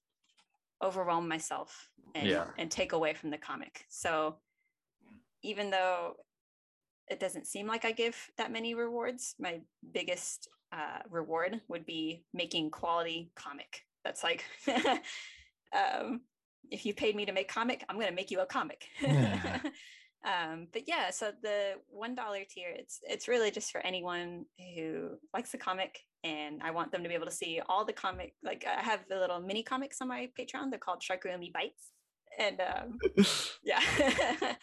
overwhelm 0.83 1.29
myself 1.29 1.89
and, 2.15 2.27
Yeah. 2.29 2.47
and 2.59 2.71
take 2.71 2.93
away 2.93 3.15
from 3.15 3.31
the 3.31 3.39
comic. 3.39 3.85
So 3.89 4.37
even 5.43 5.71
though 5.71 6.15
it 7.09 7.21
doesn't 7.21 7.47
seem 7.47 7.67
like 7.67 7.85
I 7.85 7.93
give 7.93 8.17
that 8.39 8.53
many 8.53 8.75
rewards, 8.75 9.35
my 9.39 9.61
biggest 9.93 10.49
uh, 10.73 11.01
reward 11.11 11.61
would 11.69 11.85
be 11.85 12.25
making 12.33 12.71
quality 12.71 13.31
comic. 13.35 13.83
That's 14.05 14.23
like, 14.25 14.45
um, 15.73 16.23
if 16.71 16.87
you 16.87 16.95
paid 16.95 17.15
me 17.15 17.27
to 17.27 17.33
make 17.33 17.49
comic, 17.49 17.85
I'm 17.89 17.97
going 17.97 18.09
to 18.09 18.15
make 18.15 18.31
you 18.31 18.41
a 18.41 18.47
comic. 18.47 18.89
Um, 20.25 20.69
but 20.73 20.83
yeah, 20.87 21.11
so 21.11 21.33
the 21.43 21.75
one 21.89 22.15
dollar 22.15 22.41
tier, 22.49 22.69
it's 22.73 23.01
it's 23.03 23.27
really 23.29 23.51
just 23.51 23.73
for 23.73 23.81
anyone 23.81 24.45
who 24.75 25.19
likes 25.35 25.51
the 25.51 25.59
comic, 25.59 25.99
and 26.23 26.63
I 26.63 26.71
want 26.71 26.93
them 26.93 27.03
to 27.03 27.09
be 27.09 27.15
able 27.15 27.27
to 27.27 27.33
see 27.33 27.61
all 27.69 27.85
the 27.85 27.93
comic. 27.93 28.35
Like 28.43 28.65
I 28.67 28.83
have 28.83 29.01
the 29.09 29.19
little 29.19 29.41
mini 29.41 29.63
comics 29.63 30.01
on 30.01 30.09
my 30.09 30.29
Patreon. 30.39 30.71
They're 30.71 30.79
called 30.79 31.03
Shark 31.03 31.23
Girl 31.23 31.33
Umi 31.33 31.51
Bites, 31.53 31.91
and 32.39 32.61
um, 32.61 32.99
yeah. 33.65 33.81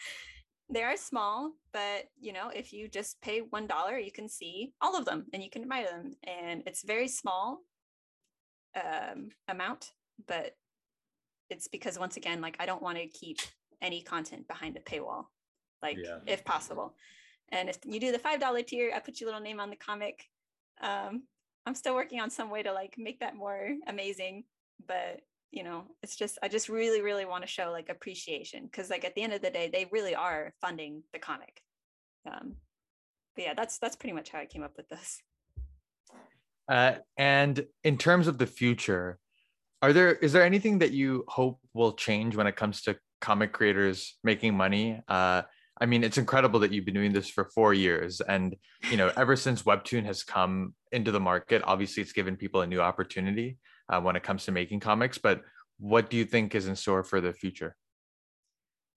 they 0.72 0.82
are 0.82 0.96
small, 0.96 1.52
but 1.72 2.04
you 2.20 2.32
know, 2.32 2.48
if 2.54 2.72
you 2.72 2.88
just 2.88 3.20
pay 3.20 3.40
one 3.40 3.66
dollar, 3.66 3.98
you 3.98 4.12
can 4.12 4.28
see 4.28 4.72
all 4.80 4.96
of 4.96 5.04
them 5.04 5.26
and 5.32 5.42
you 5.42 5.50
can 5.50 5.62
admire 5.62 5.86
them. 5.86 6.14
And 6.24 6.62
it's 6.66 6.84
very 6.84 7.08
small 7.08 7.62
um, 8.76 9.30
amount, 9.48 9.92
but 10.26 10.56
it's 11.50 11.66
because 11.68 11.98
once 11.98 12.16
again, 12.16 12.40
like 12.40 12.56
I 12.60 12.66
don't 12.66 12.82
want 12.82 12.98
to 12.98 13.06
keep 13.06 13.38
any 13.82 14.02
content 14.02 14.46
behind 14.46 14.76
a 14.76 14.80
paywall, 14.80 15.24
like 15.82 15.98
Yeah. 15.98 16.18
if 16.26 16.44
possible. 16.44 16.94
And 17.50 17.68
if 17.68 17.78
you 17.84 17.98
do 18.00 18.12
the 18.12 18.18
five 18.18 18.40
dollar 18.40 18.62
tier, 18.62 18.92
I 18.94 19.00
put 19.00 19.20
your 19.20 19.28
little 19.28 19.42
name 19.42 19.60
on 19.60 19.70
the 19.70 19.76
comic. 19.76 20.24
Um, 20.80 21.24
I'm 21.66 21.74
still 21.74 21.94
working 21.94 22.20
on 22.20 22.30
some 22.30 22.50
way 22.50 22.62
to 22.62 22.72
like 22.72 22.94
make 22.96 23.20
that 23.20 23.36
more 23.36 23.74
amazing, 23.86 24.44
but 24.86 25.20
you 25.50 25.64
know 25.64 25.82
it's 26.02 26.14
just 26.14 26.38
i 26.44 26.48
just 26.48 26.68
really 26.68 27.02
really 27.02 27.24
want 27.24 27.42
to 27.42 27.48
show 27.48 27.72
like 27.72 27.88
appreciation 27.88 28.66
because 28.66 28.88
like 28.88 29.04
at 29.04 29.16
the 29.16 29.22
end 29.22 29.32
of 29.32 29.42
the 29.42 29.50
day 29.50 29.68
they 29.68 29.88
really 29.90 30.14
are 30.14 30.52
funding 30.60 31.02
the 31.12 31.18
comic 31.18 31.60
um 32.24 32.54
but 33.34 33.44
yeah 33.44 33.54
that's 33.54 33.78
that's 33.78 33.96
pretty 33.96 34.12
much 34.12 34.30
how 34.30 34.38
i 34.38 34.46
came 34.46 34.62
up 34.62 34.76
with 34.76 34.88
this 34.88 35.20
Uh, 36.70 36.94
and 37.16 37.66
in 37.82 37.98
terms 37.98 38.28
of 38.28 38.38
the 38.38 38.46
future, 38.46 39.18
are 39.82 39.92
there 39.92 40.12
is 40.14 40.32
there 40.32 40.44
anything 40.44 40.78
that 40.78 40.92
you 40.92 41.24
hope 41.26 41.58
will 41.74 41.94
change 41.94 42.36
when 42.36 42.46
it 42.46 42.54
comes 42.54 42.82
to 42.82 42.96
comic 43.20 43.52
creators 43.52 44.18
making 44.22 44.56
money? 44.56 45.02
Uh, 45.08 45.42
I 45.80 45.86
mean, 45.86 46.04
it's 46.04 46.18
incredible 46.18 46.60
that 46.60 46.72
you've 46.72 46.84
been 46.84 46.94
doing 46.94 47.12
this 47.12 47.28
for 47.28 47.46
four 47.54 47.72
years, 47.72 48.20
and 48.20 48.56
you 48.90 48.96
know, 48.96 49.10
ever 49.16 49.36
since 49.36 49.62
Webtoon 49.62 50.04
has 50.04 50.22
come 50.22 50.74
into 50.92 51.10
the 51.10 51.20
market, 51.20 51.62
obviously 51.64 52.02
it's 52.02 52.12
given 52.12 52.36
people 52.36 52.60
a 52.60 52.66
new 52.66 52.80
opportunity 52.80 53.58
uh, 53.88 54.00
when 54.00 54.16
it 54.16 54.22
comes 54.22 54.44
to 54.44 54.52
making 54.52 54.80
comics. 54.80 55.18
But 55.18 55.42
what 55.78 56.10
do 56.10 56.16
you 56.16 56.24
think 56.24 56.54
is 56.54 56.66
in 56.66 56.76
store 56.76 57.02
for 57.02 57.20
the 57.20 57.32
future? 57.32 57.76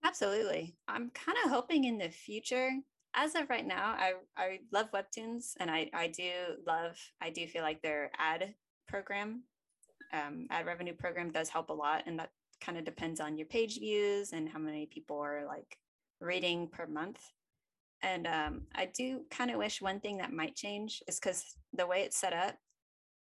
absolutely 0.06 0.76
i'm 0.86 1.08
kind 1.14 1.38
of 1.42 1.50
hoping 1.50 1.84
in 1.84 1.96
the 1.96 2.10
future 2.10 2.70
as 3.14 3.34
of 3.34 3.48
right 3.48 3.66
now, 3.66 3.94
I 3.96 4.14
I 4.36 4.60
love 4.72 4.90
webtoons, 4.92 5.54
and 5.58 5.70
I 5.70 5.88
I 5.94 6.08
do 6.08 6.30
love. 6.66 6.96
I 7.20 7.30
do 7.30 7.46
feel 7.46 7.62
like 7.62 7.80
their 7.80 8.10
ad 8.18 8.54
program, 8.88 9.44
um, 10.12 10.46
ad 10.50 10.66
revenue 10.66 10.94
program 10.94 11.30
does 11.30 11.48
help 11.48 11.70
a 11.70 11.72
lot, 11.72 12.02
and 12.06 12.18
that 12.18 12.30
kind 12.60 12.76
of 12.76 12.84
depends 12.84 13.20
on 13.20 13.36
your 13.36 13.46
page 13.46 13.78
views 13.78 14.32
and 14.32 14.48
how 14.48 14.58
many 14.58 14.86
people 14.86 15.18
are 15.18 15.44
like 15.46 15.76
reading 16.20 16.68
per 16.68 16.86
month. 16.86 17.20
And 18.02 18.26
um, 18.26 18.62
I 18.74 18.86
do 18.86 19.22
kind 19.30 19.50
of 19.50 19.56
wish 19.56 19.80
one 19.80 20.00
thing 20.00 20.18
that 20.18 20.32
might 20.32 20.54
change 20.54 21.02
is 21.08 21.18
because 21.18 21.56
the 21.72 21.86
way 21.86 22.02
it's 22.02 22.18
set 22.18 22.32
up, 22.32 22.56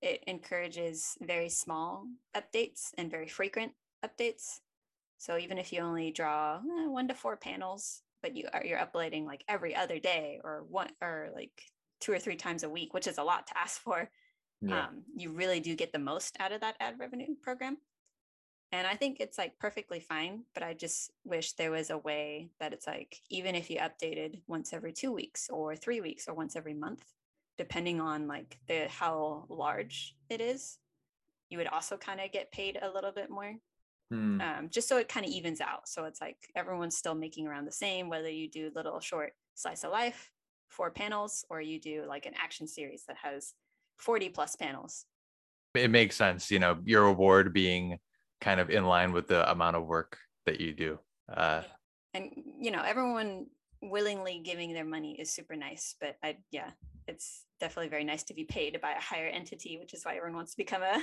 it 0.02 0.24
encourages 0.28 1.18
very 1.22 1.48
small 1.48 2.06
updates 2.36 2.90
and 2.98 3.10
very 3.10 3.28
frequent 3.28 3.72
updates. 4.06 4.60
So 5.18 5.38
even 5.38 5.58
if 5.58 5.72
you 5.72 5.80
only 5.80 6.12
draw 6.12 6.58
eh, 6.58 6.88
one 6.88 7.08
to 7.08 7.14
four 7.14 7.38
panels, 7.38 8.02
but 8.22 8.36
you 8.36 8.48
are 8.54 8.64
you're 8.66 8.80
uploading 8.80 9.26
like 9.26 9.44
every 9.48 9.74
other 9.76 10.00
day 10.00 10.42
or 10.44 10.66
one 10.70 10.90
or 11.02 11.30
like 11.34 11.52
two 12.02 12.12
or 12.12 12.20
three 12.20 12.36
times 12.36 12.64
a 12.64 12.70
week, 12.70 12.94
which 12.94 13.08
is 13.08 13.18
a 13.18 13.24
lot 13.24 13.48
to 13.48 13.58
ask 13.58 13.80
for, 13.80 14.10
yeah. 14.62 14.88
um, 14.88 15.04
you 15.16 15.32
really 15.32 15.62
do 15.62 15.76
get 15.76 15.94
the 15.94 16.00
most 16.00 16.36
out 16.40 16.52
of 16.52 16.60
that 16.62 16.76
ad 16.82 16.96
revenue 17.00 17.36
program. 17.42 17.78
And 18.74 18.88
I 18.88 18.96
think 18.96 19.18
it's 19.20 19.38
like 19.38 19.60
perfectly 19.60 20.00
fine, 20.00 20.46
but 20.56 20.64
I 20.64 20.74
just 20.74 21.12
wish 21.24 21.54
there 21.54 21.70
was 21.70 21.92
a 21.92 21.98
way 22.00 22.50
that 22.60 22.74
it's 22.74 22.88
like, 22.88 23.16
even 23.30 23.54
if 23.54 23.70
you 23.70 23.78
updated 23.78 24.42
once 24.48 24.74
every 24.74 24.92
two 24.92 25.12
weeks 25.12 25.48
or 25.52 25.76
three 25.76 26.02
weeks 26.02 26.28
or 26.28 26.34
once 26.34 26.56
every 26.56 26.74
month, 26.74 27.04
depending 27.56 28.02
on 28.02 28.28
like 28.28 28.58
the 28.68 28.88
how 28.90 29.46
large 29.48 30.16
it 30.28 30.42
is, 30.42 30.80
you 31.52 31.60
would 31.60 31.68
also 31.68 31.98
kind 31.98 32.20
of 32.20 32.32
get 32.32 32.52
paid 32.52 32.80
a 32.82 32.92
little 32.92 33.12
bit 33.12 33.30
more. 33.30 33.54
Hmm. 34.10 34.42
Um, 34.42 34.70
just 34.72 34.90
so 34.90 34.98
it 34.98 35.08
kind 35.08 35.24
of 35.24 35.32
evens 35.32 35.62
out. 35.62 35.88
So 35.88 36.06
it's 36.06 36.20
like 36.20 36.38
everyone's 36.56 36.98
still 36.98 37.14
making 37.14 37.46
around 37.46 37.66
the 37.66 37.72
same, 37.72 38.10
whether 38.10 38.30
you 38.30 38.50
do 38.50 38.72
little 38.74 39.00
short 39.00 39.34
slice 39.54 39.84
of 39.84 39.92
life, 39.92 40.32
four 40.70 40.90
panels, 40.90 41.46
or 41.48 41.62
you 41.62 41.80
do 41.80 42.06
like 42.08 42.26
an 42.26 42.34
action 42.44 42.68
series 42.68 43.04
that 43.08 43.18
has 43.22 43.54
40 43.98 44.30
plus 44.30 44.56
panels. 44.56 45.06
It 45.76 45.92
makes 45.92 46.16
sense, 46.16 46.50
you 46.50 46.58
know, 46.58 46.80
your 46.84 47.04
reward 47.06 47.54
being 47.54 48.00
kind 48.44 48.60
of 48.60 48.70
in 48.70 48.86
line 48.86 49.14
with 49.14 49.28
the 49.28 49.50
amount 49.50 49.78
of 49.78 49.88
work 49.88 50.18
that 50.46 50.60
you 50.60 50.74
do. 50.74 51.00
Uh, 51.34 51.62
and 52.14 52.30
you 52.60 52.70
know, 52.70 52.84
everyone 52.84 53.48
willingly 53.82 54.42
giving 54.44 54.74
their 54.74 54.86
money 54.86 55.16
is 55.20 55.32
super 55.32 55.56
nice, 55.56 55.96
but 56.00 56.18
I 56.22 56.38
yeah, 56.52 56.72
it's 57.08 57.46
definitely 57.60 57.90
very 57.90 58.04
nice 58.04 58.24
to 58.24 58.34
be 58.34 58.44
paid 58.44 58.80
by 58.82 58.92
a 58.92 59.02
higher 59.02 59.28
entity, 59.28 59.78
which 59.80 59.94
is 59.94 60.04
why 60.04 60.16
everyone 60.18 60.36
wants 60.36 60.52
to 60.52 60.58
become 60.58 60.84
a 60.84 61.02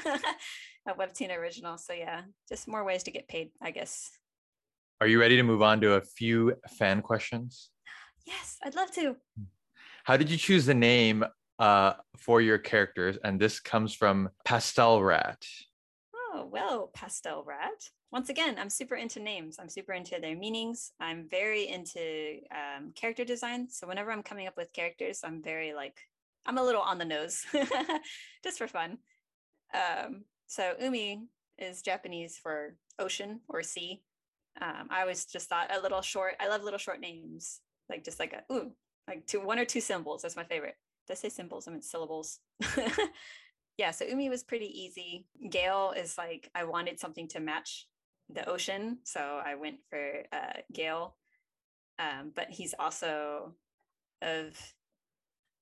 a 0.87 0.95
webtoon 0.95 1.37
original. 1.37 1.79
So 1.79 1.95
yeah, 1.95 2.23
just 2.49 2.69
more 2.69 2.85
ways 2.85 3.03
to 3.05 3.11
get 3.11 3.27
paid, 3.27 3.51
I 3.63 3.71
guess. 3.71 4.11
Are 5.01 5.07
you 5.07 5.19
ready 5.19 5.37
to 5.37 5.43
move 5.43 5.63
on 5.63 5.81
to 5.81 5.95
a 5.95 6.03
few 6.03 6.55
fan 6.69 7.01
questions? 7.01 7.71
Yes, 8.27 8.59
I'd 8.63 8.75
love 8.75 8.91
to. 8.93 9.17
How 10.05 10.19
did 10.19 10.31
you 10.31 10.37
choose 10.37 10.67
the 10.67 10.75
name 10.75 11.25
uh, 11.59 11.95
for 12.19 12.43
your 12.43 12.59
characters? 12.59 13.17
And 13.25 13.41
this 13.41 13.61
comes 13.61 13.95
from 13.95 14.29
Pastel 14.45 15.03
Rat. 15.03 15.43
Oh, 16.33 16.45
well, 16.45 16.91
Pastel 16.95 17.43
Rat. 17.45 17.91
Once 18.13 18.29
again, 18.29 18.57
I'm 18.59 18.71
super 18.71 18.95
into 18.95 19.19
names. 19.19 19.57
I'm 19.59 19.69
super 19.69 19.93
into 19.93 20.19
their 20.21 20.37
meanings. 20.37 20.93
I'm 21.01 21.27
very 21.29 21.67
into 21.67 22.39
um, 22.53 22.93
character 22.95 23.25
design. 23.25 23.69
So 23.69 23.89
whenever 23.89 24.13
I'm 24.13 24.23
coming 24.23 24.47
up 24.47 24.57
with 24.57 24.73
characters, 24.73 25.21
I'm 25.25 25.43
very 25.43 25.73
like, 25.75 25.99
I'm 26.47 26.59
a 26.59 26.63
little 26.63 26.83
on 26.83 26.99
the 26.99 27.05
nose 27.05 27.45
just 28.45 28.59
for 28.59 28.69
fun. 28.69 28.99
Um, 29.75 30.25
so 30.47 30.75
Umi 30.81 31.27
is 31.59 31.83
Japanese 31.83 32.39
for 32.41 32.77
ocean 32.99 33.41
or 33.49 33.63
sea. 33.65 34.03
Um, 34.61 34.89
I 34.89 35.01
always 35.01 35.25
just 35.25 35.49
thought 35.49 35.75
a 35.75 35.81
little 35.81 36.03
short. 36.03 36.35
I 36.39 36.49
love 36.49 36.63
little 36.63 36.79
short 36.79 37.01
names, 37.01 37.61
like 37.89 38.05
just 38.05 38.21
like 38.21 38.33
a 38.35 38.53
ooh, 38.53 38.73
like 39.09 39.27
two 39.27 39.41
one 39.41 39.59
or 39.59 39.65
two 39.65 39.81
symbols. 39.81 40.23
That's 40.23 40.37
my 40.37 40.45
favorite. 40.45 40.77
Did 41.07 41.15
I 41.15 41.17
say 41.17 41.29
symbols? 41.29 41.67
I 41.67 41.71
meant 41.73 41.85
syllables. 41.85 42.41
yeah, 43.81 43.93
so 43.93 44.05
Umi 44.05 44.29
was 44.29 44.43
pretty 44.43 44.67
easy. 44.67 45.25
Gale 45.49 45.95
is 45.97 46.19
like 46.19 46.51
I 46.55 46.65
wanted 46.65 47.01
something 47.01 47.27
to 47.29 47.41
match 47.41 47.89
the 48.29 48.47
ocean, 48.47 48.99
so 49.05 49.41
I 49.43 49.55
went 49.55 49.77
for 49.89 50.25
uh, 50.31 50.61
Gale. 50.71 51.17
Um, 51.99 52.33
but 52.37 52.51
he's 52.51 52.75
also 52.79 53.55
of 54.21 54.55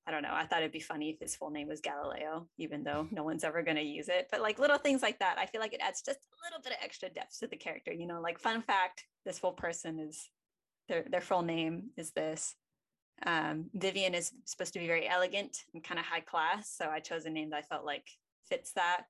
I 0.04 0.10
don't 0.10 0.22
know. 0.22 0.32
I 0.32 0.46
thought 0.46 0.62
it'd 0.62 0.72
be 0.72 0.80
funny 0.80 1.10
if 1.10 1.20
his 1.20 1.36
full 1.36 1.50
name 1.50 1.68
was 1.68 1.80
Galileo, 1.80 2.48
even 2.58 2.82
though 2.82 3.06
no 3.12 3.22
one's 3.22 3.44
ever 3.44 3.62
going 3.62 3.76
to 3.76 3.82
use 3.84 4.08
it. 4.08 4.26
But 4.32 4.40
like 4.40 4.58
little 4.58 4.78
things 4.78 5.00
like 5.00 5.20
that, 5.20 5.38
I 5.38 5.46
feel 5.46 5.60
like 5.60 5.74
it 5.74 5.80
adds 5.80 6.02
just 6.02 6.18
a 6.18 6.44
little 6.44 6.60
bit 6.60 6.72
of 6.72 6.78
extra 6.82 7.10
depth 7.10 7.38
to 7.38 7.46
the 7.46 7.56
character. 7.56 7.92
You 7.92 8.08
know, 8.08 8.20
like 8.20 8.40
fun 8.40 8.62
fact: 8.62 9.04
this 9.24 9.38
full 9.38 9.52
person 9.52 10.00
is 10.00 10.28
their 10.88 11.04
their 11.08 11.20
full 11.20 11.42
name 11.42 11.90
is 11.96 12.10
this. 12.10 12.56
Um, 13.26 13.66
Vivian 13.74 14.14
is 14.14 14.32
supposed 14.44 14.72
to 14.74 14.78
be 14.78 14.86
very 14.86 15.08
elegant 15.08 15.64
and 15.74 15.82
kind 15.82 15.98
of 15.98 16.06
high 16.06 16.20
class, 16.20 16.70
so 16.70 16.88
I 16.88 17.00
chose 17.00 17.24
a 17.24 17.30
name 17.30 17.50
that 17.50 17.56
I 17.56 17.62
felt 17.62 17.84
like 17.84 18.08
fits 18.48 18.72
that. 18.72 19.04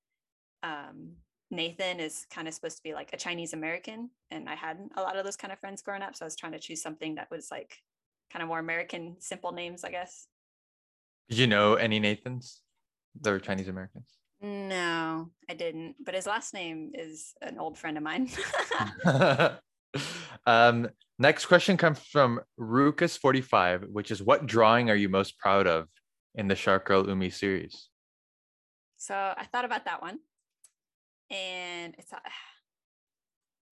Um, 0.63 1.13
Nathan 1.51 2.01
is 2.01 2.27
kind 2.31 2.49
of 2.49 2.55
supposed 2.55 2.77
to 2.79 2.83
be 2.83 2.95
like 2.95 3.11
a 3.13 3.17
Chinese 3.17 3.53
American, 3.53 4.11
and 4.31 4.49
I 4.49 4.55
had 4.55 4.79
a 4.97 5.03
lot 5.03 5.17
of 5.17 5.25
those 5.25 5.37
kind 5.37 5.53
of 5.53 5.59
friends 5.59 5.83
growing 5.83 6.03
up, 6.03 6.17
so 6.17 6.25
I 6.25 6.27
was 6.27 6.37
trying 6.37 6.53
to 6.53 6.59
choose 6.59 6.83
something 6.83 7.15
that 7.17 7.31
was 7.31 7.49
like 7.51 7.77
kind 8.33 8.43
of 8.43 8.49
more 8.49 8.59
American, 8.59 9.17
simple 9.19 9.53
names, 9.53 9.85
I 9.85 9.91
guess. 9.91 10.27
Did 11.29 11.39
you 11.39 11.47
know 11.47 11.75
any 11.75 11.99
Nathans 11.99 12.63
that 13.21 13.31
were 13.31 13.39
Chinese 13.39 13.69
Americans? 13.69 14.19
No, 14.41 15.31
I 15.51 15.55
didn't. 15.55 15.97
But 16.05 16.15
his 16.15 16.27
last 16.27 16.55
name 16.55 16.93
is 16.95 17.35
an 17.43 17.59
old 17.59 17.77
friend 17.77 17.97
of 17.97 18.03
mine. 18.03 18.31
um, 20.47 20.89
next 21.19 21.47
question 21.47 21.77
comes 21.77 21.99
from 21.99 22.41
Rukus45, 22.59 23.91
which 23.91 24.11
is 24.11 24.23
what 24.23 24.47
drawing 24.47 24.91
are 24.91 24.97
you 24.97 25.09
most 25.09 25.39
proud 25.39 25.67
of 25.67 25.89
in 26.35 26.49
the 26.49 26.55
Shark 26.55 26.87
Girl 26.87 27.09
Umi 27.09 27.31
series? 27.31 27.89
So 28.97 29.15
I 29.15 29.45
thought 29.45 29.65
about 29.65 29.85
that 29.85 30.03
one. 30.03 30.19
And 31.31 31.95
it's 31.99 32.13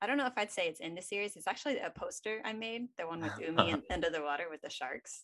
I 0.02 0.06
don't 0.06 0.18
know 0.18 0.26
if 0.26 0.34
I'd 0.36 0.52
say 0.52 0.68
it's 0.68 0.80
in 0.80 0.94
the 0.94 1.00
series. 1.00 1.36
It's 1.36 1.48
actually 1.48 1.78
a 1.78 1.90
poster 1.90 2.40
I 2.44 2.52
made, 2.52 2.88
the 2.98 3.06
one 3.06 3.20
with 3.20 3.32
Umi 3.40 3.70
and 3.72 3.82
Under 3.90 4.10
the 4.10 4.20
Water 4.20 4.44
with 4.50 4.60
the 4.60 4.70
sharks 4.70 5.22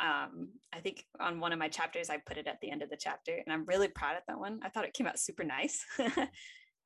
um, 0.00 0.48
I 0.72 0.80
think 0.80 1.04
on 1.20 1.40
one 1.40 1.52
of 1.52 1.58
my 1.58 1.68
chapters, 1.68 2.10
I 2.10 2.16
put 2.18 2.38
it 2.38 2.46
at 2.46 2.60
the 2.60 2.70
end 2.70 2.82
of 2.82 2.90
the 2.90 2.96
chapter, 2.96 3.34
and 3.34 3.52
I'm 3.52 3.64
really 3.66 3.88
proud 3.88 4.16
of 4.16 4.22
that 4.26 4.38
one. 4.38 4.60
I 4.62 4.68
thought 4.68 4.84
it 4.84 4.94
came 4.94 5.06
out 5.06 5.18
super 5.18 5.44
nice. 5.44 5.84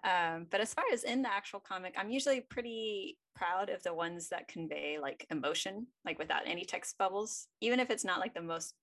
um, 0.04 0.46
but 0.50 0.61
as 0.61 0.72
far 0.74 0.85
as 0.92 1.04
in 1.04 1.22
the 1.22 1.32
actual 1.32 1.61
comic, 1.61 1.94
I'm 1.96 2.11
usually 2.11 2.40
pretty 2.40 3.18
proud 3.35 3.70
of 3.70 3.82
the 3.82 3.94
ones 3.94 4.28
that 4.28 4.48
convey 4.48 4.98
like 5.00 5.26
emotion, 5.30 5.87
like 6.04 6.18
without 6.18 6.42
any 6.46 6.64
text 6.64 6.96
bubbles, 6.98 7.48
even 7.61 7.80
if 7.80 7.90
it's 7.90 8.04
not 8.04 8.20
like 8.20 8.35
the 8.35 8.42
most 8.42 8.74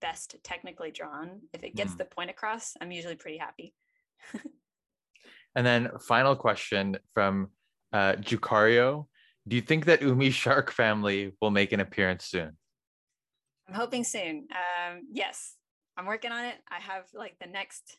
best 0.00 0.36
technically 0.42 0.90
drawn. 0.90 1.40
If 1.52 1.62
it 1.62 1.76
gets 1.76 1.92
mm. 1.92 1.98
the 1.98 2.04
point 2.06 2.30
across, 2.30 2.74
I'm 2.80 2.90
usually 2.90 3.16
pretty 3.16 3.38
happy. 3.38 3.74
and 5.54 5.66
then 5.66 5.90
final 6.00 6.36
question 6.36 6.98
from 7.14 7.48
uh, 7.92 8.14
Jucario. 8.14 9.06
Do 9.48 9.56
you 9.56 9.62
think 9.62 9.86
that 9.86 10.02
Umi 10.02 10.30
Shark 10.30 10.70
family 10.70 11.32
will 11.40 11.50
make 11.50 11.72
an 11.72 11.80
appearance 11.80 12.26
soon? 12.26 12.56
I'm 13.68 13.74
hoping 13.74 14.04
soon. 14.04 14.48
Um, 14.50 15.02
yes, 15.12 15.56
I'm 15.96 16.06
working 16.06 16.32
on 16.32 16.44
it. 16.44 16.56
I 16.70 16.80
have 16.80 17.04
like 17.14 17.36
the 17.40 17.46
next, 17.46 17.96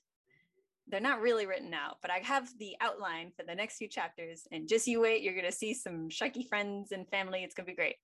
they're 0.91 0.99
not 0.99 1.21
really 1.21 1.45
written 1.45 1.73
out, 1.73 1.97
but 2.01 2.11
I 2.11 2.17
have 2.19 2.49
the 2.59 2.75
outline 2.81 3.31
for 3.35 3.43
the 3.43 3.55
next 3.55 3.77
few 3.77 3.87
chapters. 3.87 4.43
And 4.51 4.67
just 4.67 4.87
you 4.87 5.01
wait, 5.01 5.23
you're 5.23 5.33
going 5.33 5.45
to 5.45 5.51
see 5.51 5.73
some 5.73 6.09
Sharky 6.09 6.47
friends 6.47 6.91
and 6.91 7.07
family. 7.07 7.43
It's 7.43 7.55
going 7.55 7.65
to 7.65 7.71
be 7.71 7.75
great. 7.75 7.95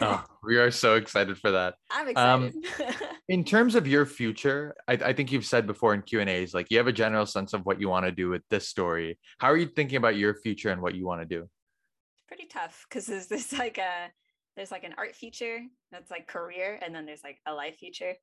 oh, 0.00 0.24
we 0.42 0.56
are 0.56 0.70
so 0.70 0.94
excited 0.94 1.36
for 1.38 1.50
that. 1.50 1.74
I'm 1.90 2.16
um, 2.16 2.44
excited. 2.44 2.90
Um, 3.02 3.06
in 3.28 3.44
terms 3.44 3.74
of 3.74 3.86
your 3.86 4.06
future, 4.06 4.74
I, 4.88 4.94
I, 4.94 5.12
think 5.12 5.32
you've 5.32 5.44
said 5.44 5.66
before 5.66 5.94
in 5.94 6.02
Q 6.02 6.20
and 6.20 6.30
A's, 6.30 6.54
like 6.54 6.70
you 6.70 6.78
have 6.78 6.86
a 6.86 6.92
general 6.92 7.26
sense 7.26 7.52
of 7.52 7.66
what 7.66 7.80
you 7.80 7.88
want 7.88 8.06
to 8.06 8.12
do 8.12 8.30
with 8.30 8.42
this 8.50 8.68
story. 8.68 9.18
How 9.38 9.48
are 9.48 9.56
you 9.56 9.66
thinking 9.66 9.96
about 9.96 10.16
your 10.16 10.34
future 10.34 10.70
and 10.70 10.80
what 10.80 10.94
you 10.94 11.06
want 11.06 11.20
to 11.20 11.26
do? 11.26 11.42
It's 11.42 12.24
Pretty 12.28 12.46
tough 12.46 12.86
because 12.88 13.06
there's 13.06 13.26
this 13.26 13.52
like 13.52 13.78
a 13.78 14.10
there's 14.56 14.70
like 14.70 14.84
an 14.84 14.94
art 14.96 15.16
feature 15.16 15.60
that's 15.90 16.10
like 16.10 16.28
career 16.28 16.78
and 16.84 16.94
then 16.94 17.04
there's 17.04 17.24
like 17.24 17.40
a 17.44 17.52
life 17.52 17.76
feature 17.76 18.14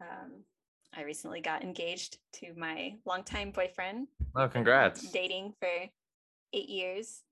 um, 0.00 0.44
i 0.96 1.02
recently 1.02 1.40
got 1.40 1.62
engaged 1.62 2.18
to 2.32 2.52
my 2.56 2.94
longtime 3.04 3.50
boyfriend. 3.50 4.08
Oh 4.34 4.48
congrats. 4.48 5.10
Dating 5.10 5.54
for 5.58 5.68
eight 6.52 6.68
years. 6.68 7.22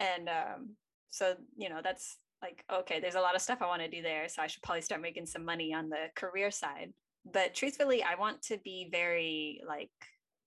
And 0.00 0.28
um, 0.28 0.70
so 1.10 1.34
you 1.56 1.68
know 1.68 1.80
that's 1.82 2.18
like 2.42 2.64
okay 2.72 3.00
there's 3.00 3.16
a 3.16 3.20
lot 3.20 3.34
of 3.34 3.42
stuff 3.42 3.58
i 3.60 3.66
want 3.66 3.82
to 3.82 3.88
do 3.88 4.00
there 4.00 4.28
so 4.28 4.40
i 4.40 4.46
should 4.46 4.62
probably 4.62 4.80
start 4.80 5.00
making 5.00 5.26
some 5.26 5.44
money 5.44 5.72
on 5.72 5.88
the 5.88 6.06
career 6.14 6.50
side. 6.50 6.92
But 7.32 7.54
truthfully 7.54 8.02
i 8.02 8.14
want 8.14 8.42
to 8.42 8.58
be 8.58 8.88
very 8.90 9.60
like 9.66 9.90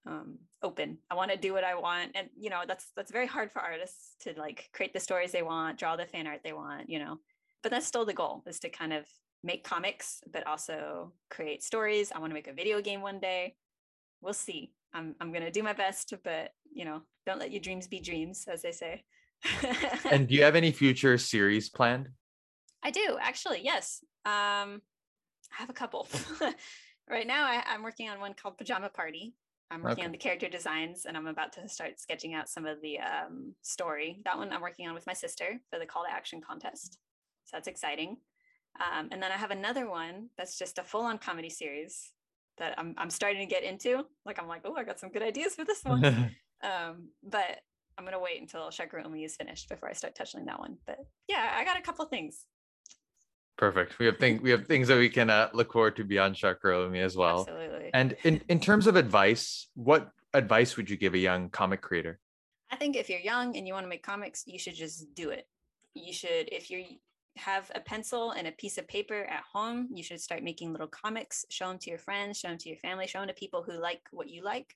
um, 0.08 0.40
open. 0.64 0.98
I 1.12 1.16
want 1.16 1.30
to 1.30 1.38
do 1.38 1.54
what 1.54 1.64
i 1.64 1.76
want 1.76 2.12
and 2.16 2.28
you 2.40 2.50
know 2.50 2.62
that's 2.68 2.88
that's 2.96 3.12
very 3.12 3.28
hard 3.28 3.52
for 3.52 3.62
artists 3.62 4.16
to 4.22 4.34
like 4.38 4.70
create 4.74 4.94
the 4.94 5.00
stories 5.00 5.32
they 5.32 5.44
want 5.44 5.78
draw 5.78 5.96
the 5.96 6.06
fan 6.06 6.28
art 6.28 6.42
they 6.44 6.54
want 6.54 6.90
you 6.90 7.00
know? 7.00 7.20
But 7.62 7.72
that's 7.72 7.86
still 7.86 8.06
the 8.06 8.14
goal 8.14 8.44
is 8.48 8.60
to 8.60 8.70
kind 8.70 8.94
of 8.94 9.06
make 9.44 9.64
comics 9.64 10.22
but 10.32 10.46
also 10.46 11.12
create 11.30 11.64
stories 11.64 12.12
i 12.14 12.20
want 12.20 12.30
to 12.30 12.36
make 12.36 12.48
a 12.48 12.54
video 12.54 12.82
game 12.82 13.02
one 13.02 13.20
day 13.20 13.56
we'll 14.22 14.34
see 14.34 14.72
i'm, 14.94 15.16
I'm 15.20 15.32
going 15.32 15.44
to 15.44 15.52
do 15.52 15.64
my 15.64 15.74
best 15.74 16.14
but 16.24 16.54
you 16.72 16.86
know 16.86 17.02
don't 17.26 17.40
let 17.40 17.52
your 17.52 17.62
dreams 17.62 17.88
be 17.88 18.00
dreams 18.00 18.48
as 18.52 18.62
they 18.62 18.72
say 18.72 19.04
and 20.12 20.28
do 20.28 20.36
you 20.36 20.44
have 20.44 20.56
any 20.56 20.72
future 20.72 21.18
series 21.18 21.70
planned 21.70 22.10
i 22.84 22.92
do 22.92 23.18
actually 23.20 23.62
yes 23.64 24.04
Um, 24.26 24.82
I 25.52 25.56
have 25.58 25.70
a 25.70 25.74
couple. 25.74 26.08
right 27.10 27.28
now, 27.28 27.46
I, 27.46 27.64
I'm 27.68 27.84
working 27.84 28.10
on 28.10 28.20
one 28.20 28.34
called 28.34 28.58
Pajama 28.58 28.90
Party. 28.90 29.34
I'm 29.72 29.82
working 29.82 30.00
Okay. 30.00 30.06
on 30.06 30.12
the 30.12 30.18
character 30.18 30.48
designs, 30.50 31.06
and 31.06 31.18
I'm 31.18 31.28
about 31.28 31.54
to 31.54 31.68
start 31.68 32.00
sketching 32.00 32.34
out 32.34 32.50
some 32.50 32.66
of 32.66 32.82
the 32.82 33.00
um, 33.00 33.56
story. 33.62 34.22
That 34.26 34.38
one 34.38 34.54
I'm 34.54 34.62
working 34.62 34.88
on 34.88 34.94
with 34.94 35.08
my 35.08 35.14
sister 35.14 35.60
for 35.70 35.80
the 35.80 35.86
call 35.86 36.04
to 36.04 36.12
action 36.12 36.42
contest. 36.42 37.00
So 37.46 37.58
that's 37.58 37.68
exciting. 37.68 38.18
Um, 38.80 39.10
and 39.12 39.22
then 39.22 39.32
I 39.32 39.38
have 39.38 39.52
another 39.52 39.90
one 39.90 40.30
that's 40.38 40.58
just 40.58 40.80
a 40.80 40.84
full 40.84 41.02
on 41.02 41.18
comedy 41.18 41.50
series 41.50 42.12
that 42.58 42.76
I'm, 42.78 42.96
I'm 42.98 43.10
starting 43.10 43.42
to 43.42 43.46
get 43.46 43.64
into. 43.64 44.06
Like, 44.26 44.40
I'm 44.42 44.48
like, 44.48 44.62
oh, 44.66 44.76
I 44.76 44.84
got 44.84 45.00
some 45.00 45.10
good 45.10 45.24
ideas 45.24 45.56
for 45.56 45.66
this 45.66 45.84
one. 45.84 46.06
um, 46.64 47.10
but 47.24 47.60
I'm 47.98 48.06
going 48.06 48.14
to 48.14 48.20
wait 48.20 48.42
until 48.42 48.72
Shark 48.72 48.92
Girl 48.92 49.04
Umi 49.04 49.24
is 49.24 49.36
finished 49.36 49.70
before 49.70 49.90
I 49.90 49.94
start 49.94 50.16
touching 50.16 50.46
that 50.46 50.60
one. 50.60 50.78
But 50.86 51.00
yeah, 51.28 51.54
I 51.56 51.66
got 51.66 51.78
a 51.78 51.82
couple 51.82 52.06
things. 52.06 52.46
Perfect. 53.58 54.00
We 54.00 54.08
have 54.08 54.18
things 54.18 54.42
we 54.42 54.50
have 54.50 54.66
things 54.66 54.88
that 54.88 54.98
we 54.98 55.10
can 55.10 55.30
uh, 55.30 55.50
look 55.54 55.74
forward 55.74 55.96
to 55.98 56.04
beyond 56.04 56.36
Shark 56.36 56.62
Girl 56.62 56.84
Umi 56.84 57.00
as 57.00 57.16
well. 57.16 57.42
Absolutely. 57.42 57.92
And 57.94 58.16
in, 58.24 58.42
in 58.50 58.60
terms 58.60 58.88
of 58.88 58.96
advice, 58.96 59.68
what 59.76 60.12
advice 60.34 60.78
would 60.78 60.90
you 60.90 60.98
give 60.98 61.14
a 61.14 61.20
young 61.20 61.50
comic 61.50 61.82
creator? 61.82 62.20
I 62.72 62.78
think 62.78 62.96
if 62.96 63.10
you're 63.10 63.20
young 63.20 63.56
and 63.56 63.68
you 63.68 63.74
want 63.74 63.84
to 63.84 63.90
make 63.90 64.02
comics, 64.02 64.44
you 64.48 64.58
should 64.58 64.76
just 64.76 65.14
do 65.14 65.30
it. 65.30 65.48
You 65.94 66.14
should, 66.14 66.50
if 66.52 66.72
you 66.72 66.86
have 67.38 67.72
a 67.74 67.80
pencil 67.80 68.32
and 68.32 68.48
a 68.48 68.52
piece 68.52 68.78
of 68.78 68.88
paper 68.88 69.24
at 69.24 69.44
home, 69.52 69.90
you 69.94 70.04
should 70.04 70.22
start 70.22 70.44
making 70.44 70.72
little 70.72 70.88
comics, 70.88 71.46
show 71.50 71.68
them 71.68 71.78
to 71.80 71.90
your 71.90 72.00
friends, 72.00 72.40
show 72.40 72.50
them 72.50 72.58
to 72.58 72.70
your 72.70 72.78
family, 72.78 73.08
show 73.08 73.20
them 73.20 73.28
to 73.28 73.34
people 73.34 73.64
who 73.64 73.80
like 73.80 74.02
what 74.12 74.30
you 74.30 74.44
like. 74.44 74.76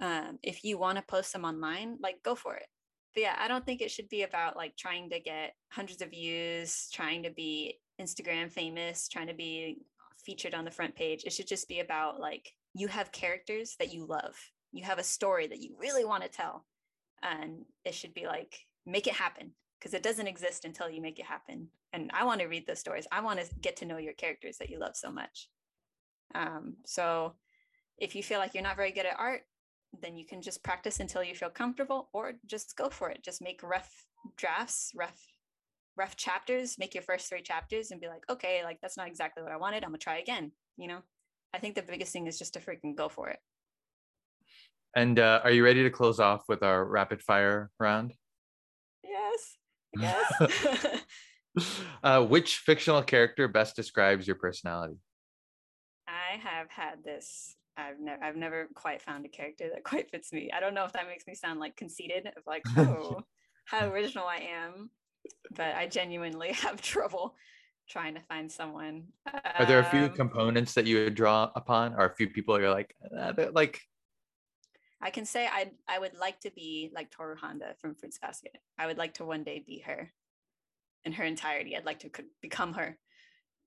Um, 0.00 0.38
if 0.42 0.64
you 0.64 0.78
want 0.78 0.98
to 0.98 1.04
post 1.04 1.32
them 1.32 1.44
online, 1.44 1.96
like 2.00 2.22
go 2.22 2.34
for 2.34 2.54
it. 2.56 2.66
But 3.14 3.22
yeah, 3.22 3.36
I 3.38 3.48
don't 3.48 3.64
think 3.64 3.80
it 3.80 3.90
should 3.90 4.08
be 4.08 4.22
about 4.22 4.56
like 4.56 4.76
trying 4.76 5.10
to 5.10 5.20
get 5.20 5.54
hundreds 5.70 6.02
of 6.02 6.10
views, 6.10 6.88
trying 6.92 7.22
to 7.22 7.30
be 7.30 7.78
Instagram 8.00 8.50
famous, 8.50 9.08
trying 9.08 9.28
to 9.28 9.34
be 9.34 9.78
featured 10.24 10.54
on 10.54 10.64
the 10.64 10.70
front 10.70 10.94
page. 10.96 11.24
It 11.24 11.32
should 11.32 11.46
just 11.46 11.68
be 11.68 11.80
about 11.80 12.20
like 12.20 12.50
you 12.74 12.88
have 12.88 13.12
characters 13.12 13.76
that 13.78 13.92
you 13.92 14.06
love. 14.06 14.34
You 14.72 14.84
have 14.84 14.98
a 14.98 15.04
story 15.04 15.46
that 15.46 15.60
you 15.62 15.76
really 15.78 16.04
want 16.04 16.24
to 16.24 16.28
tell 16.28 16.64
and 17.24 17.64
it 17.84 17.94
should 17.94 18.14
be 18.14 18.26
like 18.26 18.54
make 18.86 19.06
it 19.06 19.14
happen 19.14 19.52
because 19.84 19.94
it 19.94 20.02
doesn't 20.02 20.26
exist 20.26 20.64
until 20.64 20.88
you 20.88 21.02
make 21.02 21.18
it 21.18 21.26
happen. 21.26 21.68
And 21.92 22.10
i 22.14 22.24
want 22.24 22.40
to 22.40 22.46
read 22.46 22.66
those 22.66 22.78
stories. 22.78 23.06
I 23.12 23.20
want 23.20 23.38
to 23.38 23.54
get 23.60 23.76
to 23.76 23.84
know 23.84 23.98
your 23.98 24.14
characters 24.14 24.56
that 24.56 24.70
you 24.70 24.78
love 24.78 24.96
so 24.96 25.12
much. 25.12 25.50
Um, 26.34 26.76
so 26.86 27.34
if 27.98 28.16
you 28.16 28.22
feel 28.22 28.38
like 28.38 28.54
you're 28.54 28.62
not 28.62 28.76
very 28.76 28.90
good 28.90 29.06
at 29.06 29.18
art 29.18 29.42
then 30.02 30.16
you 30.16 30.26
can 30.26 30.42
just 30.42 30.64
practice 30.64 30.98
until 30.98 31.22
you 31.22 31.36
feel 31.36 31.50
comfortable 31.50 32.08
or 32.12 32.32
just 32.46 32.76
go 32.76 32.88
for 32.88 33.10
it. 33.10 33.22
Just 33.22 33.40
make 33.40 33.62
rough 33.62 34.06
drafts 34.36 34.90
rough 34.96 35.24
rough 35.96 36.16
chapters. 36.16 36.76
Make 36.78 36.94
your 36.94 37.02
first 37.04 37.28
three 37.28 37.42
chapters 37.42 37.92
and 37.92 38.00
be 38.00 38.08
like 38.08 38.24
okay 38.28 38.62
like 38.64 38.80
that's 38.80 38.96
not 38.96 39.06
exactly 39.06 39.42
what 39.42 39.52
i 39.52 39.56
wanted. 39.56 39.84
I'm 39.84 39.90
gonna 39.90 39.98
try 39.98 40.18
again 40.18 40.50
you 40.76 40.88
know? 40.88 41.02
I 41.52 41.58
think 41.58 41.74
the 41.74 41.82
biggest 41.82 42.12
thing 42.12 42.26
is 42.26 42.38
just 42.38 42.54
to 42.54 42.60
freaking 42.60 42.96
go 42.96 43.08
for 43.08 43.28
it. 43.28 43.38
And 44.96 45.18
uh, 45.18 45.40
are 45.44 45.50
you 45.50 45.64
ready 45.64 45.82
to 45.82 45.90
close 45.90 46.18
off 46.18 46.42
with 46.48 46.62
our 46.62 46.84
rapid 46.84 47.22
fire 47.22 47.70
round? 47.78 48.14
yes 50.00 50.32
yes 50.40 51.00
uh, 52.02 52.24
which 52.24 52.58
fictional 52.58 53.02
character 53.02 53.46
best 53.48 53.76
describes 53.76 54.26
your 54.26 54.36
personality? 54.36 54.96
I 56.08 56.38
have 56.42 56.68
had 56.68 57.04
this. 57.04 57.54
I've 57.76 58.00
never 58.00 58.22
I've 58.22 58.36
never 58.36 58.68
quite 58.74 59.02
found 59.02 59.24
a 59.24 59.28
character 59.28 59.70
that 59.72 59.84
quite 59.90 60.10
fits 60.10 60.32
me. 60.32 60.50
I 60.52 60.60
don't 60.60 60.74
know 60.74 60.84
if 60.84 60.92
that 60.92 61.06
makes 61.06 61.26
me 61.26 61.34
sound 61.34 61.60
like 61.60 61.76
conceited 61.76 62.26
of 62.26 62.42
like, 62.46 62.62
oh, 62.76 63.22
how 63.66 63.88
original 63.88 64.26
I 64.26 64.36
am. 64.36 64.90
But 65.56 65.74
I 65.74 65.86
genuinely 65.86 66.52
have 66.52 66.80
trouble 66.80 67.34
trying 67.88 68.14
to 68.14 68.20
find 68.20 68.50
someone. 68.50 69.04
Are 69.58 69.66
there 69.66 69.78
a 69.80 69.84
few 69.84 70.04
Um, 70.04 70.10
components 70.10 70.74
that 70.74 70.86
you 70.86 71.04
would 71.04 71.14
draw 71.14 71.50
upon, 71.54 71.94
or 71.94 72.06
a 72.06 72.14
few 72.14 72.28
people 72.28 72.58
you're 72.58 72.70
like, 72.70 72.94
uh, 73.16 73.32
like, 73.52 73.80
I 75.04 75.10
can 75.10 75.26
say 75.26 75.46
I 75.46 75.70
I 75.86 75.98
would 75.98 76.16
like 76.18 76.40
to 76.40 76.50
be 76.50 76.90
like 76.94 77.10
Tohru 77.10 77.36
Honda 77.36 77.74
from 77.78 77.94
Fruits 77.94 78.18
Basket. 78.18 78.56
I 78.78 78.86
would 78.86 78.96
like 78.96 79.14
to 79.14 79.24
one 79.24 79.44
day 79.44 79.62
be 79.64 79.80
her 79.80 80.10
in 81.04 81.12
her 81.12 81.24
entirety. 81.24 81.76
I'd 81.76 81.84
like 81.84 82.00
to 82.00 82.10
become 82.40 82.72
her. 82.72 82.96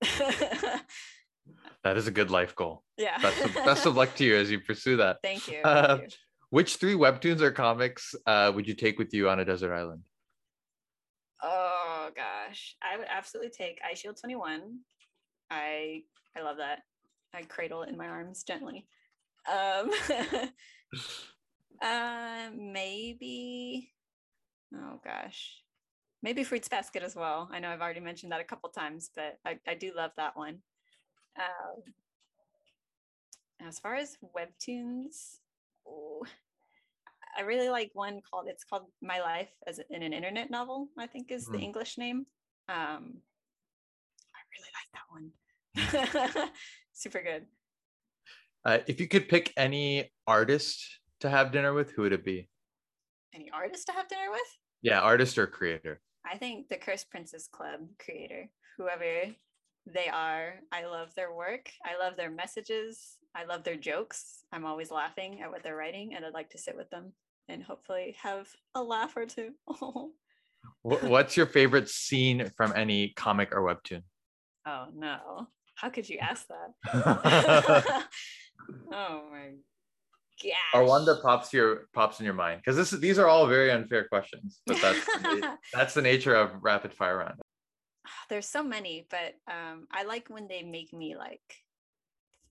that 0.00 1.96
is 1.96 2.08
a 2.08 2.10
good 2.10 2.30
life 2.32 2.56
goal. 2.56 2.82
yeah. 2.96 3.18
Best 3.18 3.44
of, 3.44 3.54
best 3.54 3.86
of 3.86 3.96
luck 4.00 4.16
to 4.16 4.24
you 4.24 4.36
as 4.36 4.50
you 4.50 4.58
pursue 4.60 4.96
that. 4.96 5.18
Thank 5.22 5.48
you. 5.48 5.60
Uh, 5.62 5.98
Thank 5.98 6.10
you. 6.10 6.16
Which 6.50 6.76
three 6.76 6.94
webtoons 6.94 7.40
or 7.40 7.50
comics 7.52 8.14
uh, 8.26 8.50
would 8.54 8.66
you 8.66 8.74
take 8.74 8.98
with 8.98 9.12
you 9.14 9.28
on 9.28 9.38
a 9.38 9.44
desert 9.44 9.72
island? 9.72 10.02
Oh 11.42 12.10
gosh, 12.16 12.74
I 12.82 12.96
would 12.96 13.06
absolutely 13.08 13.50
take 13.50 13.78
Eyeshield 13.82 14.20
21. 14.20 14.78
I 15.50 16.02
I 16.36 16.42
love 16.42 16.56
that. 16.56 16.80
I 17.32 17.42
cradle 17.42 17.82
it 17.82 17.90
in 17.90 17.96
my 17.96 18.08
arms 18.08 18.42
gently. 18.42 18.88
Um 19.50 19.90
uh 21.82 22.50
maybe 22.54 23.92
oh 24.74 25.00
gosh. 25.04 25.62
Maybe 26.20 26.42
Fruits 26.42 26.68
Basket 26.68 27.04
as 27.04 27.14
well. 27.14 27.48
I 27.52 27.60
know 27.60 27.70
I've 27.70 27.80
already 27.80 28.00
mentioned 28.00 28.32
that 28.32 28.40
a 28.40 28.44
couple 28.44 28.68
times, 28.70 29.10
but 29.14 29.38
I, 29.46 29.60
I 29.68 29.74
do 29.74 29.92
love 29.94 30.10
that 30.16 30.36
one. 30.36 30.58
Um 31.38 31.82
as 33.60 33.78
far 33.78 33.94
as 33.96 34.16
webtoons, 34.36 35.38
oh, 35.86 36.24
I 37.36 37.42
really 37.42 37.68
like 37.68 37.90
one 37.92 38.20
called 38.28 38.46
it's 38.48 38.64
called 38.64 38.86
My 39.00 39.20
Life 39.20 39.50
as 39.66 39.80
in 39.90 40.02
an 40.02 40.12
internet 40.12 40.50
novel, 40.50 40.88
I 40.98 41.06
think 41.06 41.30
is 41.30 41.46
the 41.46 41.58
Hmm. 41.58 41.64
English 41.64 41.98
name. 41.98 42.26
Um 42.68 43.22
I 44.34 44.40
really 44.54 44.72
like 44.74 44.90
that 44.94 45.08
one. 45.10 46.50
Super 46.92 47.22
good. 47.22 47.46
Uh, 48.64 48.78
if 48.86 49.00
you 49.00 49.08
could 49.08 49.28
pick 49.28 49.52
any 49.56 50.10
artist 50.26 50.84
to 51.20 51.30
have 51.30 51.52
dinner 51.52 51.72
with, 51.72 51.92
who 51.92 52.02
would 52.02 52.12
it 52.12 52.24
be? 52.24 52.48
Any 53.34 53.50
artist 53.50 53.86
to 53.86 53.92
have 53.92 54.08
dinner 54.08 54.30
with? 54.30 54.40
Yeah, 54.82 55.00
artist 55.00 55.38
or 55.38 55.46
creator. 55.46 56.00
I 56.30 56.36
think 56.38 56.68
the 56.68 56.76
Cursed 56.76 57.10
Princess 57.10 57.48
Club 57.50 57.80
creator, 57.98 58.48
whoever 58.76 59.32
they 59.86 60.08
are, 60.12 60.54
I 60.72 60.84
love 60.86 61.14
their 61.14 61.32
work. 61.32 61.70
I 61.84 61.98
love 61.98 62.16
their 62.16 62.30
messages. 62.30 63.16
I 63.34 63.44
love 63.44 63.64
their 63.64 63.76
jokes. 63.76 64.44
I'm 64.52 64.66
always 64.66 64.90
laughing 64.90 65.40
at 65.42 65.50
what 65.50 65.62
they're 65.62 65.76
writing, 65.76 66.14
and 66.14 66.24
I'd 66.24 66.34
like 66.34 66.50
to 66.50 66.58
sit 66.58 66.76
with 66.76 66.90
them 66.90 67.12
and 67.48 67.62
hopefully 67.62 68.16
have 68.22 68.48
a 68.74 68.82
laugh 68.82 69.16
or 69.16 69.26
two. 69.26 69.52
What's 70.82 71.36
your 71.36 71.46
favorite 71.46 71.88
scene 71.88 72.50
from 72.56 72.72
any 72.74 73.10
comic 73.16 73.52
or 73.52 73.62
webtoon? 73.62 74.02
oh 74.66 74.86
no. 74.94 75.48
How 75.80 75.90
could 75.90 76.08
you 76.08 76.18
ask 76.18 76.46
that? 76.48 78.04
oh 78.92 79.22
my 79.30 79.50
gosh. 80.42 80.52
or 80.74 80.84
one 80.84 81.04
that 81.04 81.22
pops 81.22 81.52
your 81.52 81.88
pops 81.92 82.20
in 82.20 82.24
your 82.24 82.34
mind 82.34 82.60
because 82.60 82.76
this 82.76 82.92
is 82.92 83.00
these 83.00 83.18
are 83.18 83.28
all 83.28 83.46
very 83.46 83.70
unfair 83.70 84.06
questions 84.08 84.60
but 84.66 84.80
that's 84.80 85.04
the 85.06 85.58
that's 85.72 85.94
the 85.94 86.02
nature 86.02 86.34
of 86.34 86.50
rapid 86.62 86.94
fire 86.94 87.18
round 87.18 87.34
there's 88.28 88.48
so 88.48 88.62
many 88.62 89.06
but 89.10 89.34
um 89.52 89.86
i 89.92 90.04
like 90.04 90.28
when 90.28 90.48
they 90.48 90.62
make 90.62 90.92
me 90.92 91.16
like 91.16 91.40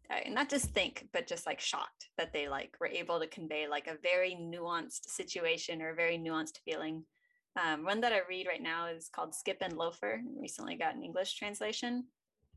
uh, 0.09 0.29
not 0.29 0.49
just 0.49 0.65
think 0.71 1.07
but 1.13 1.27
just 1.27 1.45
like 1.45 1.59
shocked 1.59 2.09
that 2.17 2.33
they 2.33 2.47
like 2.47 2.75
were 2.79 2.87
able 2.87 3.19
to 3.19 3.27
convey 3.27 3.67
like 3.67 3.87
a 3.87 3.97
very 4.01 4.37
nuanced 4.39 5.09
situation 5.09 5.81
or 5.81 5.89
a 5.89 5.95
very 5.95 6.17
nuanced 6.17 6.59
feeling 6.65 7.03
um, 7.61 7.83
one 7.83 8.01
that 8.01 8.13
i 8.13 8.21
read 8.29 8.47
right 8.47 8.61
now 8.61 8.87
is 8.87 9.09
called 9.13 9.35
skip 9.35 9.57
and 9.61 9.77
loafer 9.77 10.21
recently 10.39 10.75
got 10.75 10.95
an 10.95 11.03
english 11.03 11.35
translation 11.35 12.05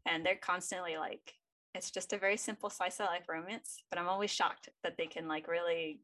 and 0.07 0.25
they're 0.25 0.37
constantly 0.37 0.97
like 0.97 1.35
it's 1.75 1.91
just 1.91 2.13
a 2.13 2.19
very 2.19 2.37
simple 2.37 2.71
slice 2.71 3.01
of 3.01 3.07
life 3.07 3.29
romance 3.29 3.83
but 3.91 3.99
i'm 3.99 4.09
always 4.09 4.31
shocked 4.31 4.69
that 4.83 4.97
they 4.97 5.07
can 5.07 5.29
like 5.29 5.49
really 5.49 6.01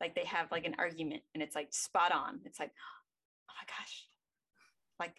like 0.00 0.14
they 0.14 0.24
have 0.24 0.50
like 0.50 0.66
an 0.66 0.74
argument 0.78 1.22
and 1.34 1.42
it's 1.42 1.54
like 1.54 1.68
spot 1.70 2.12
on 2.12 2.40
it's 2.44 2.60
like 2.60 2.70
oh 3.50 3.54
my 3.60 3.66
gosh 3.66 4.06
like 4.98 5.14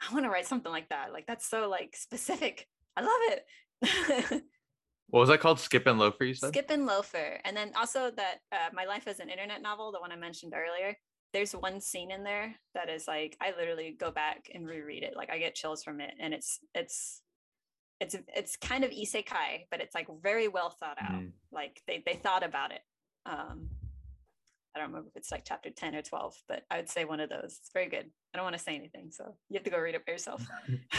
I 0.00 0.12
want 0.12 0.24
to 0.24 0.30
write 0.30 0.46
something 0.46 0.70
like 0.70 0.88
that. 0.90 1.12
Like 1.12 1.26
that's 1.26 1.46
so 1.46 1.68
like 1.68 1.96
specific. 1.96 2.66
I 2.96 3.00
love 3.02 3.10
it. 3.30 4.42
what 5.10 5.20
was 5.20 5.28
that 5.28 5.40
called 5.40 5.60
skip 5.60 5.86
and 5.86 5.98
loafer 5.98 6.24
you 6.24 6.34
said 6.34 6.48
Skip 6.48 6.70
and 6.70 6.86
Loafer, 6.86 7.40
and 7.44 7.56
then 7.56 7.72
also 7.76 8.10
that 8.10 8.36
uh, 8.52 8.70
my 8.72 8.84
life 8.84 9.06
as 9.06 9.20
an 9.20 9.28
internet 9.28 9.62
novel, 9.62 9.92
the 9.92 10.00
one 10.00 10.12
I 10.12 10.16
mentioned 10.16 10.52
earlier. 10.54 10.96
There's 11.32 11.52
one 11.52 11.80
scene 11.80 12.10
in 12.10 12.24
there 12.24 12.54
that 12.74 12.88
is 12.88 13.06
like 13.06 13.36
I 13.40 13.52
literally 13.58 13.96
go 13.98 14.10
back 14.10 14.50
and 14.54 14.66
reread 14.66 15.02
it. 15.02 15.14
Like 15.16 15.30
I 15.30 15.38
get 15.38 15.54
chills 15.54 15.84
from 15.84 16.00
it, 16.00 16.14
and 16.18 16.32
it's 16.32 16.60
it's 16.74 17.22
it's 18.00 18.16
it's 18.34 18.56
kind 18.56 18.84
of 18.84 18.90
isekai, 18.90 19.66
but 19.70 19.80
it's 19.80 19.94
like 19.94 20.08
very 20.22 20.48
well 20.48 20.70
thought 20.70 20.98
out. 21.00 21.20
Mm. 21.20 21.32
Like 21.52 21.82
they 21.86 22.02
they 22.04 22.14
thought 22.14 22.44
about 22.44 22.72
it. 22.72 22.80
Um, 23.26 23.68
I 24.74 24.80
don't 24.80 24.88
remember 24.88 25.08
if 25.08 25.16
it's 25.16 25.32
like 25.32 25.44
chapter 25.44 25.70
ten 25.70 25.94
or 25.94 26.02
twelve, 26.02 26.34
but 26.48 26.62
I 26.70 26.76
would 26.76 26.88
say 26.88 27.04
one 27.04 27.20
of 27.20 27.28
those. 27.28 27.58
It's 27.60 27.70
very 27.74 27.88
good. 27.88 28.06
I 28.32 28.36
don't 28.38 28.44
want 28.44 28.56
to 28.56 28.62
say 28.62 28.74
anything, 28.74 29.10
so 29.10 29.34
you 29.50 29.54
have 29.54 29.64
to 29.64 29.70
go 29.70 29.78
read 29.78 29.94
it 29.94 30.06
by 30.06 30.12
yourself. 30.12 30.46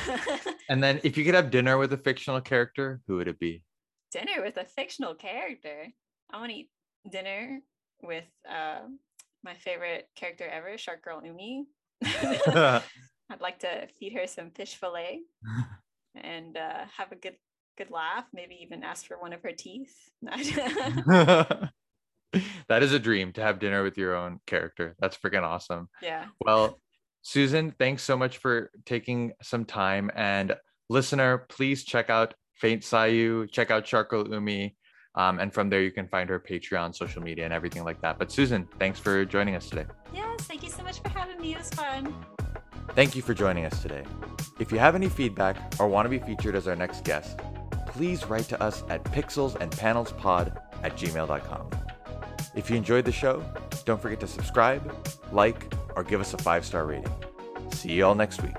and 0.69 0.83
then 0.83 0.99
if 1.03 1.17
you 1.17 1.25
could 1.25 1.35
have 1.35 1.51
dinner 1.51 1.77
with 1.77 1.93
a 1.93 1.97
fictional 1.97 2.41
character 2.41 3.01
who 3.07 3.17
would 3.17 3.27
it 3.27 3.39
be 3.39 3.63
dinner 4.11 4.43
with 4.43 4.57
a 4.57 4.65
fictional 4.65 5.15
character. 5.15 5.87
I 6.31 6.39
want 6.39 6.51
to 6.51 6.57
eat 6.57 6.69
dinner 7.11 7.61
with 8.01 8.25
uh, 8.49 8.81
my 9.43 9.55
favorite 9.55 10.07
character 10.15 10.47
ever, 10.47 10.77
Shark 10.77 11.03
Girl 11.03 11.21
Umi. 11.23 11.65
I'd 12.03 13.41
like 13.41 13.59
to 13.59 13.87
feed 13.99 14.13
her 14.13 14.27
some 14.27 14.51
fish 14.51 14.75
fillet 14.75 15.21
and 16.15 16.57
uh, 16.57 16.85
have 16.97 17.11
a 17.11 17.15
good 17.15 17.35
good 17.77 17.91
laugh. 17.91 18.25
Maybe 18.33 18.59
even 18.61 18.83
ask 18.83 19.05
for 19.05 19.19
one 19.19 19.33
of 19.33 19.43
her 19.43 19.51
teeth. 19.51 19.93
that 20.23 21.71
is 22.71 22.93
a 22.93 22.99
dream 22.99 23.31
to 23.33 23.41
have 23.41 23.59
dinner 23.59 23.83
with 23.83 23.97
your 23.97 24.15
own 24.15 24.39
character. 24.45 24.95
That's 24.99 25.17
freaking 25.17 25.43
awesome. 25.43 25.89
yeah. 26.01 26.25
Well, 26.41 26.79
Susan, 27.21 27.73
thanks 27.77 28.03
so 28.03 28.17
much 28.17 28.37
for 28.37 28.71
taking 28.85 29.33
some 29.41 29.65
time. 29.65 30.09
And 30.15 30.55
listener, 30.89 31.45
please 31.49 31.83
check 31.83 32.09
out 32.09 32.33
Faint 32.55 32.81
Sayu, 32.83 33.49
check 33.51 33.71
out 33.71 33.87
Shark 33.87 34.09
Girl 34.09 34.27
Umi. 34.27 34.75
Um, 35.19 35.37
and 35.39 35.53
from 35.53 35.69
there, 35.69 35.81
you 35.81 35.91
can 35.91 36.07
find 36.07 36.29
her 36.29 36.39
Patreon, 36.39 36.95
social 36.95 37.21
media, 37.21 37.43
and 37.43 37.53
everything 37.53 37.83
like 37.83 37.99
that. 37.99 38.17
But 38.17 38.31
Susan, 38.31 38.65
thanks 38.79 38.99
for 38.99 39.25
joining 39.25 39.53
us 39.53 39.69
today. 39.69 39.85
Yes. 40.13 40.43
Thank 40.43 40.63
you 40.63 40.69
so 40.69 40.81
much 40.81 41.01
for 41.01 41.09
having 41.09 41.41
me. 41.41 41.51
It 41.51 41.57
was 41.57 41.69
fun. 41.71 42.15
Thank 42.95 43.17
you 43.17 43.21
for 43.21 43.33
joining 43.33 43.65
us 43.65 43.81
today. 43.81 44.03
If 44.59 44.71
you 44.71 44.79
have 44.79 44.95
any 44.95 45.09
feedback 45.09 45.57
or 45.77 45.89
want 45.89 46.05
to 46.05 46.09
be 46.09 46.19
featured 46.19 46.55
as 46.55 46.69
our 46.69 46.75
next 46.75 47.03
guest, 47.03 47.37
please 47.87 48.25
write 48.27 48.45
to 48.45 48.63
us 48.63 48.85
at 48.87 49.03
pixelsandpanelspod 49.03 50.57
at 50.83 50.95
gmail.com. 50.95 51.69
If 52.55 52.69
you 52.69 52.77
enjoyed 52.77 53.03
the 53.03 53.11
show, 53.11 53.43
don't 53.83 54.01
forget 54.01 54.21
to 54.21 54.27
subscribe, 54.27 54.95
like, 55.33 55.73
or 55.97 56.03
give 56.05 56.21
us 56.21 56.33
a 56.33 56.37
five 56.37 56.63
star 56.63 56.85
rating. 56.85 57.11
See 57.71 57.91
you 57.91 58.05
all 58.05 58.15
next 58.15 58.41
week. 58.41 58.55